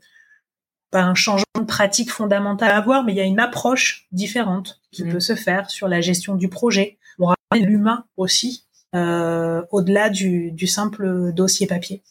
[0.92, 4.82] pas un changement de pratique fondamental à avoir, mais il y a une approche différente
[4.92, 5.12] qui mmh.
[5.12, 6.98] peut se faire sur la gestion du projet.
[7.18, 12.04] On ramène l'humain aussi euh, au-delà du, du, simple dossier papier.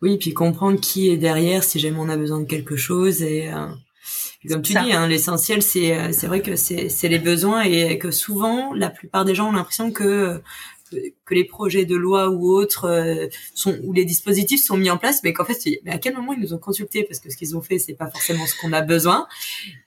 [0.00, 3.52] Oui, puis comprendre qui est derrière si jamais on a besoin de quelque chose et
[3.52, 3.66] euh,
[4.48, 8.10] comme tu dis, hein, l'essentiel, c'est euh, c'est vrai que c'est les besoins et que
[8.10, 10.42] souvent, la plupart des gens ont l'impression que
[11.24, 14.98] que les projets de loi ou autres euh, sont ou les dispositifs sont mis en
[14.98, 17.04] place, mais qu'en fait, mais à quel moment ils nous ont consultés?
[17.04, 19.26] Parce que ce qu'ils ont fait, c'est pas forcément ce qu'on a besoin.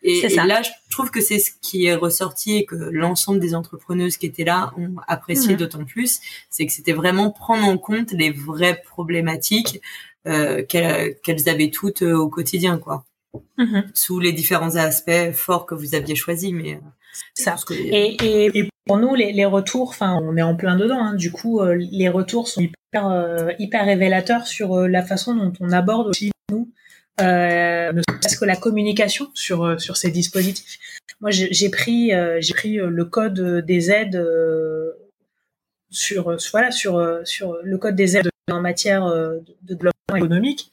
[0.04, 3.56] Et, et, là, je trouve que c'est ce qui est ressorti et que l'ensemble des
[3.56, 5.58] entrepreneuses qui étaient là ont apprécié mmh.
[5.58, 6.20] d'autant plus,
[6.50, 9.82] c'est que c'était vraiment prendre en compte les vraies problématiques
[10.28, 13.06] euh, qu'elles avaient toutes euh, au quotidien, quoi.
[13.58, 16.52] Mmh sous les différents aspects forts que vous aviez choisis.
[16.52, 16.80] Mais euh,
[17.34, 17.56] ça.
[17.72, 21.00] Et, et, pour nous, les, retours, enfin, on est en plein dedans.
[21.00, 25.54] Hein, du coup, euh, les retours sont hyper, euh, hyper révélateurs sur la façon dont
[25.60, 26.72] on aborde aussi nous,
[27.22, 30.78] euh, ne serait-ce que la communication sur sur ces dispositifs.
[31.20, 34.24] Moi, j'ai pris j'ai pris le code des aides
[35.90, 40.72] sur voilà sur sur le code des aides en matière de développement économique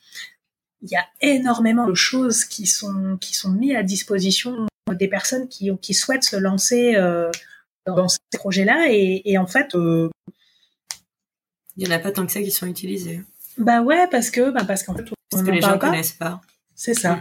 [0.85, 5.49] il y a énormément de choses qui sont qui sont mises à disposition des personnes
[5.49, 7.31] qui qui souhaitent se lancer euh,
[7.87, 10.11] dans ces projets-là et, et, en fait euh,
[11.77, 13.23] il y en a pas tant que ça qui sont utilisés.
[13.59, 16.41] Bah ouais parce que bah parce qu'en fait parce que les gens connaissent pas.
[16.77, 17.21] C'est ça.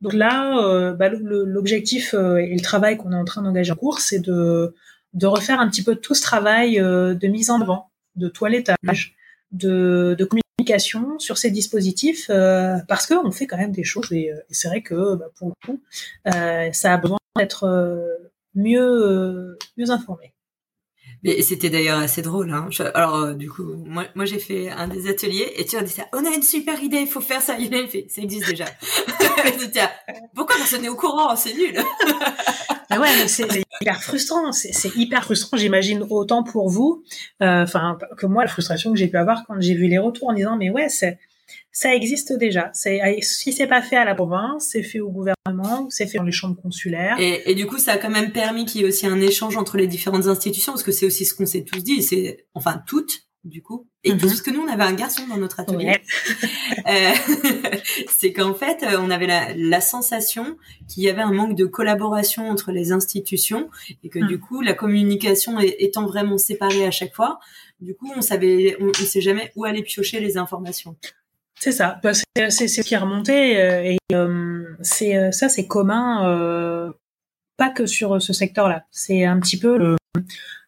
[0.00, 3.76] Donc là, euh, bah, l'objectif euh, et le travail qu'on est en train d'engager en
[3.76, 4.74] cours, c'est de
[5.12, 9.14] de refaire un petit peu tout ce travail euh, de mise en avant, de toilettage,
[9.50, 14.32] de, de communication sur ces dispositifs euh, parce qu'on fait quand même des choses et,
[14.32, 15.80] euh, et c'est vrai que bah, pour le coup,
[16.34, 17.66] euh, ça a besoin d'être
[18.54, 20.34] mieux mieux informés.
[21.24, 22.50] Mais c'était d'ailleurs assez drôle.
[22.50, 22.68] Hein.
[22.94, 25.92] alors euh, du coup, moi, moi j'ai fait un des ateliers et tu as dit
[25.92, 26.06] ça.
[26.12, 27.56] On a une super idée, il faut faire ça.
[27.58, 28.64] Il fait, ça existe déjà.
[30.34, 31.36] pourquoi personne n'est au courant?
[31.36, 31.78] C'est nul.
[32.90, 33.46] mais ouais, c'est
[33.80, 34.50] hyper frustrant.
[34.50, 37.04] C'est hyper frustrant, j'imagine autant pour vous,
[37.40, 40.28] euh, enfin que moi la frustration que j'ai pu avoir quand j'ai vu les retours
[40.28, 41.18] en disant mais ouais c'est
[41.72, 42.70] ça existe déjà.
[42.74, 46.24] C'est si c'est pas fait à la province, c'est fait au gouvernement, c'est fait dans
[46.24, 47.16] les chambres consulaires.
[47.18, 49.56] Et, et, du coup, ça a quand même permis qu'il y ait aussi un échange
[49.56, 52.02] entre les différentes institutions, parce que c'est aussi ce qu'on s'est tous dit.
[52.02, 55.38] C'est enfin toutes, du coup, et mm parce que nous, on avait un garçon dans
[55.38, 55.96] notre atelier.
[56.88, 57.12] Euh,
[58.08, 60.56] c'est qu'en fait, on avait la, la sensation
[60.88, 63.68] qu'il y avait un manque de collaboration entre les institutions
[64.02, 64.40] et que du mm.
[64.40, 67.38] coup, la communication étant vraiment séparée à chaque fois,
[67.80, 70.96] du coup, on savait, on, on sait jamais où aller piocher les informations.
[71.64, 72.00] C'est ça,
[72.48, 76.92] c'est ce qui est remonté euh, et euh, c'est euh, ça c'est commun,
[77.56, 78.84] pas que sur ce secteur-là.
[78.90, 79.96] C'est un petit peu le,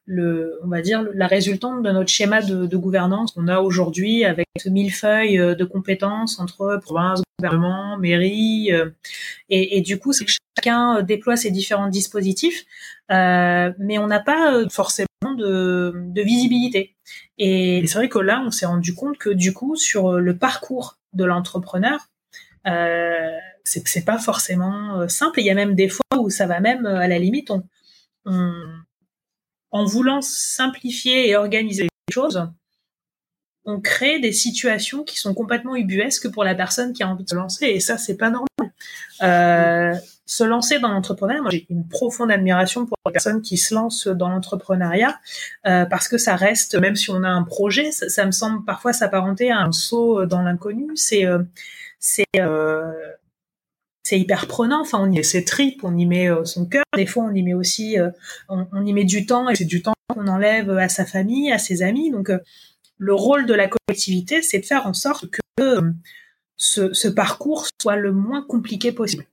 [0.06, 4.24] le, on va dire la résultante de notre schéma de, de gouvernance qu'on a aujourd'hui
[4.24, 8.70] avec mille feuilles de compétences entre province, gouvernement, mairie,
[9.48, 12.66] et, et, du coup c'est que chacun déploie ses différents dispositifs,
[13.10, 16.94] mais on n'a pas forcément de, de visibilité.
[17.38, 20.98] Et c'est vrai que là, on s'est rendu compte que du coup, sur le parcours
[21.12, 22.08] de l'entrepreneur,
[22.66, 25.40] euh, c'est pas forcément euh, simple.
[25.40, 27.50] Il y a même des fois où ça va même, à la limite,
[28.26, 32.48] en voulant simplifier et organiser les choses,
[33.64, 37.28] on crée des situations qui sont complètement ubuesques pour la personne qui a envie de
[37.28, 37.66] se lancer.
[37.66, 38.46] Et ça, c'est pas normal.
[39.22, 39.94] Euh,
[40.26, 44.08] se lancer dans l'entrepreneuriat, moi j'ai une profonde admiration pour les personnes qui se lancent
[44.08, 45.20] dans l'entrepreneuriat
[45.66, 48.94] euh, parce que ça reste, même si on a un projet, ça, me semble parfois
[48.94, 50.88] s'apparenter à un saut dans l'inconnu.
[50.94, 51.42] C'est euh,
[54.02, 54.82] c'est hyper prenant.
[54.82, 56.84] Enfin, on y met ses tripes, on y met son cœur.
[56.94, 57.96] Des fois, on y met aussi,
[58.50, 61.58] on, y met du temps et c'est du temps qu'on enlève à sa famille, à
[61.58, 62.10] ses amis.
[62.10, 62.30] Donc,
[62.98, 65.94] le rôle de la collectivité, c'est de faire en sorte que
[66.56, 69.26] ce, ce parcours soit le moins compliqué possible.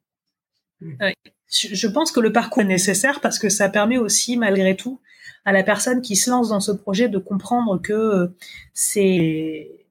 [1.49, 4.99] Je pense que le parcours est nécessaire parce que ça permet aussi, malgré tout,
[5.45, 8.27] à la personne qui se lance dans ce projet de comprendre que euh,
[8.73, 9.85] c'est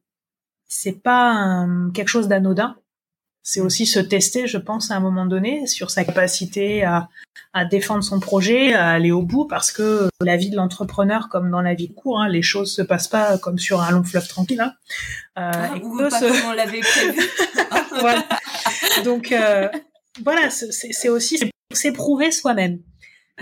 [0.67, 2.77] c'est pas quelque chose d'anodin.
[3.43, 7.09] C'est aussi se tester, je pense, à un moment donné, sur sa capacité à,
[7.53, 11.51] à défendre son projet, à aller au bout, parce que la vie de l'entrepreneur, comme
[11.51, 14.05] dans la vie de cours, hein, les choses se passent pas comme sur un long
[14.05, 14.61] fleuve tranquille.
[14.61, 14.75] Hein.
[15.39, 17.21] Euh, ah, ou pas comme on l'avait prévu.
[18.01, 18.25] voilà.
[19.05, 19.69] Donc, euh,
[20.23, 21.41] voilà, c'est aussi
[21.73, 22.79] s'éprouver soi-même.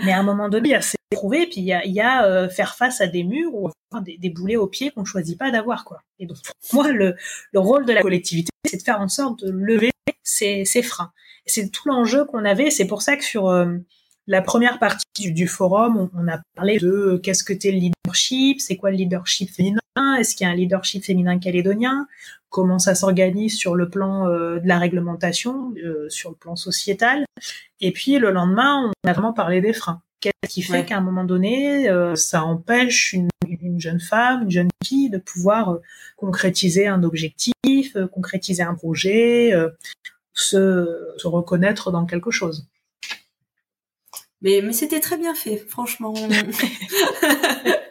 [0.03, 2.01] Mais à un moment donné, il y a s'éprouver, puis il y a, il y
[2.01, 3.69] a euh, faire face à des murs ou
[4.01, 6.01] des, boulets aux pieds qu'on choisit pas d'avoir, quoi.
[6.19, 6.37] Et donc,
[6.69, 7.15] pour moi, le,
[7.51, 9.91] le rôle de la collectivité, c'est de faire en sorte de lever
[10.23, 11.11] ces, ces freins.
[11.45, 12.69] C'est tout l'enjeu qu'on avait.
[12.69, 13.77] C'est pour ça que sur euh,
[14.27, 17.79] la première partie du, forum, on, on, a parlé de euh, qu'est-ce que t'es le
[17.79, 19.78] leadership, c'est quoi le leadership féminin,
[20.17, 22.07] est-ce qu'il y a un leadership féminin calédonien,
[22.49, 27.25] comment ça s'organise sur le plan euh, de la réglementation, euh, sur le plan sociétal?
[27.81, 30.01] Et puis le lendemain, on a vraiment parlé des freins.
[30.21, 34.51] Qu'est-ce qui fait qu'à un moment donné, euh, ça empêche une, une, jeune femme, une
[34.51, 35.77] jeune fille de pouvoir
[36.17, 39.53] concrétiser un objectif, concrétiser un projet,
[40.33, 42.67] se, se reconnaître dans quelque chose?
[44.41, 46.13] Mais, mais c'était très bien fait, franchement.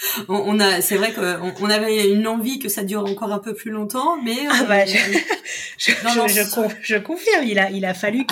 [0.28, 3.54] on, a, c'est vrai qu'on on avait une envie que ça dure encore un peu
[3.54, 4.96] plus longtemps, mais ah bah, je,
[5.78, 5.92] je,
[6.82, 8.26] je, confirme, il a, il a fallu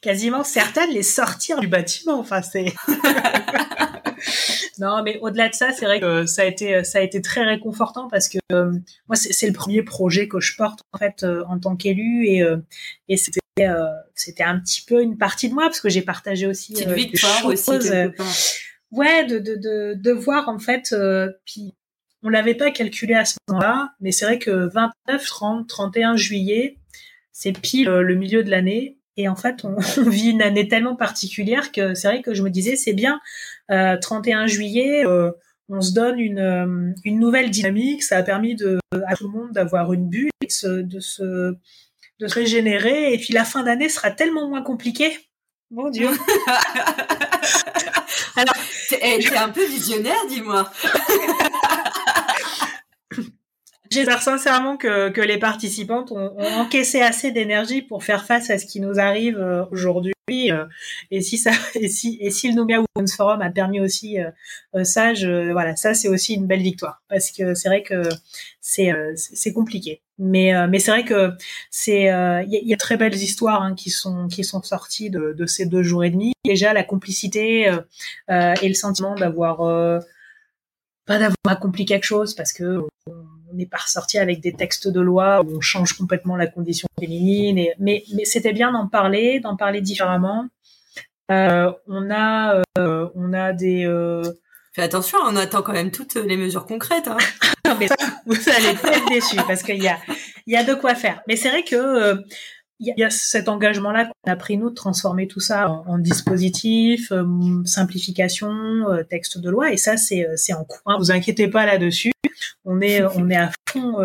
[0.00, 2.18] quasiment certaines les sortir du bâtiment.
[2.18, 2.66] Enfin, c'est.
[4.78, 7.44] non, mais au-delà de ça, c'est vrai que ça a été, ça a été très
[7.44, 8.72] réconfortant parce que euh,
[9.08, 12.42] moi, c'est le premier projet que je porte en fait euh, en tant qu'élu et,
[12.42, 12.56] euh,
[13.08, 13.40] et c'était
[14.16, 17.70] c'était un petit peu une partie de moi parce que j'ai partagé aussi victoire aussi
[18.94, 21.74] ouais, de, voir en fait, euh, puis
[22.22, 26.78] on l'avait pas calculé à ce moment-là, mais c'est vrai que 29, 30, 31 juillet,
[27.32, 28.98] c'est pile euh, le milieu de l'année.
[29.16, 32.48] Et en fait, on, vit une année tellement particulière que c'est vrai que je me
[32.48, 33.20] disais, c'est bien,
[33.70, 35.30] euh, 31 juillet, euh,
[35.68, 38.02] on se donne une, nouvelle dynamique.
[38.02, 38.56] Ça a permis
[39.06, 41.54] à tout le monde d'avoir une bulle, de se, de se,
[42.20, 43.12] de se régénérer.
[43.12, 45.12] Et puis la fin d'année sera tellement moins compliquée.
[45.70, 46.08] Mon Dieu.
[49.00, 50.70] T'es un peu visionnaire, dis-moi.
[53.90, 58.66] J'espère sincèrement que, que les participantes ont, encaissé assez d'énergie pour faire face à ce
[58.66, 60.50] qui nous arrive euh, aujourd'hui lui.
[61.10, 64.18] et si ça, et si et si le Nomia Women's Forum a permis aussi
[64.82, 68.02] ça, je, voilà, ça c'est aussi une belle victoire parce que c'est vrai que
[68.60, 70.02] c'est c'est compliqué.
[70.18, 71.32] Mais mais c'est vrai que
[71.70, 75.34] c'est il y, y, a très belles histoires hein, qui sont qui sont sorties de,
[75.36, 76.32] de ces deux jours et demi.
[76.44, 77.72] Déjà la complicité
[78.28, 79.58] et le sentiment d'avoir
[81.06, 83.23] pas d'avoir accompli quelque chose parce que on
[83.54, 87.58] n'est pas ressorti avec des textes de loi où on change complètement la condition féminine.
[87.58, 90.46] Et, mais mais c'était bien d'en parler, d'en parler différemment.
[91.30, 94.22] Euh, on a euh, on a des euh...
[94.74, 97.06] Fais attention, on attend quand même toutes les mesures concrètes.
[97.06, 97.16] Hein.
[97.66, 97.86] non, mais
[98.26, 99.98] vous allez être déçus parce qu'il y a
[100.46, 101.22] il y a de quoi faire.
[101.28, 102.16] Mais c'est vrai que
[102.80, 107.12] il y a cet engagement-là qu'on a pris nous de transformer tout ça en, dispositif,
[107.12, 107.24] euh,
[107.64, 110.80] simplification, euh, texte de loi, et ça c'est euh, c'est en cours.
[110.98, 112.12] Vous inquiétez pas là-dessus.
[112.64, 113.96] On est on est à fond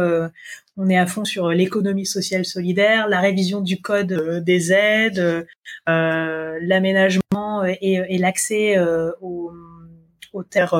[0.81, 5.45] on est à fond sur l'économie sociale solidaire, la révision du code des aides,
[5.87, 8.79] l'aménagement et, et l'accès
[9.19, 9.51] aux,
[10.31, 10.75] aux terres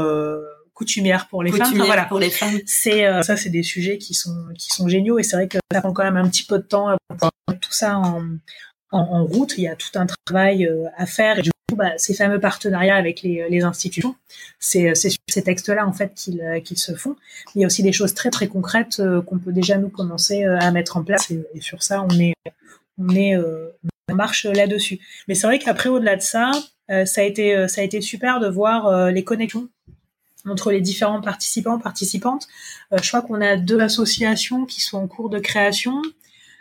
[0.79, 1.75] coutumière pour les femmes.
[1.75, 2.05] voilà.
[2.05, 2.57] pour les femmes.
[2.65, 5.57] C'est euh, ça, c'est des sujets qui sont qui sont géniaux et c'est vrai que
[5.73, 8.23] ça prend quand même un petit peu de temps pour mettre tout ça en,
[8.91, 9.55] en, route.
[9.57, 12.39] Il y a tout un travail euh, à faire et du coup, bah, ces fameux
[12.39, 14.15] partenariats avec les, les institutions,
[14.57, 17.17] c'est c'est sur ces textes-là en fait qu'ils euh, qu'ils se font.
[17.55, 20.71] Il y a aussi des choses très très concrètes qu'on peut déjà nous commencer à
[20.71, 22.35] mettre en place et, et sur ça, on est
[22.97, 23.35] on est
[24.09, 24.99] on marche là-dessus.
[25.27, 26.51] Mais c'est vrai qu'après au-delà de ça,
[26.87, 29.67] ça a été ça a été super de voir les connexions
[30.47, 32.47] entre les différents participants, participantes.
[32.93, 36.01] Euh, je crois qu'on a deux associations qui sont en cours de création.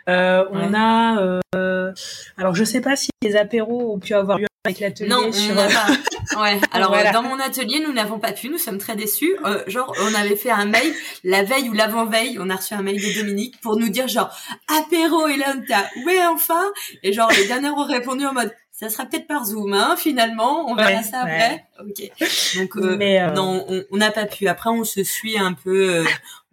[0.07, 1.93] Euh, on a, euh,
[2.37, 5.09] alors je sais pas si les apéros ont pu avoir lieu avec l'atelier.
[5.09, 5.53] Non, sur...
[5.53, 5.87] on pas.
[6.37, 6.59] Ouais.
[6.71, 8.49] Alors dans mon atelier, nous n'avons pas pu.
[8.49, 9.35] Nous sommes très déçus.
[9.45, 10.93] Euh, genre, on avait fait un mail
[11.23, 12.37] la veille ou l'avant-veille.
[12.39, 14.29] On a reçu un mail de Dominique pour nous dire genre
[14.67, 16.71] apéro et là on ouais enfin.
[17.01, 20.71] Et genre les dernières ont répondu en mode ça sera peut-être par Zoom, hein, finalement.
[20.71, 21.65] On verra ça après.
[21.81, 22.09] Ok.
[22.57, 24.47] Donc, euh, euh, non, on n'a pas pu.
[24.47, 26.05] Après, on se suit un peu.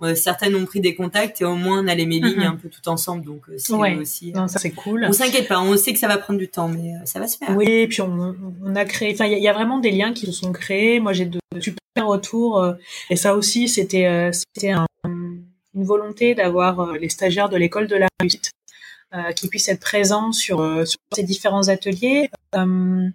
[0.03, 2.47] Euh, certaines ont pris des contacts et au moins on a les mailings mm-hmm.
[2.49, 3.25] un peu tout ensemble.
[3.25, 4.33] Donc, c'est aussi.
[4.33, 5.07] Non, ça c'est cool.
[5.09, 5.61] On s'inquiète pas.
[5.61, 7.57] On sait que ça va prendre du temps, mais ça va se faire.
[7.57, 8.35] Oui, et puis on,
[8.65, 9.15] on a créé.
[9.15, 10.99] Enfin, il y, a vraiment des liens qui se sont créés.
[10.99, 12.75] Moi, j'ai de, super retours.
[13.09, 14.73] et ça aussi, c'était c'était
[15.05, 15.45] une
[15.85, 18.56] volonté d'avoir les stagiaires de l'école de la réussite euh,
[19.35, 22.31] qui puisse être présent sur, euh, sur ces différents ateliers.
[22.55, 23.09] Euh,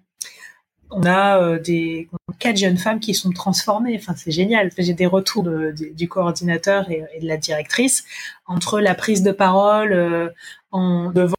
[0.94, 2.10] on a des
[2.40, 3.96] quatre jeunes femmes qui sont transformées.
[3.98, 4.72] Enfin, c'est génial.
[4.78, 8.04] J'ai des retours de, du coordinateur et, de la directrice
[8.46, 10.34] entre la prise de parole
[10.72, 11.36] en devant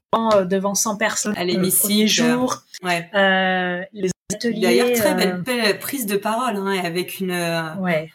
[0.47, 3.11] devant 100 personnes à l'hémicycle jour, ouais.
[3.15, 4.61] euh, les ateliers.
[4.61, 7.33] D'ailleurs, très belle, belle, prise de parole hein, avec une.
[7.81, 8.11] ouais.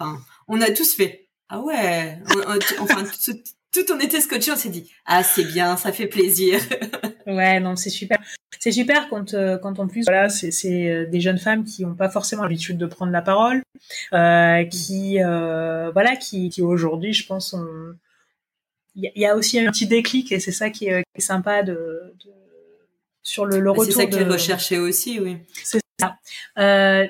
[0.47, 1.27] On a tous fait.
[1.49, 2.19] Ah ouais.
[2.79, 3.03] enfin,
[3.73, 6.59] tout on était scotché, on s'est dit ah c'est bien, ça fait plaisir.
[7.27, 8.17] ouais, non, c'est super.
[8.59, 11.85] C'est super quand euh, quand en plus voilà, c'est c'est euh, des jeunes femmes qui
[11.85, 13.61] ont pas forcément l'habitude de prendre la parole,
[14.13, 17.55] euh, qui euh, voilà, qui qui aujourd'hui, je pense,
[18.95, 21.61] il y, a aussi un petit déclic et c'est ça qui est, qui est sympa
[21.61, 22.31] de, de,
[23.21, 23.85] sur le, le retour.
[23.85, 25.37] C'est ça qui est recherché aussi, oui.
[25.63, 26.17] C'est ça.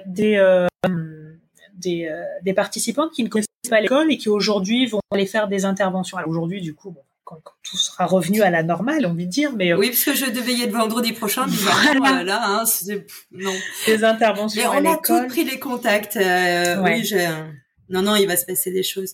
[0.05, 0.67] Des
[1.77, 2.09] des,
[2.43, 6.17] des participantes qui ne connaissent pas l'école et qui aujourd'hui vont aller faire des interventions.
[6.17, 9.51] Alors aujourd'hui, du coup, bon, quand, tout sera revenu à la normale, on de dire,
[9.53, 11.45] mais euh, oui, parce que je devais y être vendredi prochain,
[11.97, 12.23] voilà.
[12.23, 12.63] là, hein,
[13.31, 13.53] non.
[13.85, 14.61] Des interventions.
[14.61, 16.15] Mais on a tous pris les contacts.
[16.15, 17.27] Euh, Oui, j'ai.
[17.89, 19.13] Non, non, il va se passer des choses.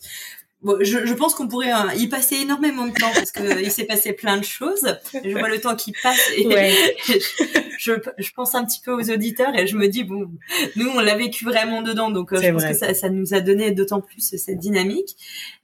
[0.64, 3.72] Bon, je, je, pense qu'on pourrait euh, y passer énormément de temps parce que il
[3.72, 4.98] s'est passé plein de choses.
[5.14, 6.44] Je vois le temps qui passe et
[7.78, 10.32] je, je, pense un petit peu aux auditeurs et je me dis bon,
[10.76, 13.42] nous on l'a vécu vraiment dedans, donc euh, je pense que ça, ça, nous a
[13.42, 15.18] donné d'autant plus cette dynamique.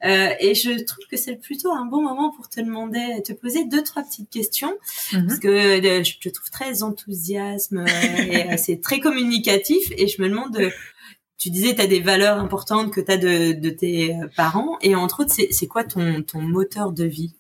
[0.04, 3.66] Euh, et je trouve que c'est plutôt un bon moment pour te demander, te poser
[3.66, 4.74] deux trois petites questions
[5.12, 5.28] mm-hmm.
[5.28, 7.86] parce que euh, je te trouve très enthousiasme
[8.32, 10.58] et c'est très communicatif et je me demande
[11.40, 14.78] tu disais tu as des valeurs importantes que tu as de, tes parents.
[14.82, 17.34] Et entre autres c'est quoi ton, ton moteur de vie?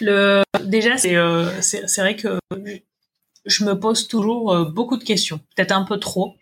[0.00, 1.50] Le déjà c'est euh,
[1.98, 2.38] vrai que
[3.44, 6.34] je me pose toujours euh, beaucoup de questions peut-être un peu trop.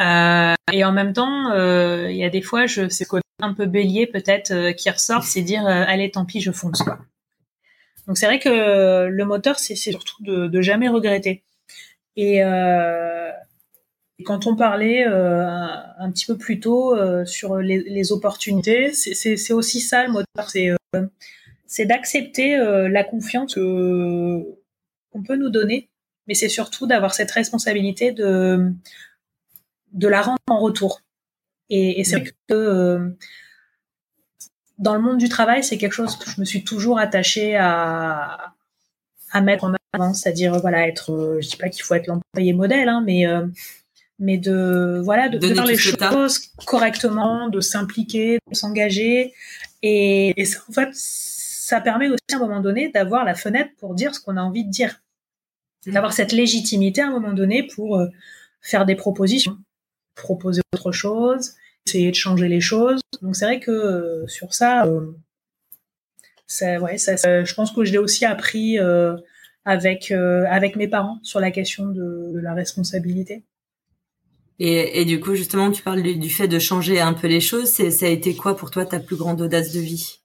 [0.00, 3.52] Euh, et en même temps euh, il y a des fois je c'est côté un
[3.52, 6.98] peu bélier peut-être euh, qui ressort c'est dire allez tant pis je fonce quoi.
[8.06, 11.42] Donc c'est vrai que le moteur c'est surtout de, de jamais regretter.
[12.16, 13.19] Et euh,
[14.24, 15.46] quand on parlait euh,
[15.98, 20.50] un, petit peu plus tôt euh, sur les, les opportunités, c'est aussi ça le moteur,
[20.50, 25.88] c'est euh, d'accepter euh, la confiance qu'on peut nous donner,
[26.26, 28.72] mais c'est surtout d'avoir cette responsabilité de
[29.92, 31.02] de la rendre en retour.
[31.68, 33.16] Et, et c'est vrai que
[34.78, 38.54] dans le monde du travail, c'est quelque chose que je me suis toujours attachée à
[39.32, 42.88] à mettre en avant, c'est-à-dire voilà être, je dis pas qu'il faut être l'employé modèle,
[42.88, 43.26] hein, mais
[44.20, 49.34] mais de voilà de, faire les choses correctement, de s'impliquer, de s'engager,
[49.82, 50.90] et, et ça, en fait
[51.70, 54.42] ça permet aussi à un moment donné d'avoir la fenêtre pour dire ce qu'on a
[54.42, 55.00] envie de dire,
[55.86, 55.92] mmh.
[55.92, 58.08] d'avoir cette légitimité à un moment donné pour euh,
[58.60, 59.56] faire des propositions,
[60.16, 61.54] proposer autre chose,
[61.86, 63.00] essayer de changer les choses.
[63.22, 65.12] Donc c'est vrai que euh, sur ça, euh,
[66.48, 67.14] ça, ouais, ça,
[67.44, 68.76] je pense que je l'ai aussi appris
[69.64, 73.44] avec avec mes parents sur la question de la responsabilité.
[74.62, 77.70] Et, et, du coup, justement, tu parles du, fait de changer un peu les choses.
[77.70, 80.20] Ça a été quoi pour toi ta plus grande audace de vie?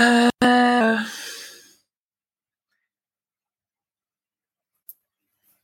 [0.00, 0.96] Euh...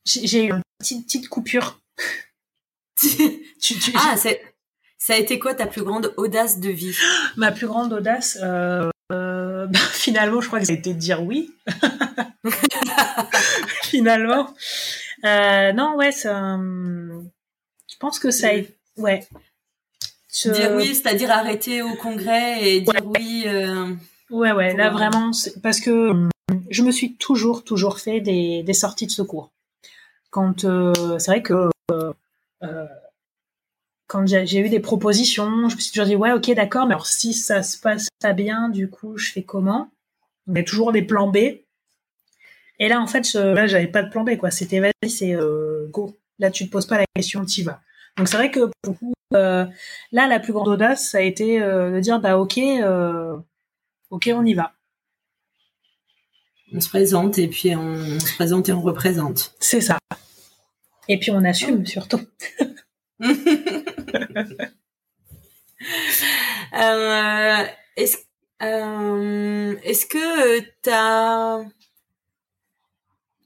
[0.05, 1.79] J'ai eu une petite, petite coupure.
[2.99, 4.41] tu, tu, ah, c'est
[4.97, 6.95] ça a été quoi ta plus grande audace de vie?
[7.35, 10.99] Ma plus grande audace, euh, euh, bah, finalement, je crois que ça a été de
[10.99, 11.51] dire oui.
[13.83, 14.53] finalement.
[15.25, 18.49] Euh, non, ouais, ça, je pense que ça
[18.97, 19.27] ouais.
[20.45, 23.43] Dire oui, c'est-à-dire arrêter au congrès et dire oui.
[23.45, 23.93] Euh,
[24.29, 25.31] ouais, ouais, là vraiment,
[25.61, 26.29] parce que
[26.69, 29.51] je me suis toujours, toujours fait des, des sorties de secours.
[30.29, 32.13] Quand euh, c'est vrai que euh,
[34.07, 37.07] quand j'ai eu des propositions, je me suis toujours dit ouais, ok, d'accord, mais alors
[37.07, 39.89] si ça se passe pas bien, du coup, je fais comment?
[40.47, 41.37] Il y a toujours des plans B.
[42.81, 44.49] Et là, en fait, je, là, j'avais pas de plan B, quoi.
[44.49, 46.17] C'était vas-y, c'est euh, go.
[46.39, 47.79] Là, tu te poses pas la question, tu vas.
[48.17, 49.67] Donc c'est vrai que pour vous, euh,
[50.11, 52.59] là, la plus grande audace, ça a été euh, de dire bah ok,
[54.09, 54.73] ok, on y va.
[56.73, 59.53] On se présente et puis on, se présente et on représente.
[59.59, 59.99] C'est ça.
[61.07, 62.21] Et puis on assume surtout.
[67.95, 68.17] est-ce
[69.83, 71.63] est-ce que tu as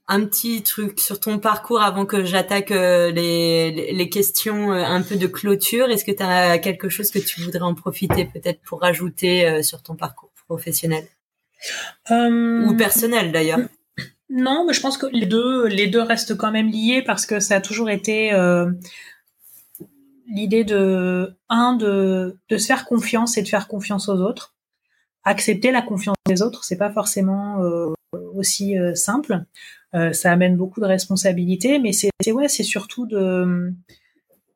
[0.08, 5.02] un petit truc sur ton parcours avant que j'attaque euh, les, les, questions euh, un
[5.02, 5.90] peu de clôture.
[5.90, 9.64] Est-ce que tu as quelque chose que tu voudrais en profiter peut-être pour rajouter euh,
[9.64, 11.06] sur ton parcours professionnel?
[12.12, 13.60] Ou personnel d'ailleurs
[14.30, 17.40] Non, mais je pense que les deux, les deux restent quand même liés parce que
[17.40, 18.32] ça a toujours été
[20.28, 24.54] l'idée de un de, de se faire confiance et de faire confiance aux autres.
[25.24, 27.60] Accepter la confiance des autres, c'est pas forcément
[28.34, 29.46] aussi simple.
[29.96, 33.74] Euh, ça amène beaucoup de responsabilités, mais c'est ouais, c'est surtout de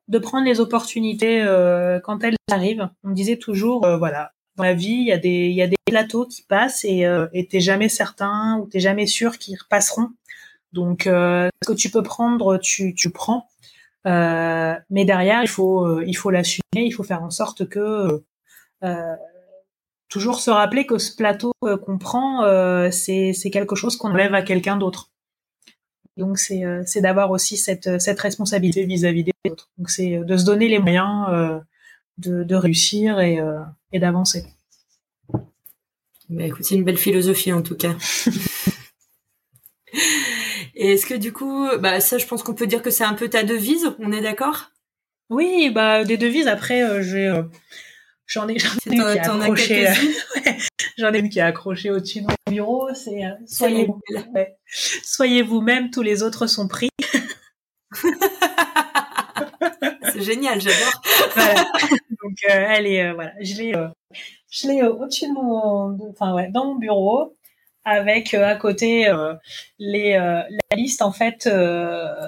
[0.08, 2.88] de prendre les opportunités euh, quand elles arrivent.
[3.04, 5.66] On disait toujours, euh, voilà, dans la vie, il y a des il y a
[5.66, 10.10] des plateaux qui passent et et t'es jamais certain ou t'es jamais sûr qu'ils repasseront.
[10.72, 13.48] Donc, ce que tu peux prendre, tu tu prends.
[14.04, 18.22] mais derrière, il faut il faut l'assumer, il faut faire en sorte que
[20.10, 22.42] toujours se rappeler que ce plateau qu'on prend,
[22.90, 25.10] c'est c'est quelque chose qu'on enlève à quelqu'un d'autre.
[26.20, 29.70] Donc c'est euh, c'est d'avoir aussi cette euh, cette responsabilité vis-à-vis des autres.
[29.78, 31.62] Donc c'est euh, de se donner les moyens
[32.18, 33.38] de, de réussir et,
[33.92, 34.44] et d'avancer.
[36.28, 37.96] Bah écoute, c'est une belle philosophie en tout cas.
[40.74, 43.14] et est-ce que du coup, bah ça, je pense qu'on peut dire que c'est un
[43.14, 43.94] peu ta devise.
[43.98, 44.70] On est d'accord?
[45.30, 46.46] Oui, bah des devises.
[46.46, 47.32] Après, j'ai
[48.30, 49.88] j'en ai, j'en ai, qui accroché,
[50.98, 52.88] j'en ai une qui est accrochée au-dessus de mon bureau.
[52.94, 53.86] C'est soyez
[55.02, 56.88] soyez vous-même, tous les autres sont pris.
[60.12, 61.02] c'est génial, j'adore.
[62.22, 63.88] Donc euh, elle est euh, voilà, je l'ai euh,
[64.50, 67.36] je l'ai au-dessus de mon enfin ouais, dans mon bureau
[67.84, 69.10] avec à côté
[69.78, 71.48] les la liste en fait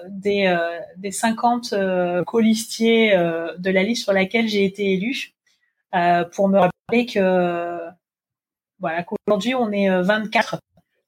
[0.08, 0.56] des
[0.96, 1.74] des 50
[2.26, 5.34] colistiers de la liste sur laquelle j'ai été élue
[6.32, 7.78] pour me rappeler que
[8.80, 10.58] voilà qu'aujourd'hui on est 24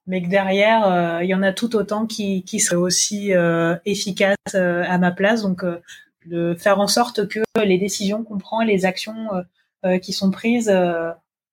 [0.06, 3.76] mais que derrière, euh, il y en a tout autant qui, qui seraient aussi euh,
[3.86, 5.42] efficaces euh, à ma place.
[5.42, 5.64] Donc,
[6.26, 9.28] de faire en sorte que les décisions qu'on prend les actions
[10.00, 10.74] qui sont prises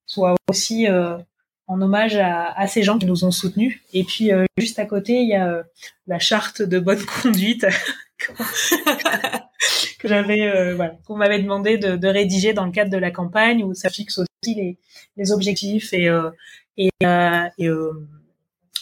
[0.06, 3.82] soient aussi en hommage à, à, ces gens qui nous ont soutenus.
[3.92, 5.64] Et puis, juste à côté, il y a
[6.08, 7.66] la charte de bonne conduite
[10.02, 13.64] que j'avais, voilà, qu'on m'avait demandé de, de, rédiger dans le cadre de la campagne,
[13.64, 14.78] où ça fixe aussi les,
[15.18, 16.10] les objectifs et,
[16.78, 17.70] et, et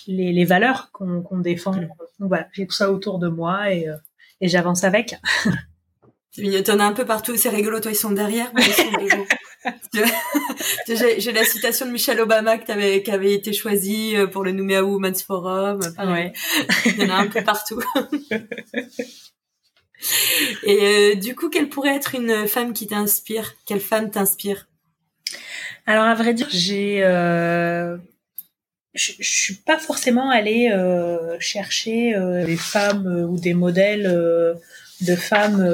[0.09, 1.71] les, les valeurs qu'on défend.
[1.71, 3.95] Donc voilà, j'ai tout ça autour de moi et, euh,
[4.41, 5.15] et j'avance avec.
[6.65, 8.51] T'en as un peu partout, c'est rigolo, toi ils sont derrière,
[10.87, 14.53] J'ai la citation de Michelle Obama qui avait, qui avait été choisie euh, pour le
[14.53, 15.81] Nouméa Women's Forum.
[15.97, 16.31] ouais.
[16.85, 17.81] Il y en a un peu partout.
[20.63, 23.55] Et euh, du coup, quelle pourrait être une femme qui t'inspire?
[23.65, 24.67] Quelle femme t'inspire?
[25.85, 27.03] Alors à vrai dire, j'ai
[28.93, 34.07] je, je suis pas forcément allée euh, chercher euh, des femmes euh, ou des modèles
[34.07, 34.55] euh,
[35.01, 35.65] de femmes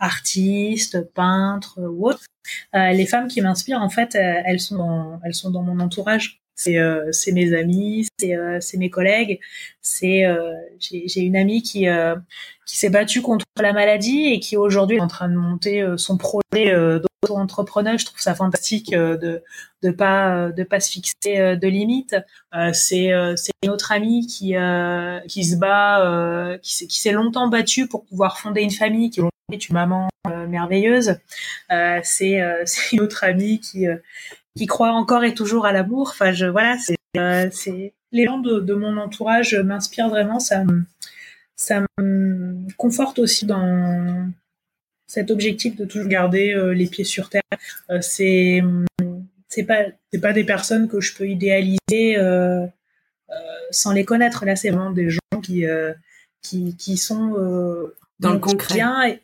[0.00, 2.24] artistes, peintres ou autres.
[2.74, 6.39] les femmes qui m'inspirent, en fait, elles sont elles sont dans mon entourage.
[6.60, 6.76] C'est
[7.12, 9.40] c'est mes amis, c'est c'est mes collègues.
[9.80, 10.24] C'est
[10.78, 11.86] j'ai une amie qui
[12.66, 16.16] qui s'est battue contre la maladie et qui aujourd'hui est en train de monter son
[16.18, 16.40] projet
[17.28, 19.42] entrepreneur, je trouve ça fantastique euh, de
[19.82, 22.16] de pas euh, de pas se fixer euh, de limites.
[22.72, 24.54] c'est c'est notre amie qui
[25.28, 29.20] qui se bat, qui qui s'est longtemps battue pour pouvoir fonder une famille, qui
[29.52, 30.08] est une maman
[30.48, 31.18] merveilleuse.
[32.02, 32.40] c'est
[32.92, 33.86] une autre amie qui
[34.56, 36.08] qui croit encore et toujours à l'amour.
[36.10, 36.96] Enfin, je voilà, c'est
[37.52, 40.40] c'est les gens de, de mon entourage m'inspirent vraiment.
[40.40, 40.64] Ça
[41.56, 44.30] ça me conforte aussi dans
[45.06, 47.42] cet objectif de toujours garder euh, les pieds sur terre.
[47.90, 48.62] Euh, c'est
[49.48, 52.66] c'est pas c'est pas des personnes que je peux idéaliser euh,
[53.70, 54.44] sans les connaître.
[54.44, 55.64] Là, c'est vraiment des gens qui
[56.42, 57.30] qui qui sont
[58.20, 59.20] dans le concret et,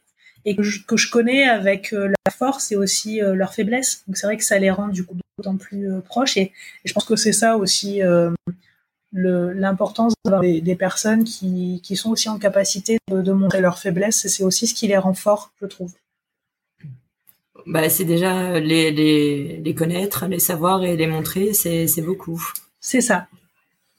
[0.46, 4.02] et que, je, que je connais avec la force et aussi leur faiblesse.
[4.06, 6.52] Donc c'est vrai que ça les rend du coup d'autant plus proches et, et,
[6.84, 8.00] je pense que c'est ça aussi
[9.12, 14.28] l'importance d'avoir des, personnes qui, qui, sont aussi en capacité de, montrer leurs faiblesses et
[14.28, 15.92] c'est aussi ce qui les rend forts, je trouve.
[17.66, 22.42] Bah, c'est déjà les, les, les, connaître, les savoir et les montrer, c'est beaucoup.
[22.80, 23.26] C'est ça.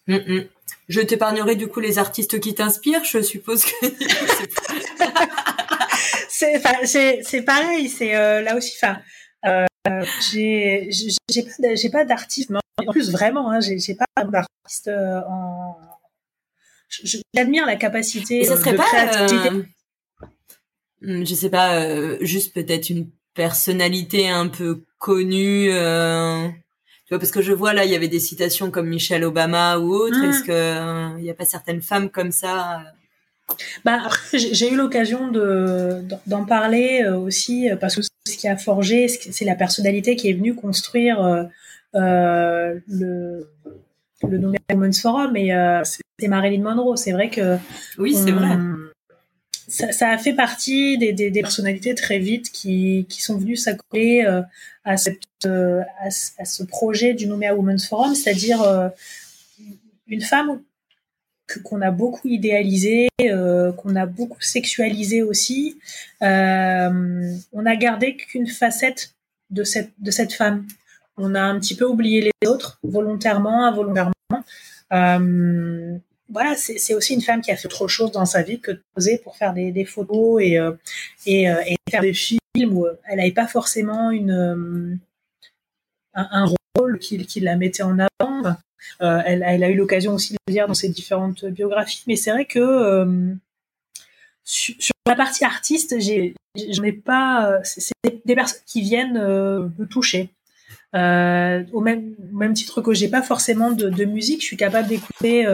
[0.07, 0.45] Mm, mm.
[0.87, 3.85] Je t'épargnerai du coup les artistes qui t'inspirent, je suppose que.
[6.29, 8.73] c'est pareil, c'est euh, là aussi.
[8.81, 8.99] Enfin,
[9.45, 9.65] euh,
[10.31, 10.89] j'ai
[11.29, 15.75] j'ai pas d'artiste en plus vraiment hein, j'ai pas d'artiste euh, en
[17.33, 19.63] j'admire la capacité ça serait de pas, euh,
[21.01, 27.31] hmm, je sais pas euh, juste peut-être une personnalité un peu connue tu vois parce
[27.31, 30.43] que je vois là il y avait des citations comme Michelle Obama ou autre est-ce
[30.43, 30.47] mmh.
[30.47, 32.83] que il y a pas certaines femmes comme ça
[33.85, 39.45] bah, j'ai eu l'occasion de d'en parler aussi parce que ce qui a forgé, c'est
[39.45, 41.43] la personnalité qui est venue construire euh,
[41.95, 43.49] euh, le
[44.23, 46.97] le No Women's Forum et euh, c'est Marilyn Monroe.
[46.97, 47.57] C'est vrai que
[47.97, 48.57] oui, c'est vrai.
[49.69, 53.57] Ça, ça, a fait partie des, des, des, personnalités très vite qui, qui sont venues
[53.57, 54.25] s'accoler
[54.85, 56.07] à, cette, à,
[56.37, 58.91] à, ce projet du Nomea Women's Forum, c'est-à-dire
[60.07, 60.61] une femme
[61.63, 65.79] qu'on a beaucoup idéalisé, euh, qu'on a beaucoup sexualisé aussi.
[66.21, 69.13] Euh, on a gardé qu'une facette
[69.49, 70.67] de cette de cette femme.
[71.17, 74.13] On a un petit peu oublié les autres, volontairement, involontairement.
[74.93, 75.97] Euh,
[76.29, 78.71] voilà, c'est aussi une femme qui a fait trop de choses dans sa vie que
[78.71, 80.59] de poser pour faire des, des photos et,
[81.25, 81.47] et,
[81.89, 82.39] faire des films
[82.73, 84.99] où elle n'avait pas forcément une
[86.13, 88.57] un, un rôle qui, qui la mettait en avant.
[89.01, 92.31] Euh, elle, a eu l'occasion aussi de le dire dans ses différentes biographies, mais c'est
[92.31, 93.33] vrai que euh,
[94.43, 94.75] sur,
[95.05, 97.59] la partie artiste, j'en ai pas.
[97.63, 100.29] C'est des personnes qui viennent euh, me toucher.
[100.93, 105.45] au même, titre que j'ai pas forcément de, musique, je suis capable d'écouter.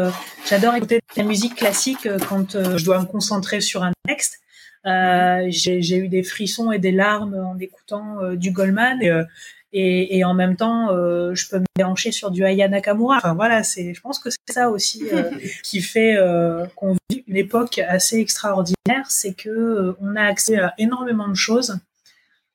[0.48, 4.40] J'adore écouter de la musique classique quand je dois me concentrer sur un texte.
[4.86, 9.28] j'ai eu des frissons et des larmes en écoutant du Goldman.
[9.74, 13.18] Et, et en même temps euh, je peux me déhancher sur du Aya Nakamura.
[13.18, 15.32] Enfin voilà, c'est je pense que c'est ça aussi euh,
[15.64, 20.74] qui fait euh, qu'on vit une époque assez extraordinaire, c'est que on a accès à
[20.78, 21.78] énormément de choses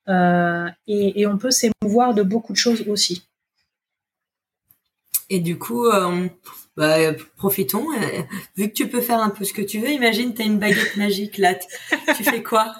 [0.08, 3.28] et, et, on peut s'émouvoir de beaucoup de choses aussi.
[5.28, 5.84] Et du coup,
[6.78, 7.84] bah, profitons.
[8.56, 10.58] vu que tu peux faire un peu ce que tu veux, imagine, tu as une
[10.58, 11.56] baguette magique là.
[12.16, 12.74] Tu fais quoi?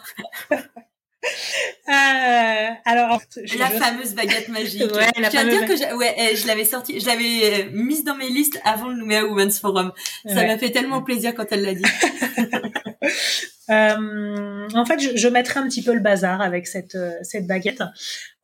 [1.88, 3.20] euh, alors,
[3.58, 4.82] la fameuse baguette magique.
[4.94, 7.70] Ouais, je tiens à dire que je, ouais, eh, je l'avais sortie, je l'avais euh,
[7.72, 9.92] mise dans mes listes avant le Nouméa Women's Forum.
[10.26, 11.84] Ça m'a fait tellement plaisir quand elle l'a dit.
[13.70, 17.82] euh, en fait, je, je, mettrai un petit peu le bazar avec cette cette baguette.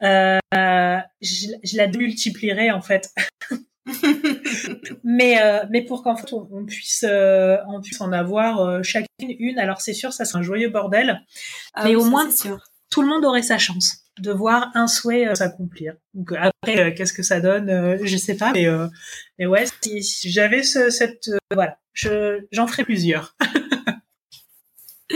[0.03, 0.39] Euh,
[1.21, 3.11] je, je, la démultiplierai en fait.
[5.05, 5.37] Mais
[5.71, 9.09] mais pour qu'en fait on, puisse on puisse en avoir chacune
[9.39, 9.59] une.
[9.59, 11.21] Alors c'est sûr, ça sera un joyeux bordel.
[11.75, 12.59] Ah mais au moins sûr
[12.95, 15.95] tout le monde aurait sa chance de voir un souhait euh, s'accomplir.
[16.15, 18.69] Donc euh, après, euh, qu'est-ce que ça donne Je sais pas, mais
[19.37, 23.37] mais ouais, si, j'avais ce, cette voilà, je j'en ferai plusieurs.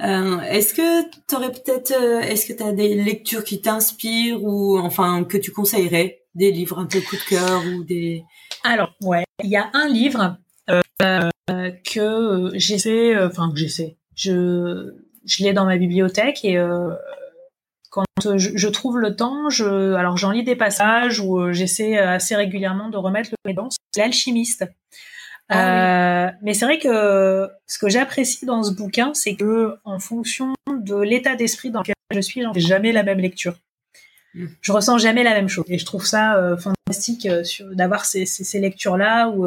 [0.00, 5.24] est-ce que tu aurais peut-être, est-ce que tu as des lectures qui t'inspirent ou enfin
[5.24, 8.24] que tu conseillerais, des livres un peu coup de cœur ou des
[8.64, 10.38] Alors ouais, il y a un livre
[11.84, 14.92] que j'essaie, enfin que j'essaie, je
[15.24, 16.90] je l'ai dans ma bibliothèque et euh,
[17.90, 18.04] quand
[18.36, 22.96] je, trouve le temps, je, alors j'en lis des passages où j'essaie assez régulièrement de
[22.96, 24.64] remettre le dans l'alchimiste.
[25.48, 30.54] Ah mais c'est vrai que ce que j'apprécie dans ce bouquin, c'est que en fonction
[30.70, 33.54] de l'état d'esprit dans lequel je suis, j'en fais jamais la même lecture.
[34.34, 35.64] Je ressens jamais la même chose.
[35.68, 37.28] Et je trouve ça fantastique
[37.72, 39.46] d'avoir ces, ces, lectures-là où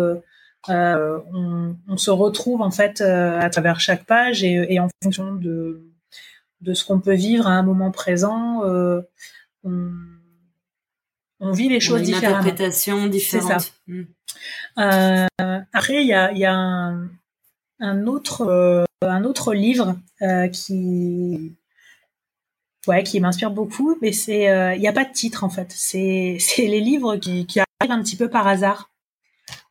[0.69, 4.89] euh, on, on, se retrouve en fait euh, à travers chaque page et, et, en
[5.03, 5.83] fonction de,
[6.61, 9.01] de ce qu'on peut vivre à un moment présent, euh,
[9.63, 9.91] on,
[11.39, 12.37] on, vit les choses différemment.
[12.37, 13.73] Une interprétation différente.
[13.87, 14.01] Mm.
[14.79, 15.27] Euh,
[15.71, 17.09] après, il y a, y a un,
[17.79, 19.97] un, autre un autre livre
[20.51, 21.55] qui
[22.87, 24.43] ouais qui m'inspire beaucoup, mais c'est
[24.75, 25.71] il n'y a pas de titre en fait.
[25.75, 28.89] C'est c'est les livres qui, qui arrivent un petit peu par hasard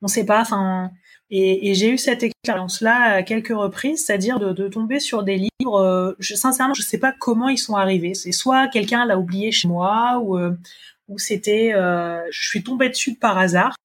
[0.02, 0.40] on sait pas.
[0.40, 0.90] Enfin,
[1.30, 5.76] et, j'ai eu cette expérience-là à quelques reprises, c'est-à-dire de, tomber sur des livres.
[5.80, 8.14] Euh, je, sincèrement, je sais pas comment ils sont arrivés.
[8.14, 10.56] C'est soit quelqu'un l'a oublié chez moi, ou euh,
[11.08, 13.76] ou c'était, euh, je suis tombée dessus par hasard.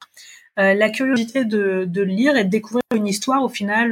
[0.58, 3.90] la curiosité de, de lire et de découvrir une histoire, au final,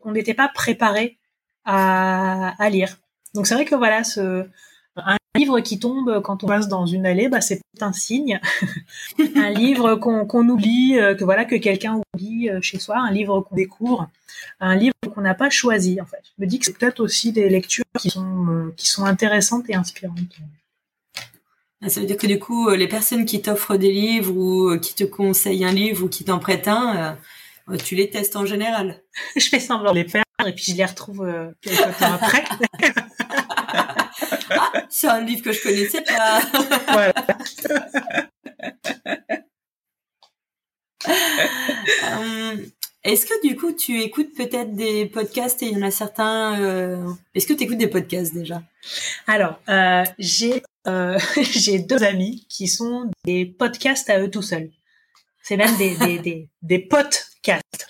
[0.00, 1.18] qu'on n'était pas préparé
[1.64, 3.01] à, à lire.
[3.34, 4.46] Donc c'est vrai que voilà, ce,
[4.96, 8.40] un livre qui tombe quand on passe dans une allée, bah, c'est un signe.
[9.36, 13.40] un livre qu'on oublie, euh, que voilà que quelqu'un oublie euh, chez soi, un livre
[13.40, 14.10] qu'on découvre,
[14.60, 16.22] un livre qu'on n'a pas choisi en fait.
[16.38, 19.64] Je me dis que c'est peut-être aussi des lectures qui sont euh, qui sont intéressantes
[19.68, 20.18] et inspirantes.
[21.84, 24.94] Ah, ça veut dire que du coup, les personnes qui t'offrent des livres ou qui
[24.94, 27.18] te conseillent un livre ou qui t'en prêtent un,
[27.84, 29.02] tu les testes en général.
[29.36, 31.26] je fais semblant de les faire et puis je les retrouve
[31.60, 32.44] quelques temps après.
[34.92, 36.40] c'est un livre que je connaissais pas.
[36.92, 37.14] voilà.
[41.08, 42.56] Euh,
[43.02, 46.60] est-ce que du coup tu écoutes peut-être des podcasts et il y en a certains.
[46.60, 48.62] Euh, est-ce que tu écoutes des podcasts déjà?
[49.26, 50.62] Alors euh, j'ai
[51.42, 54.70] j'ai deux amis qui sont des podcasts à eux tout seuls.
[55.42, 57.86] C'est même des des, des, des podcasts.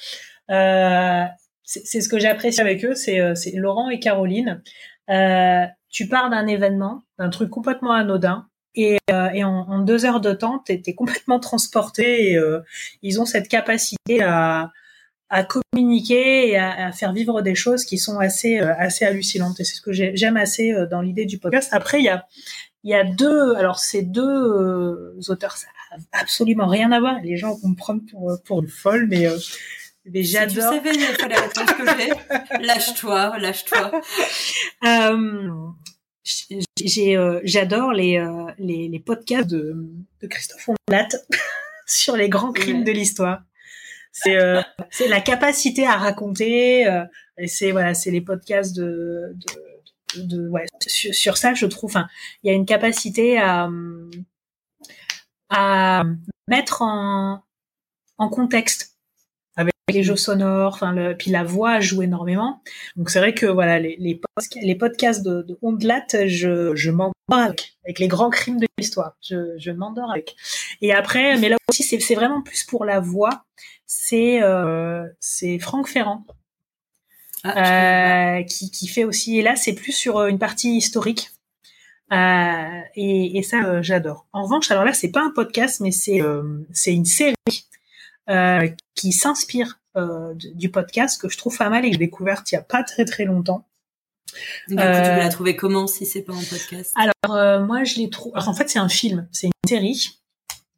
[0.49, 4.63] c'est ce que j'apprécie avec eux, c'est Laurent et Caroline.
[5.11, 10.21] Euh, tu pars d'un événement, d'un truc complètement anodin, et, euh, et en, deux heures
[10.21, 12.33] de temps, tu es, complètement transporté.
[12.33, 12.61] Et, euh,
[13.03, 14.73] ils ont cette capacité à,
[15.29, 19.61] à communiquer et à, faire vivre des choses qui sont assez euh, assez hallucinantes.
[19.61, 21.69] Et c'est ce que j'aime assez dans l'idée du podcast.
[21.73, 22.27] Après, il y a
[22.85, 27.21] y a deux, alors ces deux auteurs, ça n'a absolument rien à voir.
[27.23, 29.29] Les gens vont me prendre pour pour une folle, mais
[30.05, 30.73] mais j'adore.
[30.73, 34.01] Si tu savais la réponse que j'ai, lâche-toi, lâche-toi.
[34.85, 35.51] Euh,
[36.25, 39.75] j'ai, euh, j'adore les, euh, les, les podcasts de,
[40.21, 41.09] de Christophe Ondelat
[41.87, 43.43] sur les grands crimes de l'histoire.
[44.13, 44.61] C'est, euh,
[44.91, 46.87] c'est la capacité à raconter.
[46.87, 47.05] Euh,
[47.39, 49.35] et c'est voilà, c'est les podcasts de,
[50.15, 51.91] de, de, ouais, sur, sur, ça, je trouve.
[51.91, 52.09] Enfin,
[52.43, 53.71] il y a une capacité à
[55.49, 56.05] à
[56.49, 57.43] mettre en
[58.19, 58.92] en contexte
[59.89, 62.63] les jeux sonores, enfin le, puis la voix joue énormément.
[62.97, 64.21] Donc c'est vrai que voilà les les,
[64.63, 69.17] les podcasts de, de Ondelat, je je m'endors avec, avec les grands crimes de l'histoire.
[69.23, 70.37] Je je m'endors avec.
[70.81, 73.45] Et après, mais là aussi c'est vraiment plus pour la voix.
[73.87, 76.25] C'est euh, c'est Franck Ferrand.
[77.45, 81.31] Ah, euh, qui, qui fait aussi et là c'est plus sur euh, une partie historique
[82.13, 84.29] euh, et, et ça j'adore.
[84.33, 86.21] En revanche alors là c'est pas un podcast mais c'est
[86.73, 87.35] c'est une série
[88.95, 92.55] qui s'inspire euh, du podcast que je trouve pas mal et que j'ai découverte il
[92.55, 93.69] y a pas très très longtemps.
[94.67, 96.95] Du coup, tu l'as trouvé comment si c'est pas un podcast?
[96.95, 98.41] Alors euh, moi je l'ai trouvé.
[98.47, 100.19] En fait c'est un film, c'est une série.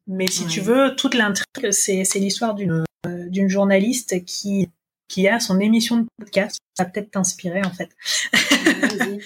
[0.08, 2.84] Mais si tu veux, toute l'intrigue, c'est l'histoire d'une
[3.28, 4.68] d'une journaliste qui
[5.06, 7.90] qui a son émission de podcast, ça peut-être t'inspirer en fait,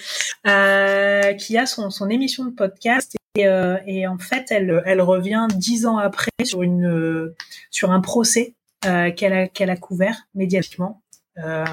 [0.47, 5.01] euh, qui a son, son émission de podcast et, euh, et en fait elle, elle
[5.01, 7.33] revient dix ans après sur une
[7.69, 8.55] sur un procès
[8.85, 11.01] euh, qu'elle a qu'elle a couvert médiatiquement
[11.37, 11.65] euh,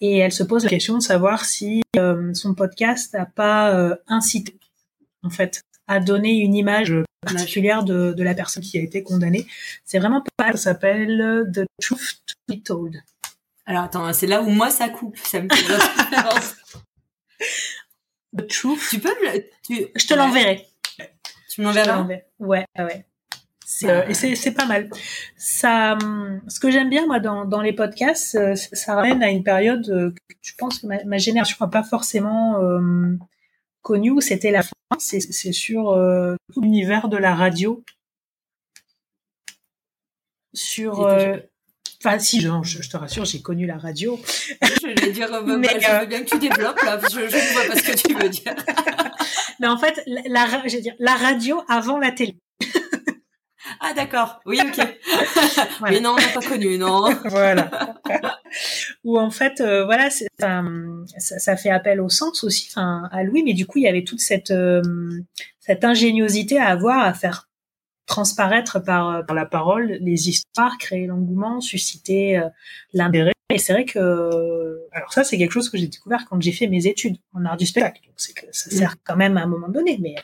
[0.00, 3.94] et elle se pose la question de savoir si euh, son podcast n'a pas euh,
[4.08, 4.58] incité
[5.22, 9.46] en fait à donner une image particulière de, de la personne qui a été condamnée.
[9.84, 12.96] C'est vraiment pas, ça s'appelle The Truth to be Told.
[13.66, 15.74] Alors attends, c'est là où moi ça coupe, ça me fait.
[18.36, 18.88] The truth.
[18.90, 19.86] Tu peux me tu...
[19.94, 20.66] Je te l'enverrai.
[21.50, 22.06] Tu m'enverras
[22.38, 23.04] Ouais, ouais.
[23.66, 24.90] C'est euh, et c'est c'est pas mal.
[25.36, 29.30] Ça, hum, ce que j'aime bien moi dans dans les podcasts, euh, ça ramène à
[29.30, 33.16] une période euh, que je pense que ma, ma génération n'a pas forcément euh,
[33.82, 34.72] connue où c'était la fin.
[34.98, 35.96] C'est c'est sur
[36.56, 37.84] l'univers de la radio.
[40.52, 41.08] Sur
[42.02, 44.18] Enfin, si, je, je, te rassure, j'ai connu la radio.
[44.62, 47.52] Je vais dire, euh, mais, je veux bien que tu développes, là, je, je ne
[47.52, 48.54] vois pas ce que tu veux dire.
[49.60, 52.38] Mais en fait, la, je veux dire, la radio avant la télé.
[53.82, 54.86] Ah d'accord, oui ok.
[55.82, 57.10] Mais non, on n'a pas connu, non.
[57.26, 57.70] voilà.
[59.04, 60.62] Ou en fait, euh, voilà, ça,
[61.18, 64.20] ça, fait appel au sens aussi, à Louis, mais du coup il y avait toute
[64.20, 64.82] cette euh,
[65.60, 67.48] cette ingéniosité à avoir à faire
[68.10, 72.48] transparaître par, par la parole les histoires, créer l'engouement, susciter euh,
[72.92, 73.32] l'intérêt.
[73.54, 76.66] Et c'est vrai que, alors ça, c'est quelque chose que j'ai découvert quand j'ai fait
[76.66, 78.02] mes études en art du spectacle.
[78.04, 80.16] Donc c'est que ça sert quand même à un moment donné, mais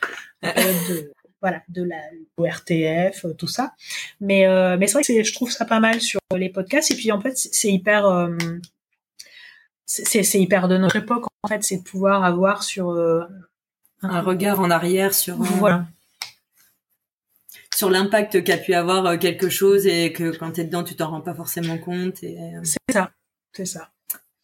[0.43, 1.11] de,
[1.41, 3.73] voilà, de la RTF, euh, tout ça.
[4.19, 6.91] Mais euh, mais c'est vrai que je trouve ça pas mal sur les podcasts.
[6.91, 8.29] Et puis en fait, c'est hyper
[9.85, 12.91] c'est c'est hyper de notre époque en fait, c'est de pouvoir avoir sur
[14.01, 15.85] un regard en arrière sur voilà
[17.77, 20.95] sur l'impact qu'a pu avoir euh, quelque chose et que quand tu es dedans, tu
[20.95, 22.23] t'en rends pas forcément compte.
[22.23, 22.35] Et...
[22.39, 23.11] Euh, c'est ça,
[23.53, 23.91] c'est ça.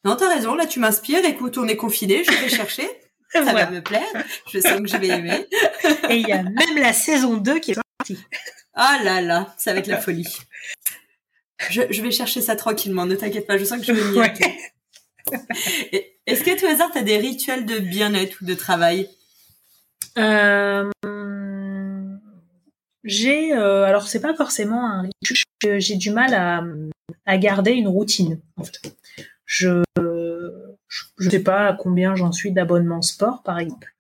[0.05, 1.26] Non, t'as raison, là tu m'inspires.
[1.26, 2.88] Écoute, on est confiné, je vais chercher.
[3.34, 4.03] Ça va me plaire.
[4.51, 5.47] Je sens que je vais aimer.
[6.11, 8.23] Et il y a même la saison 2 qui est sortie.
[8.76, 10.38] Ah là là, ça va être la folie.
[11.72, 14.34] Je, vais chercher ça tranquillement, ne t'inquiète pas, je sens que je vais m'y ouais.
[16.27, 19.10] Est-ce que tout hasard, tu as des rituels de bien-être ou de travail?
[20.19, 20.91] Euh,
[23.04, 25.10] j'ai, euh, alors c'est pas forcément un
[25.78, 26.64] j'ai du mal à,
[27.26, 28.40] à garder une routine.
[28.58, 28.80] En fait.
[29.46, 29.84] Je
[31.18, 33.94] je sais pas à combien j'en suis d'abonnement sport par exemple,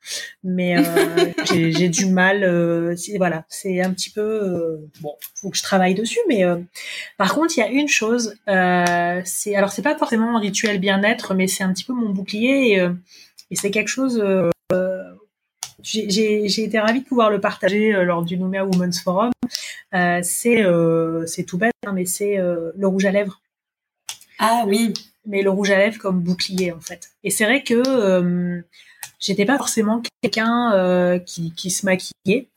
[0.43, 2.43] mais euh, j'ai du mal.
[2.43, 6.19] Euh, voilà, c'est un petit peu bon, faut que je travaille dessus.
[6.27, 6.43] Mais
[7.17, 11.33] par contre, il y a une chose, c'est alors c'est pas forcément un rituel bien-être,
[11.33, 12.87] mais c'est un petit peu mon bouclier et,
[13.51, 14.21] et c'est quelque chose
[15.83, 19.31] j'ai été ravie de pouvoir le partager euh, lors du Nouméa Women's Forum.
[19.93, 23.41] Euh, c'est euh, c'est tout bête, hein, mais c'est le rouge à lèvres.
[24.39, 24.93] Ah oui.
[25.25, 27.11] Mais le rouge à lèvres comme bouclier en fait.
[27.23, 28.63] Et c'est vrai que
[29.19, 32.49] j'étais pas forcément quelqu'un qui, qui se maquillait.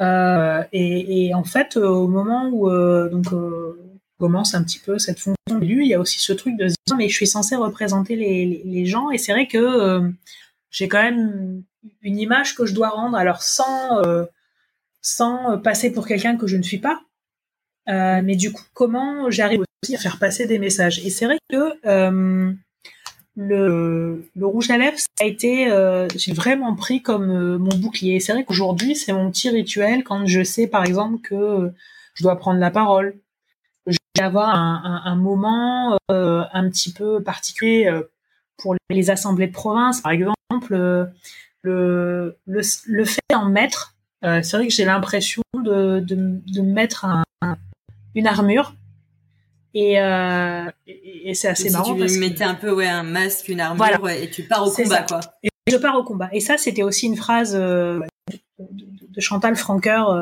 [0.00, 2.68] Et, et, en fait, au moment où
[3.08, 3.26] donc
[4.18, 6.96] commence un petit peu cette fonction il y a aussi ce truc de se dire
[6.96, 10.10] mais je suis censée représenter les, les, les gens et c'est vrai que
[10.70, 11.62] j'ai quand même
[12.02, 14.24] une image que je dois rendre, alors sans euh,
[15.02, 17.00] sans passer pour quelqu'un que je ne suis pas.
[17.88, 21.04] Euh, mais du coup, comment j'arrive aussi à faire passer des messages?
[21.04, 22.52] Et c'est vrai que euh,
[23.36, 25.66] le, le rouge à lèvres, ça a été,
[26.16, 28.20] j'ai vraiment pris comme mon bouclier.
[28.20, 31.70] C'est vrai qu'aujourd'hui, c'est mon petit rituel quand je sais, par exemple, que
[32.14, 33.16] je dois prendre la parole,
[33.86, 37.92] je vais avoir un, un moment un petit peu particulier
[38.56, 41.10] pour les assemblées de province, par exemple
[41.64, 46.60] le, le, le fait d'en mettre, euh, c'est vrai que j'ai l'impression de, de, de,
[46.60, 47.24] mettre un,
[48.14, 48.74] une armure.
[49.72, 51.94] Et, euh, et, c'est assez marrant.
[51.94, 55.02] Tu mettais un peu ouais, un masque, une armure et tu pars au combat.
[55.02, 55.20] Quoi.
[55.42, 56.28] Et je pars au combat.
[56.32, 58.00] Et ça, c'était aussi une phrase euh,
[58.58, 60.16] de, Chantal Franqueur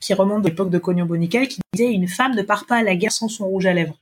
[0.00, 2.82] qui remonte de l'époque de Cognon Boniquet qui disait «Une femme ne part pas à
[2.82, 3.98] la guerre sans son rouge à lèvres hum.».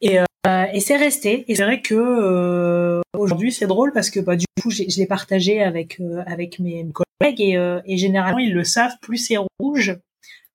[0.00, 0.24] Et, euh,
[0.72, 1.44] et c'est resté.
[1.48, 5.06] Et c'est vrai que euh, aujourd'hui c'est drôle parce que bah, du coup je l'ai
[5.06, 8.96] partagé avec euh, avec mes collègues et, et, généralement ils le savent.
[9.00, 9.98] Plus c'est rouge,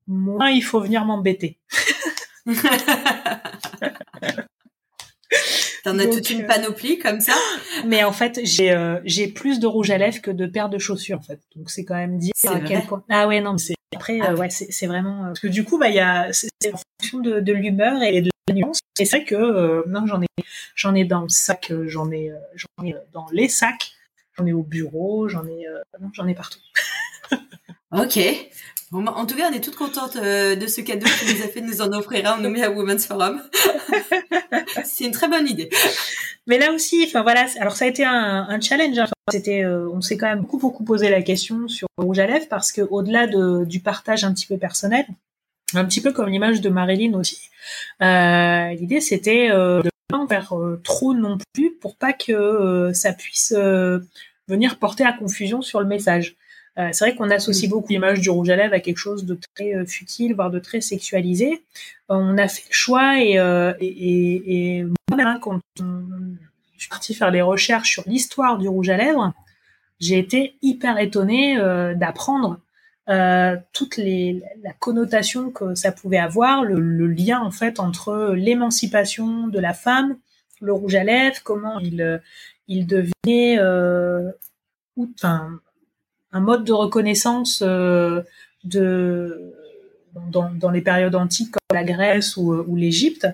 [0.08, 1.58] moins il faut venir m'embêter.
[5.84, 7.34] T'en as toute une panoplie comme ça?
[7.86, 11.18] Mais en fait, j'ai j'ai plus de rouge à lèvres que de paires de chaussures
[11.18, 11.40] en fait.
[11.56, 13.04] Donc c'est quand même dire à quel point.
[13.10, 14.36] Ah ouais non, c'est après ah.
[14.36, 17.42] ouais c'est vraiment parce que du coup bah il y a c'est en fonction de,
[17.42, 18.32] de l'humeur et de
[19.00, 20.28] et c'est vrai que euh, non, j'en ai,
[20.76, 23.92] j'en ai dans le sac, euh, j'en ai, euh, j'en ai dans les sacs,
[24.38, 25.66] j'en ai au bureau, j'en ai,
[26.14, 26.60] j'en ai partout.
[27.92, 28.20] ok.
[28.92, 31.48] Bon, bah, en tout cas, on est toutes contentes de ce cadeau que nous as
[31.48, 33.42] fait de nous en offrir un nommé à Women's Forum.
[34.84, 35.70] c'est une très bonne idée.
[36.48, 39.00] Mais là aussi, enfin voilà, alors ça a été un, un challenge.
[39.00, 39.08] Hein.
[39.32, 42.72] C'était, on s'est quand même beaucoup beaucoup posé la question sur rouge à lèvres parce
[42.72, 45.06] que au-delà de, du partage un petit peu personnel,
[45.74, 47.50] un petit peu comme l'image de Marilyn aussi.
[48.02, 52.32] Euh, L'idée c'était euh, de pas en faire euh, trop non plus pour pas que
[52.32, 54.00] euh, ça puisse euh,
[54.48, 56.36] venir porter à confusion sur le message.
[56.78, 57.74] C'est vrai qu'on associe mm.
[57.74, 60.82] beaucoup l'image du rouge à lèvres à quelque chose de très futile, voire de très
[60.82, 61.64] sexualisé.
[62.10, 63.36] on a fait le choix et,
[63.80, 65.84] et, et, moi, hein, quand je
[66.78, 69.34] suis partie faire des recherches sur l'histoire du rouge à lèvres,
[70.00, 71.58] j'ai été hyper étonnée
[71.96, 72.60] d'apprendre
[73.10, 78.34] euh, toute les, la connotation que ça pouvait avoir, le, le lien en fait entre
[78.36, 80.18] l'émancipation de la femme,
[80.62, 82.22] le rouge à lèvres, comment il,
[82.68, 84.32] il devenait euh,
[84.98, 85.60] enfin,
[86.32, 88.22] un mode de reconnaissance euh,
[88.64, 89.54] de
[90.14, 93.28] dans, dans, les périodes antiques comme la Grèce ou, ou l'Égypte,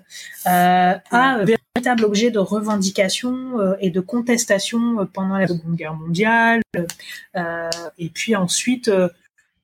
[0.45, 6.61] euh, a véritable objet de revendication euh, et de contestation pendant la Seconde Guerre mondiale.
[7.36, 8.91] Euh, et puis ensuite,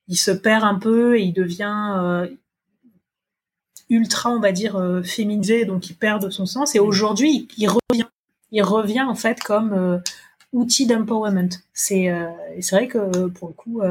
[0.08, 2.28] il se perd un peu et il devient
[3.90, 6.76] ultra, on va dire, féminisé, donc il perd de son sens.
[6.76, 8.06] Et aujourd'hui, il, revient,
[8.52, 10.02] il revient en fait comme
[10.54, 11.50] outil d'empowerment.
[11.74, 12.12] C'est
[12.62, 13.82] c'est vrai que pour le coup,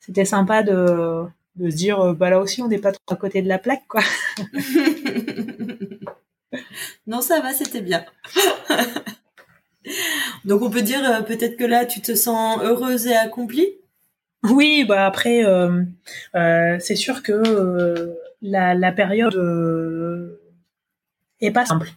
[0.00, 1.26] c'était sympa de
[1.56, 3.58] de se dire euh, bah là aussi on n'est pas trop à côté de la
[3.58, 4.00] plaque quoi.
[7.06, 8.04] non ça va c'était bien.
[10.44, 13.68] Donc on peut dire euh, peut-être que là tu te sens heureuse et accomplie?
[14.44, 15.82] Oui bah après euh,
[16.32, 19.36] c'est sûr que la, la, période
[21.40, 21.90] est pas simple.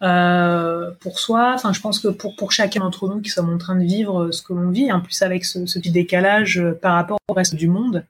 [0.00, 3.76] Pour soi, enfin je pense que pour pour chacun d'entre nous qui sommes en train
[3.76, 7.18] de vivre ce que l'on vit, en plus avec ce, ce petit décalage par rapport
[7.28, 8.04] au reste du monde,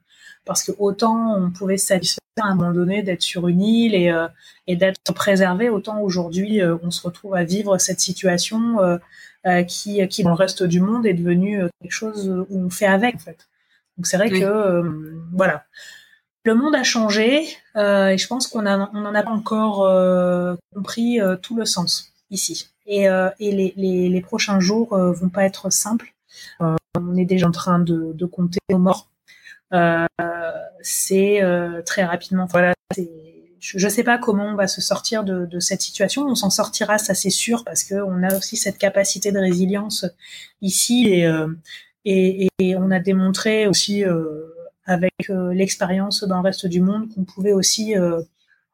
[0.44, 3.94] parce que autant on pouvait se satisfaire à un moment donné d'être sur une île
[3.94, 4.28] et, euh,
[4.66, 10.06] et d'être préservé, autant aujourd'hui euh, on se retrouve à vivre cette situation euh, qui,
[10.08, 13.18] qui dans le reste du monde est devenue quelque chose où on fait avec en
[13.18, 13.48] fait.
[13.96, 14.82] Donc c'est vrai que
[15.32, 15.64] voilà,
[16.46, 17.42] le monde a changé
[17.74, 19.86] et je pense qu'on a on n'en a pas encore
[20.74, 22.70] compris tout le sens ici.
[22.86, 26.14] Et, et les, les, les, prochains jours vont pas être simples.
[26.60, 29.08] on est déjà en train de, de compter nos morts
[29.72, 30.06] euh,
[30.80, 32.46] c'est euh, très rapidement.
[32.46, 32.74] Voilà,
[33.58, 36.26] je ne sais pas comment on va se sortir de, de cette situation.
[36.26, 40.06] On s'en sortira, ça c'est sûr, parce que on a aussi cette capacité de résilience
[40.62, 41.48] ici et, euh,
[42.04, 44.46] et, et on a démontré aussi euh,
[44.86, 47.94] avec l'expérience dans le reste du monde qu'on pouvait aussi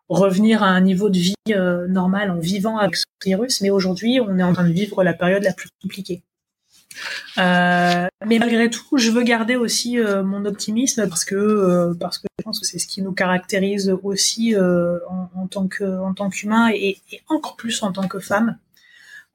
[0.09, 1.34] revenir à un niveau de vie
[1.89, 3.60] normal en vivant avec ce virus.
[3.60, 6.22] Mais aujourd'hui, on est en train de vivre la période la plus compliquée.
[7.39, 12.18] Euh, mais malgré tout, je veux garder aussi euh, mon optimisme parce que euh, parce
[12.18, 16.30] que je pense que c'est ce qui nous caractérise aussi en, tant que en tant
[16.30, 16.98] qu'humain et,
[17.28, 18.59] encore plus en tant que femme.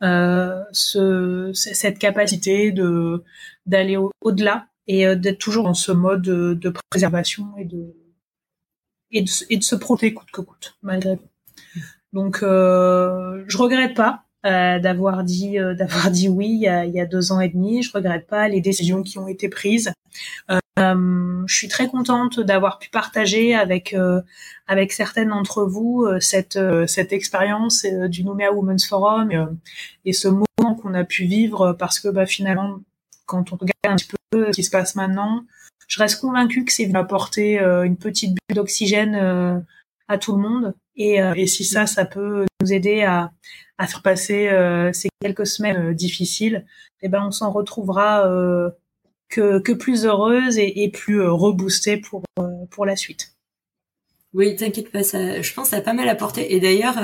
[0.02, 3.24] Ce, cette capacité de
[3.66, 7.94] d'aller au-delà et d'être toujours dans ce mode de, de préservation et de
[9.12, 11.30] et de, et de se protéger coûte que coûte malgré tout.
[12.14, 16.94] Donc je regrette pas euh, d'avoir dit euh, d'avoir dit oui il y, a, il
[16.94, 17.82] y, a, deux ans et demi.
[17.82, 19.92] Je regrette pas les décisions qui ont été prises.
[20.52, 20.60] Euh,
[21.48, 23.96] je suis très contente d'avoir pu partager avec
[24.68, 29.58] avec certaines d'entre vous cette cette expérience du Nouméa Women's Forum
[30.06, 32.80] et, ce moment qu'on a pu vivre parce que bah, finalement
[33.28, 35.46] quand on regarde un petit peu ce qui se passe maintenant,
[35.88, 39.64] je reste convaincue que c'est venu apporter une petite bulle d'oxygène
[40.08, 40.74] à tout le monde.
[40.96, 43.32] Et, et si ça, ça peut nous aider à,
[43.86, 46.66] faire passer euh, ces quelques semaines euh, difficiles,
[47.02, 48.72] eh ben on s'en retrouvera euh,
[49.30, 52.02] que, plus heureuse et, plus reboostée
[52.72, 53.34] pour la suite.
[54.34, 56.56] Oui, t'inquiète pas, je pense que ça a pas mal apporté.
[56.56, 56.98] Et d'ailleurs,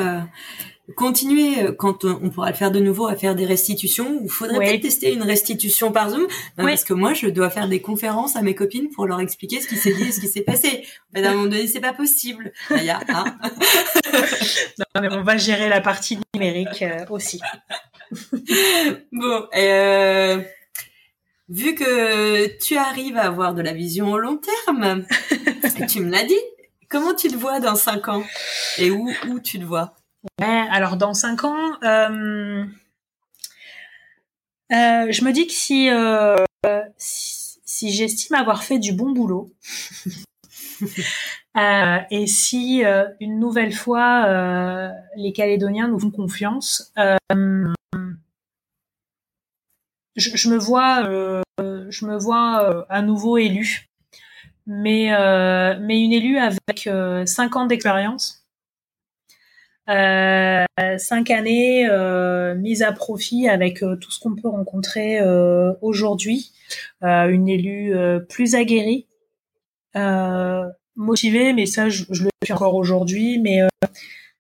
[0.96, 4.20] continuer euh, quand on pourra le faire de nouveau à faire des restitutions.
[4.24, 6.28] Il faudrait peut-être tester une restitution par Zoom,
[6.58, 9.68] parce que moi je dois faire des conférences à mes copines pour leur expliquer ce
[9.68, 10.86] qui s'est dit et ce qui s'est passé.
[11.14, 12.52] Mais à un moment donné, c'est pas possible.
[12.70, 13.38] hein
[14.80, 17.40] non, mais on va gérer la partie numérique euh, aussi.
[19.12, 20.42] bon, euh,
[21.50, 25.06] vu que tu arrives à avoir de la vision au long terme,
[25.88, 26.40] tu me l'as dit.
[26.90, 28.24] Comment tu te vois dans cinq ans?
[28.78, 29.96] Et où, où tu te vois?
[30.24, 32.66] Ouais, alors dans cinq ans, euh,
[34.72, 36.38] euh, je me dis que si, euh,
[36.98, 39.54] si, j'estime avoir fait du bon boulot,
[42.10, 42.84] et si
[43.20, 46.94] une nouvelle fois les Calédoniens nous font confiance,
[47.30, 47.74] je,
[50.16, 51.04] je, me vois,
[51.60, 53.90] je me vois à nouveau élu,
[54.68, 55.10] mais
[55.82, 56.90] mais une élue avec
[57.28, 58.43] cinq ans d'expérience
[59.90, 60.66] euh,
[60.98, 66.52] cinq années euh, mises à profit avec euh, tout ce qu'on peut rencontrer euh, aujourd'hui.
[67.02, 67.94] Une élue
[68.30, 69.08] plus aguerrie,
[70.96, 73.60] motivée, mais ça je, je le suis encore aujourd'hui, mais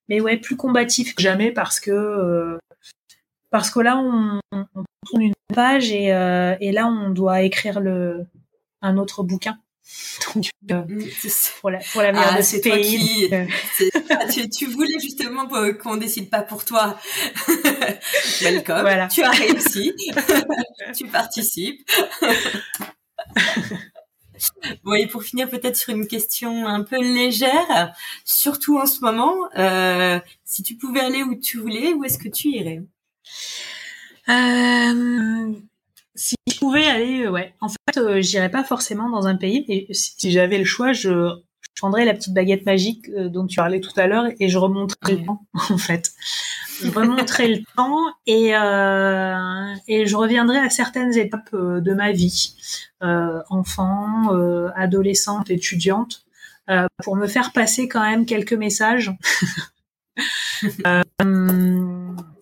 [0.09, 2.57] mais ouais plus combatif que jamais parce que
[3.51, 8.25] parce que là on, on tourne une page et, et là on doit écrire le
[8.81, 9.57] un autre bouquin.
[10.35, 11.03] Donc, euh, mm,
[11.59, 13.29] pour la pour l'avenir ah, de ce pays.
[14.33, 16.97] tu, tu, voulais justement qu'on décide pas pour toi.
[18.41, 18.81] Welcome.
[18.81, 19.07] Voilà.
[19.07, 19.93] Tu as réussi.
[20.95, 21.81] tu participes.
[24.83, 27.93] bon, et pour finir peut-être sur une question un peu légère,
[28.23, 32.29] surtout en ce moment, euh, si tu pouvais aller où tu voulais, où est-ce que
[32.29, 32.81] tu irais?
[34.29, 35.53] Euh,
[36.15, 37.53] si je pouvais aller, euh, ouais.
[37.59, 41.09] En fait, euh, j'irais pas forcément dans un pays, mais si, j'avais le choix, je,
[41.61, 45.15] je prendrais la petite baguette magique dont tu parlais tout à l'heure et je remonterais
[45.15, 46.11] le temps, en fait.
[46.81, 48.49] Je remonterais le temps et,
[49.87, 52.55] et je reviendrai à certaines étapes de ma vie,
[53.49, 54.29] enfant,
[54.75, 56.25] adolescente, étudiante,
[57.03, 59.11] pour me faire passer quand même quelques messages.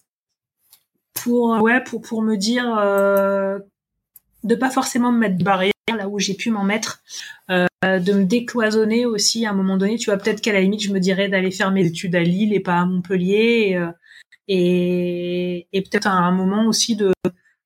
[1.23, 3.59] pour ouais pour pour me dire euh,
[4.43, 7.01] de pas forcément me mettre de barrière là où j'ai pu m'en mettre
[7.49, 9.97] euh, de me décloisonner aussi à un moment donné.
[9.97, 12.53] Tu vois peut-être qu'à la limite je me dirais d'aller faire mes études à Lille
[12.53, 13.91] et pas à Montpellier et, euh,
[14.47, 17.11] et, et peut-être à un moment aussi de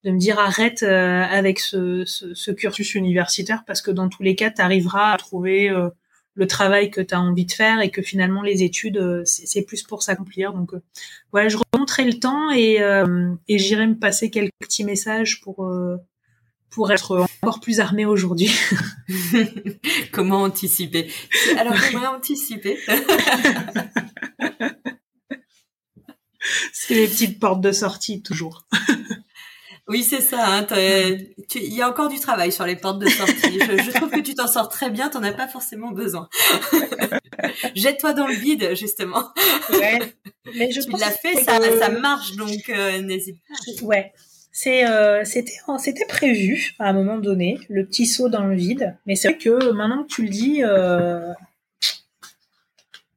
[0.05, 4.21] de me dire arrête euh, avec ce, ce, ce, cursus universitaire parce que dans tous
[4.21, 5.89] les cas tu arriveras à trouver euh,
[6.35, 9.63] le travail que tu as envie de faire et que finalement les études euh, c'est
[9.63, 10.81] plus pour s'accomplir donc euh,
[11.33, 15.71] ouais je remonterai le temps et, euh, et j'irai me passer quelques petits messages pour
[16.69, 18.51] pour être encore plus armé aujourd'hui.
[20.11, 21.09] comment anticiper?
[21.57, 22.77] Alors comment anticiper?
[26.73, 28.67] C'est les petites portes de sortie toujours.
[29.87, 30.43] Oui, c'est ça.
[30.47, 33.59] Hein, il y a encore du travail sur les portes de sortie.
[33.59, 35.09] Je, trouve que tu t'en sors très bien.
[35.09, 36.27] T'en as pas forcément besoin.
[37.75, 39.31] Jette-toi dans le vide, justement.
[39.69, 39.99] Ouais.
[40.55, 43.85] Mais je tu l'as fait, ça, ça marche, donc euh, n'hésite pas.
[43.85, 44.13] Ouais.
[44.51, 48.97] C'est euh, c'était c'était prévu à un moment donné le petit saut dans le vide.
[49.05, 51.33] Mais c'est vrai que maintenant que tu le dis, euh,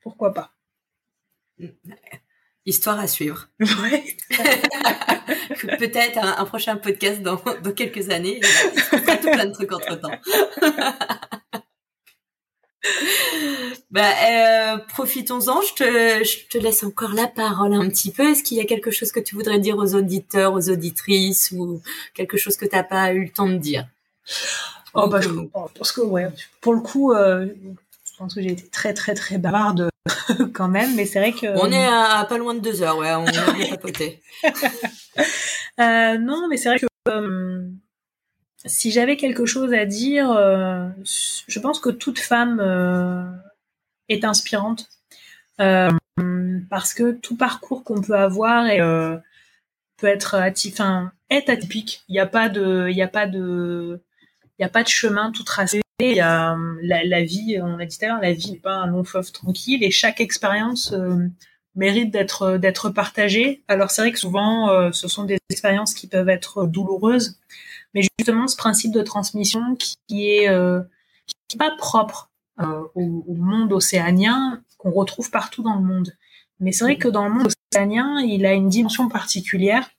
[0.02, 0.52] pourquoi pas.
[2.68, 3.48] Histoire à suivre.
[3.60, 4.04] Ouais.
[5.78, 8.40] Peut-être un, prochain podcast dans, dans quelques années.
[8.42, 10.10] Il se tout plein de trucs entre temps.
[13.90, 15.62] bah, euh, profitons-en.
[15.62, 18.32] Je te, je te laisse encore la parole un petit peu.
[18.32, 21.80] Est-ce qu'il y a quelque chose que tu voudrais dire aux auditeurs, aux auditrices ou
[22.12, 23.88] quelque chose que tu n'as pas eu le temps de dire?
[24.92, 26.28] Oh, bah, je, pense que, ouais,
[26.60, 27.46] pour le coup, euh,
[28.04, 29.88] je pense que j'ai été très, très, très bavarde
[30.52, 31.46] quand même, mais c'est vrai que.
[31.58, 34.22] On est à pas loin de deux heures, ouais, on a papoté.
[35.80, 37.68] euh, non, mais c'est vrai que euh,
[38.64, 43.24] si j'avais quelque chose à dire, euh, je pense que toute femme euh,
[44.08, 44.88] est inspirante
[46.70, 48.80] parce que tout parcours qu'on peut avoir est,
[49.96, 50.36] peut être
[51.30, 52.04] est atypique.
[52.08, 54.00] Il n'y a pas de, il y a pas de,
[54.58, 55.80] il y a pas de chemin tout tracé.
[56.00, 58.74] Y a la, la, vie, on a dit tout à l'heure, la vie n'est pas
[58.74, 61.26] un long fleuve tranquille et chaque expérience euh,
[61.74, 63.64] mérite d'être d'être partagée.
[63.66, 67.40] Alors c'est vrai que souvent euh, ce sont des expériences qui peuvent être douloureuses,
[67.94, 69.74] mais justement ce principe de transmission
[70.08, 70.80] qui est euh,
[71.26, 72.30] qui est pas propre
[72.94, 76.16] au, au, monde océanien qu'on retrouve partout dans le monde.
[76.60, 79.90] Mais c'est vrai que dans le monde océanien, il a une dimension particulière.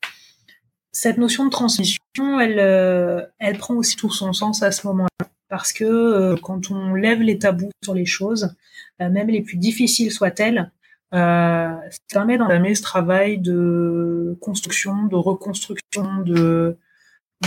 [0.94, 5.74] Cette notion de transmission, elle, elle prend aussi tout son sens à ce moment-là parce
[5.74, 8.56] que euh, quand on lève les tabous sur les choses,
[9.02, 10.72] euh, même les plus difficiles soient-elles,
[11.14, 16.78] euh, ça permet d'entamer ce travail de construction, de reconstruction, de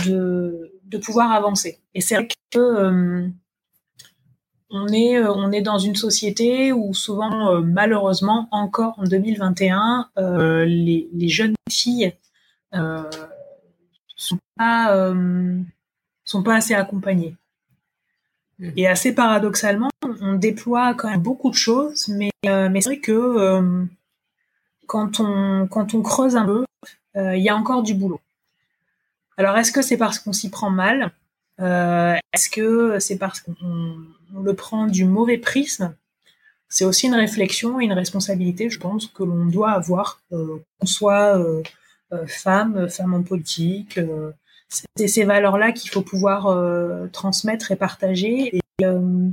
[0.05, 1.79] de, de pouvoir avancer.
[1.93, 3.29] Et c'est vrai que
[4.69, 10.09] on est on est dans une société où souvent malheureusement encore en 2021
[10.65, 12.13] les, les jeunes filles
[14.15, 14.39] sont
[16.25, 17.35] sont pas assez accompagnées.
[18.75, 19.89] Et assez paradoxalement,
[20.21, 23.83] on déploie quand même beaucoup de choses, mais, euh, mais c'est vrai que euh,
[24.87, 26.65] quand, on, quand on creuse un peu,
[27.17, 28.21] euh, il y a encore du boulot.
[29.37, 31.11] Alors, est-ce que c'est parce qu'on s'y prend mal?
[31.59, 35.93] Est-ce que c'est parce qu'on le prend du mauvais prisme?
[36.67, 41.39] C'est aussi une réflexion et une responsabilité, je pense, que l'on doit avoir, qu'on soit
[42.27, 43.99] femme, femme en politique,
[44.95, 48.55] c'est ces valeurs-là qu'il faut pouvoir euh, transmettre et partager.
[48.55, 49.29] Et, euh,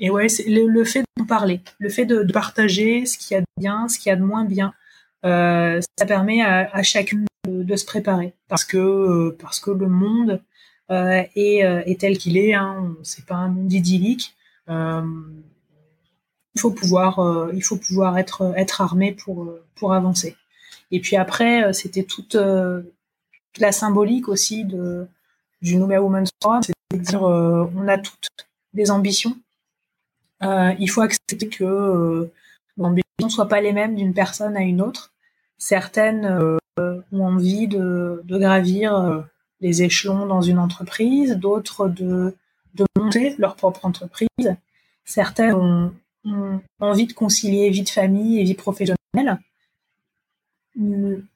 [0.00, 3.46] ouais, c'est le, fait d'en parler, le fait de, partager ce qu'il y a de
[3.58, 4.72] bien, ce qu'il y a de moins bien,
[5.24, 10.42] euh, ça permet à, à chacune de, se préparer parce que parce que le monde
[10.88, 12.54] est, est, tel qu'il est.
[12.54, 14.34] Hein, c'est pas un monde idyllique.
[14.68, 14.74] il
[16.58, 20.36] faut pouvoir il faut pouvoir être être armé pour pour avancer.
[20.90, 22.36] Et puis après, c'était toute
[23.58, 25.06] la symbolique aussi de,
[25.62, 28.28] du Numea Women's Forum, c'est-à-dire euh, on a toutes
[28.72, 29.36] des ambitions.
[30.42, 32.32] Euh, il faut accepter que euh,
[32.76, 35.12] l'ambition ne soit pas les mêmes d'une personne à une autre.
[35.58, 39.24] Certaines euh, ont envie de, gravir
[39.60, 42.34] les échelons dans une entreprise, d'autres de,
[42.96, 44.56] monter leur propre entreprise.
[45.04, 45.54] Certaines
[46.24, 49.38] ont envie de concilier vie de famille et vie professionnelle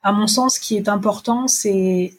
[0.03, 2.12] à mon sens, ce qui est important, c'est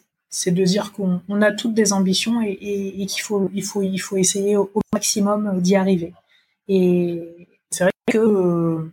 [0.48, 5.76] de dire qu'on on a toutes des ambitions et, qu'il faut essayer au, maximum d'y
[5.76, 6.14] arriver.
[6.68, 8.92] Et c'est vrai que euh,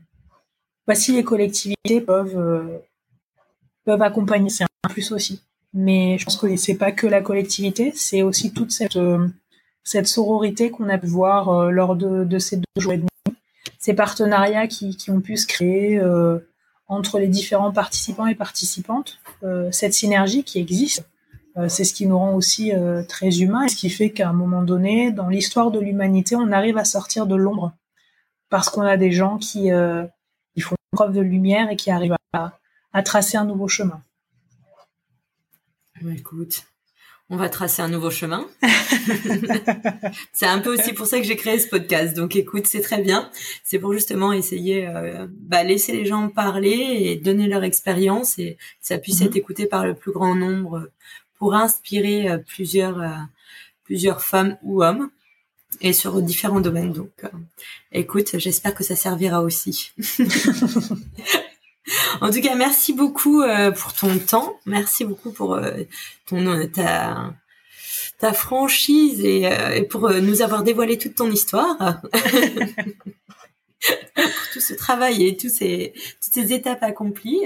[0.87, 2.79] bah, si les collectivités peuvent euh,
[3.85, 5.43] peuvent accompagner, c'est un plus aussi.
[5.73, 9.29] Mais je pense que c'est pas que la collectivité, c'est aussi toute cette euh,
[10.05, 13.09] sororité qu'on a pu voir lors de, ces deux jours et demi,
[13.79, 15.99] ces partenariats qui, ont pu se créer
[16.93, 19.19] entre les différents participants et participantes,
[19.70, 21.05] cette synergie qui existe.
[21.69, 22.73] c'est ce qui nous rend aussi
[23.09, 26.78] très humains ce qui fait qu'à un moment donné, dans l'histoire de l'humanité, on arrive
[26.78, 27.73] à sortir de l'ombre
[28.51, 29.70] parce qu'on a des gens qui,
[30.60, 32.59] font preuve de lumière et qui arrivent à,
[32.93, 34.02] à tracer un nouveau chemin.
[36.10, 36.64] Écoute,
[37.33, 38.47] on va tracer un nouveau chemin.
[40.35, 42.15] c'est un peu aussi pour ça que j'ai créé ce podcast.
[42.15, 43.31] Donc écoute, c'est très bien.
[43.65, 48.57] C'est pour justement essayer, euh, bah, laisser les gens parler et donner leur expérience et
[48.57, 49.29] que ça puisse mhm.
[49.29, 50.91] être écouté par le plus grand nombre
[51.39, 53.09] pour inspirer euh, plusieurs, euh,
[53.85, 55.09] plusieurs femmes ou hommes
[55.81, 56.93] et sur différents domaines.
[56.93, 57.23] Donc,
[57.93, 59.93] écoute, j'espère que ça servira aussi.
[62.20, 64.59] En tout cas, merci beaucoup euh, pour ton temps.
[64.66, 65.73] Merci beaucoup pour euh,
[66.27, 67.35] ton euh, ta
[68.19, 71.77] ta franchise et, pour nous avoir dévoilé toute ton histoire.
[74.14, 75.93] pour tout ce travail et tous ces,
[76.23, 77.43] toutes ces étapes accomplies.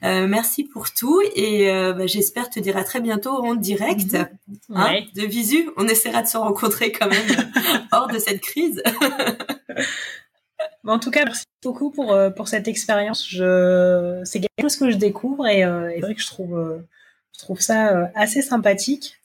[0.00, 4.76] merci pour tout et bah, j'espère te dire à très bientôt en direct mhm.
[4.76, 5.68] hein, de visu.
[5.76, 7.50] On essaiera de se rencontrer quand même
[7.92, 8.80] hors de cette crise.
[10.86, 13.28] en tout cas, merci beaucoup pour, euh, pour cette expérience.
[13.28, 14.20] Je...
[14.24, 16.78] C'est quelque chose que je découvre et, euh, c'est vrai que je trouve, euh,
[17.36, 19.18] je trouve ça assez sympathique.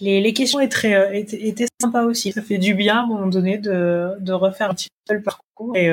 [0.00, 2.32] les, les questions étaient, étaient, étaient, sympas aussi.
[2.32, 5.22] Ça fait du bien à un moment donné de, de refaire un petit peu le
[5.22, 5.76] parcours.
[5.76, 5.92] Et,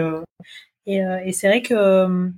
[0.86, 2.32] et, et c'est vrai que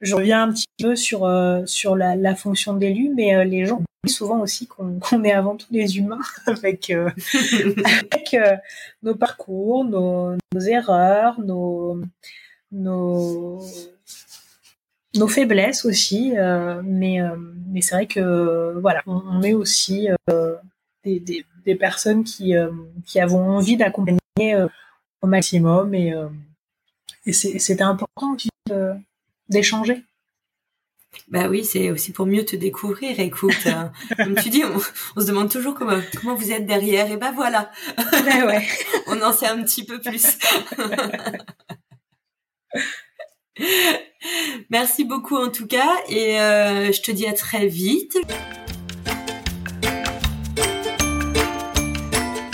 [0.00, 1.28] je reviens un petit peu sur,
[1.66, 4.66] sur la, la fonction d'élu, mais les gens souvent aussi
[5.00, 7.10] qu'on est avant tout des humains avec, euh,
[8.12, 8.56] avec euh,
[9.02, 12.00] nos parcours, nos, nos erreurs, nos,
[12.72, 13.62] nos,
[15.14, 16.36] nos faiblesses aussi.
[16.36, 17.18] Euh, mais
[17.68, 20.08] mais c'est vrai que voilà, on, est aussi
[21.04, 22.54] des, des, des, personnes qui,
[23.04, 24.20] qui avons envie d'accompagner
[25.20, 26.14] au maximum et,
[27.26, 28.36] et c'était important
[29.48, 30.04] d'échanger.
[31.28, 33.18] Bah oui, c'est aussi pour mieux te découvrir.
[33.18, 33.92] Écoute, hein.
[34.16, 37.10] comme tu dis, on, se demande toujours comment, comment vous êtes derrière.
[37.10, 37.70] Et bah voilà,
[38.22, 38.66] ouais.
[39.06, 40.38] on en sait un petit peu plus.
[44.70, 48.18] Merci beaucoup en tout cas, et euh, je te dis à très vite.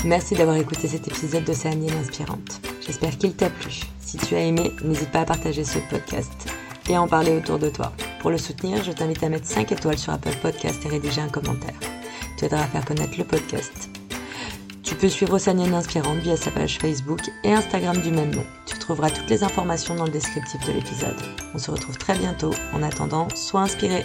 [0.05, 2.61] Merci d'avoir écouté cet épisode d'Océanie l'inspirante.
[2.85, 3.81] J'espère qu'il t'a plu.
[4.01, 6.53] Si tu as aimé, n'hésite pas à partager ce podcast
[6.89, 7.93] et en parler autour de toi.
[8.21, 11.29] Pour le soutenir, je t'invite à mettre 5 étoiles sur Apple Podcast et rédiger un
[11.29, 11.79] commentaire.
[12.39, 13.91] Tu aideras à faire connaître le podcast.
[14.83, 18.45] Tu peux suivre Océanienne Inspirante via sa page Facebook et Instagram du même nom.
[18.67, 21.17] Tu trouveras toutes les informations dans le descriptif de l'épisode.
[21.55, 22.53] On se retrouve très bientôt.
[22.75, 24.05] En attendant, sois inspiré.